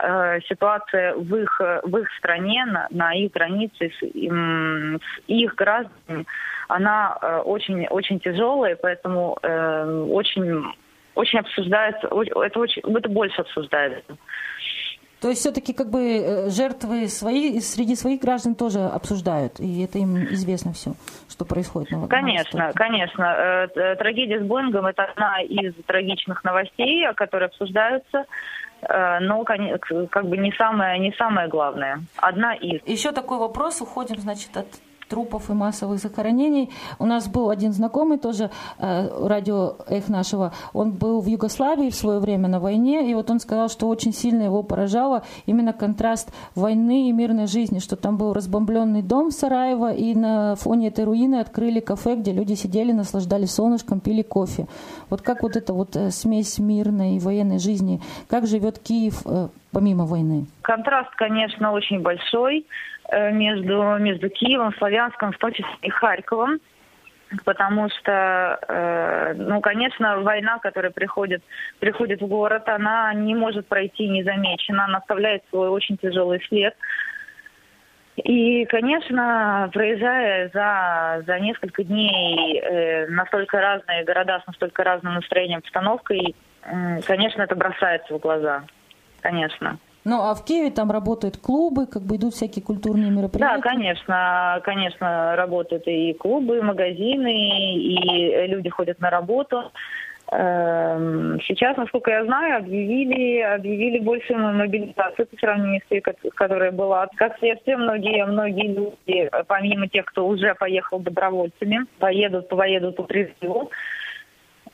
ситуация 0.49 1.15
в 1.15 1.37
их, 1.37 1.61
в 1.61 1.97
их 1.97 2.09
стране, 2.19 2.65
на, 2.67 2.87
на 2.91 3.15
их 3.15 3.33
границе 3.33 3.91
с, 3.91 4.01
с 4.01 5.21
их 5.27 5.55
гражданами, 5.55 6.27
она 6.69 7.43
очень, 7.45 7.87
очень 7.89 8.21
тяжелая, 8.21 8.77
поэтому 8.77 9.39
очень, 10.11 10.65
очень 11.15 11.39
обсуждается, 11.41 12.07
это, 12.07 12.59
очень, 12.61 12.83
это 12.83 13.09
больше 13.09 13.41
обсуждается. 13.41 14.17
То 15.21 15.29
есть 15.29 15.41
все-таки 15.41 15.73
как 15.73 15.91
бы 15.91 16.01
э, 16.01 16.51
жертвы 16.51 17.09
свои, 17.09 17.59
среди 17.61 17.97
своих 17.97 18.21
граждан 18.21 18.55
тоже 18.55 18.81
обсуждают, 18.81 19.59
и 19.59 19.83
это 19.83 19.99
им 19.99 20.17
известно 20.33 20.73
все, 20.73 20.95
что 21.29 21.45
происходит 21.45 21.91
на 21.91 22.07
Конечно, 22.07 22.67
на 22.67 22.73
конечно. 22.73 23.25
Э, 23.25 23.97
трагедия 23.97 24.41
с 24.41 24.47
Боингом– 24.47 24.87
это 24.87 25.05
одна 25.05 25.41
из 25.43 25.75
трагичных 25.87 26.45
новостей, 26.45 27.05
которые 27.17 27.49
обсуждаются 27.49 28.27
э, 28.83 29.19
но 29.21 29.43
как 29.45 30.27
бы 30.27 30.37
не 30.37 30.53
самое, 30.53 31.01
не 31.01 31.13
самое 31.13 31.49
главное. 31.49 32.01
Одна 32.17 32.55
из. 32.55 32.81
Еще 32.87 33.11
такой 33.11 33.39
вопрос. 33.39 33.81
Уходим, 33.81 34.21
значит, 34.21 34.57
от 34.57 34.69
трупов 35.09 35.51
и 35.51 35.53
массовых 35.53 35.99
захоронений. 35.99 36.71
У 36.99 37.07
нас 37.07 37.29
был 37.29 37.51
один 37.51 37.73
знакомый 37.73 38.19
тоже, 38.19 38.51
э, 38.79 39.27
радио 39.27 39.77
Эх 39.89 40.09
нашего, 40.09 40.53
он 40.73 40.93
был 40.93 41.21
в 41.21 41.27
Югославии 41.27 41.91
в 41.91 41.95
свое 41.95 42.19
время 42.19 42.49
на 42.49 42.61
войне, 42.61 43.11
и 43.11 43.15
вот 43.15 43.31
он 43.31 43.41
сказал, 43.41 43.69
что 43.69 43.89
очень 43.89 44.13
сильно 44.13 44.43
его 44.43 44.63
поражало 44.63 45.23
именно 45.47 45.73
контраст 45.73 46.31
войны 46.55 47.09
и 47.09 47.13
мирной 47.13 47.47
жизни, 47.47 47.79
что 47.79 47.97
там 47.97 48.17
был 48.17 48.33
разбомбленный 48.33 49.03
дом 49.03 49.31
в 49.31 49.33
Сараево, 49.33 49.93
и 49.93 50.15
на 50.15 50.55
фоне 50.57 50.89
этой 50.89 51.05
руины 51.05 51.37
открыли 51.37 51.81
кафе, 51.81 52.17
где 52.17 52.33
люди 52.33 52.55
сидели, 52.55 52.93
наслаждались 52.93 53.53
солнышком, 53.53 54.01
пили 54.01 54.23
кофе. 54.23 54.67
Вот 55.11 55.23
как 55.23 55.43
вот 55.43 55.57
эта 55.57 55.73
вот 55.73 55.97
э, 55.97 56.11
смесь 56.11 56.59
мирной 56.59 57.17
и 57.17 57.19
военной 57.19 57.59
жизни, 57.59 58.01
как 58.29 58.47
живет 58.47 58.79
Киев 58.79 59.23
э, 59.25 59.49
помимо 59.73 60.05
войны? 60.07 60.47
Контраст, 60.63 61.11
конечно, 61.17 61.73
очень 61.73 62.01
большой. 62.01 62.67
Э, 63.11 63.33
между, 63.33 63.97
между 63.99 64.29
Киевом, 64.29 64.75
Славянском, 64.75 65.33
в 65.33 65.39
том 65.39 65.53
числе 65.53 65.73
и 65.83 65.89
Харьковом. 65.89 66.61
Потому 67.45 67.89
что, 67.91 68.59
э, 68.69 69.35
ну, 69.35 69.61
конечно, 69.61 70.21
война, 70.21 70.59
которая 70.59 70.91
приходит, 70.91 71.43
приходит 71.79 72.23
в 72.23 72.27
город, 72.27 72.69
она 72.69 73.13
не 73.15 73.35
может 73.35 73.67
пройти 73.67 74.09
незамеченно, 74.09 74.85
она 74.85 74.99
оставляет 74.99 75.43
свой 75.51 75.69
очень 75.69 75.99
тяжелый 75.99 76.41
след. 76.49 76.75
И, 78.17 78.65
конечно, 78.67 79.71
проезжая 79.73 80.51
за, 80.53 81.23
за 81.27 81.39
несколько 81.39 81.85
дней 81.85 82.61
э, 82.61 83.07
настолько 83.09 83.61
разные 83.61 84.05
города 84.05 84.41
с 84.43 84.47
настолько 84.47 84.85
разным 84.85 85.15
настроением, 85.15 85.59
обстановкой, 85.59 86.35
э, 86.63 87.01
конечно, 87.07 87.43
это 87.43 87.55
бросается 87.55 88.15
в 88.15 88.19
глаза. 88.19 88.65
Конечно. 89.21 89.79
Ну, 90.05 90.23
а 90.23 90.35
в 90.35 90.45
Киеве 90.45 90.71
там 90.71 90.91
работают 90.91 91.37
клубы, 91.37 91.87
как 91.87 92.03
бы 92.03 92.17
идут 92.17 92.35
всякие 92.35 92.65
культурные 92.65 93.11
мероприятия? 93.11 93.57
Да, 93.57 93.61
конечно, 93.61 94.61
конечно, 94.65 95.37
работают 95.37 95.87
и 95.87 96.15
клубы, 96.15 96.59
и 96.59 96.63
магазины, 96.63 97.75
и 97.77 98.47
люди 98.47 98.71
ходят 98.71 99.01
на 99.01 99.11
работу. 99.11 99.71
Эм, 100.31 101.41
сейчас, 101.47 101.77
насколько 101.79 102.11
я 102.11 102.25
знаю, 102.25 102.59
объявили, 102.59 103.41
объявили 103.41 103.99
большую 103.99 104.39
мобилизацию 104.39 105.27
по 105.27 105.37
сравнению 105.39 105.81
с 105.81 105.89
той, 105.89 106.03
которая 106.35 106.71
была. 106.71 107.09
Как 107.17 107.39
следствие, 107.39 107.79
многие, 107.79 108.27
многие 108.27 108.75
люди, 108.75 109.31
помимо 109.47 109.89
тех, 109.89 110.05
кто 110.05 110.27
уже 110.27 110.55
поехал 110.55 110.99
добровольцами, 110.99 111.87
поедут, 111.99 112.49
поедут 112.49 112.97
по 112.97 113.05
призыву. 113.05 113.71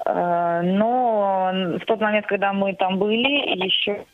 Э, 0.05 0.61
но 0.63 1.51
в 1.81 1.85
тот 1.87 2.01
момент, 2.01 2.27
когда 2.27 2.53
мы 2.53 2.75
там 2.75 2.99
были, 2.99 3.65
еще, 3.65 4.05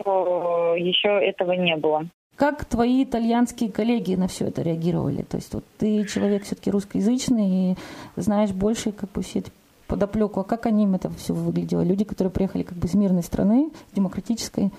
еще 0.79 1.09
этого 1.09 1.53
не 1.53 1.77
было. 1.77 2.07
Как 2.37 2.65
твои 2.65 3.05
итальянские 3.05 3.71
коллеги 3.71 4.15
на 4.15 4.27
все 4.27 4.47
это 4.47 4.63
реагировали? 4.63 5.23
То 5.23 5.37
есть 5.37 5.53
вот 5.53 5.65
ты 5.79 6.07
человек 6.07 6.45
все-таки 6.45 6.71
русскоязычный 6.71 7.73
и 7.73 7.77
знаешь 8.17 8.51
больше 8.53 8.93
как 8.93 9.13
бы 9.13 9.23
все 9.23 9.41
это 9.41 9.51
подоплеку. 9.87 10.41
А 10.41 10.45
как 10.45 10.65
они 10.65 10.85
им 10.85 10.95
это 10.95 11.11
все 11.11 11.35
выглядело? 11.35 11.83
Люди, 11.83 12.05
которые 12.05 12.33
приехали 12.33 12.63
как 12.63 12.79
бы 12.79 12.87
из 12.87 12.95
мирной 12.95 13.23
страны, 13.23 13.71
демократической, 13.95 14.71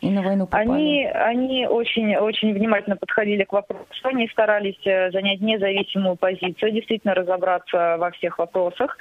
и 0.00 0.10
на 0.10 0.22
войну 0.22 0.46
попали? 0.46 0.68
Они, 0.70 1.06
они 1.06 1.66
очень, 1.66 2.16
очень 2.16 2.54
внимательно 2.54 2.96
подходили 2.96 3.44
к 3.44 3.52
вопросу. 3.52 3.84
Они 4.02 4.28
старались 4.28 4.80
э, 4.84 5.10
занять 5.10 5.40
независимую 5.40 6.16
позицию, 6.16 6.72
действительно 6.72 7.14
разобраться 7.14 7.96
во 7.98 8.10
всех 8.12 8.38
вопросах. 8.38 8.96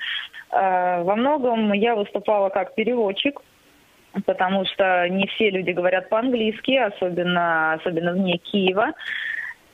Э, 0.52 1.02
во 1.04 1.16
многом 1.16 1.72
я 1.72 1.96
выступала 1.96 2.50
как 2.50 2.76
переводчик, 2.76 3.40
потому 4.26 4.66
что 4.66 5.08
не 5.08 5.28
все 5.28 5.50
люди 5.50 5.72
говорят 5.72 6.10
по-английски, 6.10 6.76
особенно, 6.76 7.74
особенно 7.74 8.12
вне 8.12 8.38
Киева. 8.38 8.92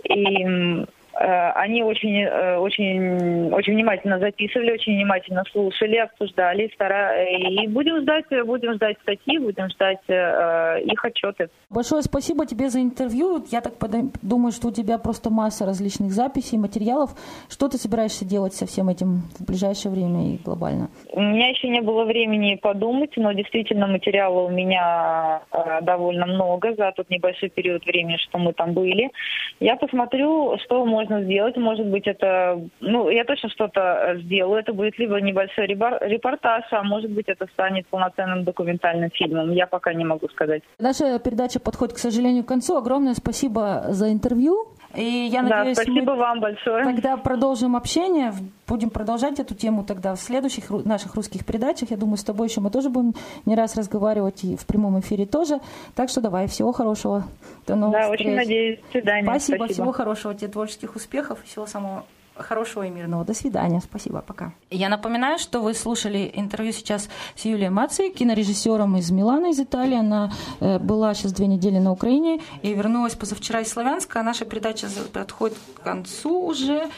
И 0.04 0.86
они 1.18 1.82
очень, 1.84 2.24
э, 2.24 2.58
очень, 2.58 3.54
очень 3.54 3.74
внимательно 3.74 4.20
записывали, 4.20 4.72
очень 4.72 4.96
внимательно 4.96 5.44
слушали, 5.52 5.98
обсуждали, 5.98 6.70
стара... 6.74 7.24
и 7.24 7.68
будем 7.68 8.02
ждать, 8.02 8.26
будем 8.46 8.74
ждать 8.74 8.98
статьи, 9.02 9.38
будем 9.38 9.70
ждать 9.70 10.00
э, 10.08 10.82
их 10.82 11.04
отчеты. 11.06 11.50
Большое 11.70 12.02
спасибо 12.02 12.46
тебе 12.46 12.70
за 12.70 12.82
интервью. 12.82 13.44
Я 13.50 13.62
так 13.62 13.74
думаю, 14.22 14.52
что 14.52 14.68
у 14.68 14.72
тебя 14.72 14.98
просто 14.98 15.30
масса 15.30 15.66
различных 15.66 16.12
записей, 16.12 16.58
материалов. 16.58 17.12
Что 17.50 17.70
ты 17.70 17.78
собираешься 17.78 18.26
делать 18.26 18.54
со 18.54 18.66
всем 18.66 18.90
этим 18.90 19.24
в 19.40 19.46
ближайшее 19.46 19.92
время 19.92 20.34
и 20.34 20.38
глобально? 20.44 20.90
У 21.12 21.22
меня 21.22 21.48
еще 21.50 21.70
не 21.70 21.82
было 21.82 22.04
времени 22.04 22.56
подумать, 22.56 23.12
но 23.16 23.32
действительно 23.32 23.88
материала 23.88 24.42
у 24.42 24.50
меня 24.50 25.42
довольно 25.82 26.26
много 26.26 26.76
за 26.76 26.92
тот 26.92 27.10
небольшой 27.10 27.50
период 27.50 27.86
времени, 27.86 28.18
что 28.18 28.38
мы 28.38 28.52
там 28.54 28.74
были. 28.74 29.12
Я 29.60 29.76
посмотрю, 29.78 30.58
что 30.64 30.86
можно 30.86 31.05
можно 31.06 31.24
сделать. 31.24 31.58
Может 31.58 31.88
быть, 31.88 32.08
это... 32.08 32.60
Ну, 32.80 33.10
я 33.10 33.24
точно 33.24 33.50
что-то 33.50 34.18
сделаю. 34.24 34.60
Это 34.60 34.74
будет 34.74 34.98
либо 35.00 35.20
небольшой 35.22 35.68
репортаж, 35.68 36.64
а 36.72 36.84
может 36.84 37.12
быть, 37.12 37.28
это 37.28 37.48
станет 37.54 37.88
полноценным 37.88 38.44
документальным 38.44 39.10
фильмом. 39.12 39.52
Я 39.52 39.68
пока 39.68 39.94
не 39.94 40.06
могу 40.06 40.28
сказать. 40.30 40.64
Наша 40.80 41.20
передача 41.20 41.60
подходит, 41.60 41.96
к 41.96 42.00
сожалению, 42.00 42.44
к 42.44 42.48
концу. 42.48 42.78
Огромное 42.78 43.14
спасибо 43.14 43.86
за 43.90 44.12
интервью. 44.12 44.75
И 44.96 45.30
я 45.32 45.42
да, 45.44 45.58
надеюсь, 45.58 45.78
спасибо 45.78 46.14
мы 46.14 46.16
вам 46.16 46.40
большое. 46.40 46.84
Тогда 46.84 47.18
продолжим 47.18 47.76
общение, 47.76 48.34
будем 48.68 48.90
продолжать 48.90 49.40
эту 49.40 49.56
тему 49.56 49.84
тогда 49.84 50.16
в 50.16 50.20
следующих 50.20 50.70
наших 50.70 51.16
русских 51.16 51.46
передачах. 51.46 51.92
Я 51.92 51.98
думаю, 51.98 52.18
с 52.18 52.24
тобой 52.24 52.48
еще 52.48 52.62
мы 52.62 52.70
тоже 52.70 52.90
будем 52.90 53.14
не 53.46 53.56
раз 53.56 53.76
разговаривать 53.76 54.44
и 54.44 54.56
в 54.56 54.66
прямом 54.66 55.00
эфире 55.00 55.26
тоже. 55.26 55.60
Так 55.96 56.10
что 56.10 56.22
давай, 56.22 56.48
всего 56.48 56.72
хорошего. 56.72 57.26
До 57.68 57.76
новых 57.76 57.94
да, 57.94 58.02
встреч. 58.04 58.20
очень 58.22 58.36
надеюсь. 58.36 58.80
До 58.80 58.92
свидания. 58.92 59.24
Спасибо, 59.24 59.56
спасибо, 59.58 59.74
всего 59.74 59.92
хорошего 59.92 60.34
тебе, 60.34 60.48
творческих 60.48 60.96
успехов 60.96 61.40
и 61.44 61.48
всего 61.48 61.66
самого 61.66 62.06
хорошего 62.38 62.84
и 62.84 62.90
мирного. 62.90 63.26
До 63.26 63.34
свидания. 63.34 63.82
Спасибо. 63.82 64.22
Пока. 64.22 64.54
Я 64.70 64.90
напоминаю, 64.90 65.40
что 65.40 65.62
вы 65.62 65.74
слушали 65.74 66.32
интервью 66.34 66.72
сейчас 66.74 67.10
с 67.36 67.46
Юлией 67.46 67.70
Мацей, 67.70 68.12
кинорежиссером 68.12 68.98
из 68.98 69.12
Милана, 69.12 69.48
из 69.48 69.60
Италии. 69.60 69.98
Она 69.98 70.32
э, 70.60 70.80
была 70.80 71.14
сейчас 71.14 71.34
две 71.34 71.48
недели 71.48 71.80
на 71.80 71.92
Украине 71.92 72.42
и 72.62 72.74
вернулась 72.74 73.16
позавчера 73.16 73.62
из 73.62 73.70
Славянска. 73.70 74.22
Наша 74.24 74.46
передача 74.46 74.88
подходит 75.14 75.58
к 75.76 75.82
концу 75.82 76.46
уже. 76.46 76.90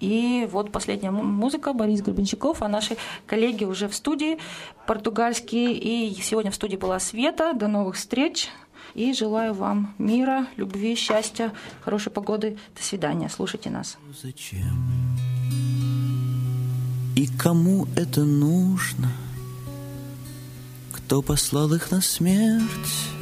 И 0.00 0.48
вот 0.50 0.72
последняя 0.72 1.12
музыка 1.12 1.72
Борис 1.72 2.02
Гребенщиков, 2.02 2.60
а 2.60 2.68
наши 2.68 2.96
коллеги 3.24 3.64
уже 3.64 3.86
в 3.86 3.94
студии 3.94 4.38
португальские. 4.84 5.74
И 5.74 6.12
сегодня 6.20 6.50
в 6.50 6.56
студии 6.56 6.76
была 6.76 6.98
Света. 6.98 7.52
До 7.54 7.68
новых 7.68 7.94
встреч. 7.94 8.48
И 8.94 9.12
желаю 9.12 9.54
вам 9.54 9.94
мира, 9.98 10.46
любви, 10.56 10.94
счастья, 10.94 11.52
хорошей 11.80 12.12
погоды. 12.12 12.58
До 12.76 12.82
свидания. 12.82 13.28
Слушайте 13.28 13.70
нас. 13.70 13.96
Зачем? 14.22 14.92
И 17.16 17.26
кому 17.26 17.86
это 17.96 18.24
нужно? 18.24 19.10
Кто 20.92 21.22
послал 21.22 21.72
их 21.74 21.90
на 21.90 22.00
смерть? 22.00 23.12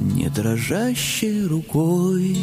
Не 0.00 0.28
дрожащей 0.28 1.46
рукой 1.46 2.36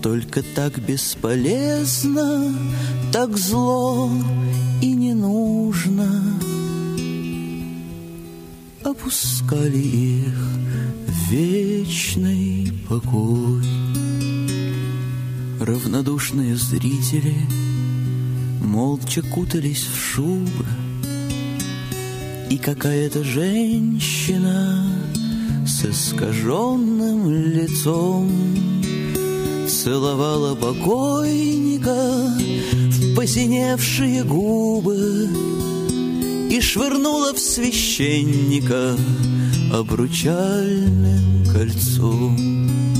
Только 0.00 0.42
так 0.42 0.78
бесполезно, 0.78 2.54
так 3.12 3.36
зло 3.36 4.10
и 4.80 4.92
не 4.92 5.12
нужно 5.12 6.40
опускали 8.84 9.78
их 9.78 10.34
в 11.06 11.30
вечный 11.30 12.72
покой. 12.88 13.64
Равнодушные 15.60 16.56
зрители 16.56 17.36
молча 18.60 19.22
кутались 19.22 19.86
в 19.86 19.96
шубы, 19.96 20.66
и 22.50 22.58
какая-то 22.58 23.22
женщина 23.24 24.92
с 25.66 25.84
искаженным 25.84 27.30
лицом 27.30 28.30
целовала 29.68 30.54
покойника 30.54 32.28
в 32.36 33.14
посиневшие 33.14 34.24
губы 34.24 35.28
и 36.52 36.60
швырнула 36.60 37.32
в 37.32 37.38
священника 37.38 38.94
обручальным 39.72 41.46
кольцом. 41.50 42.91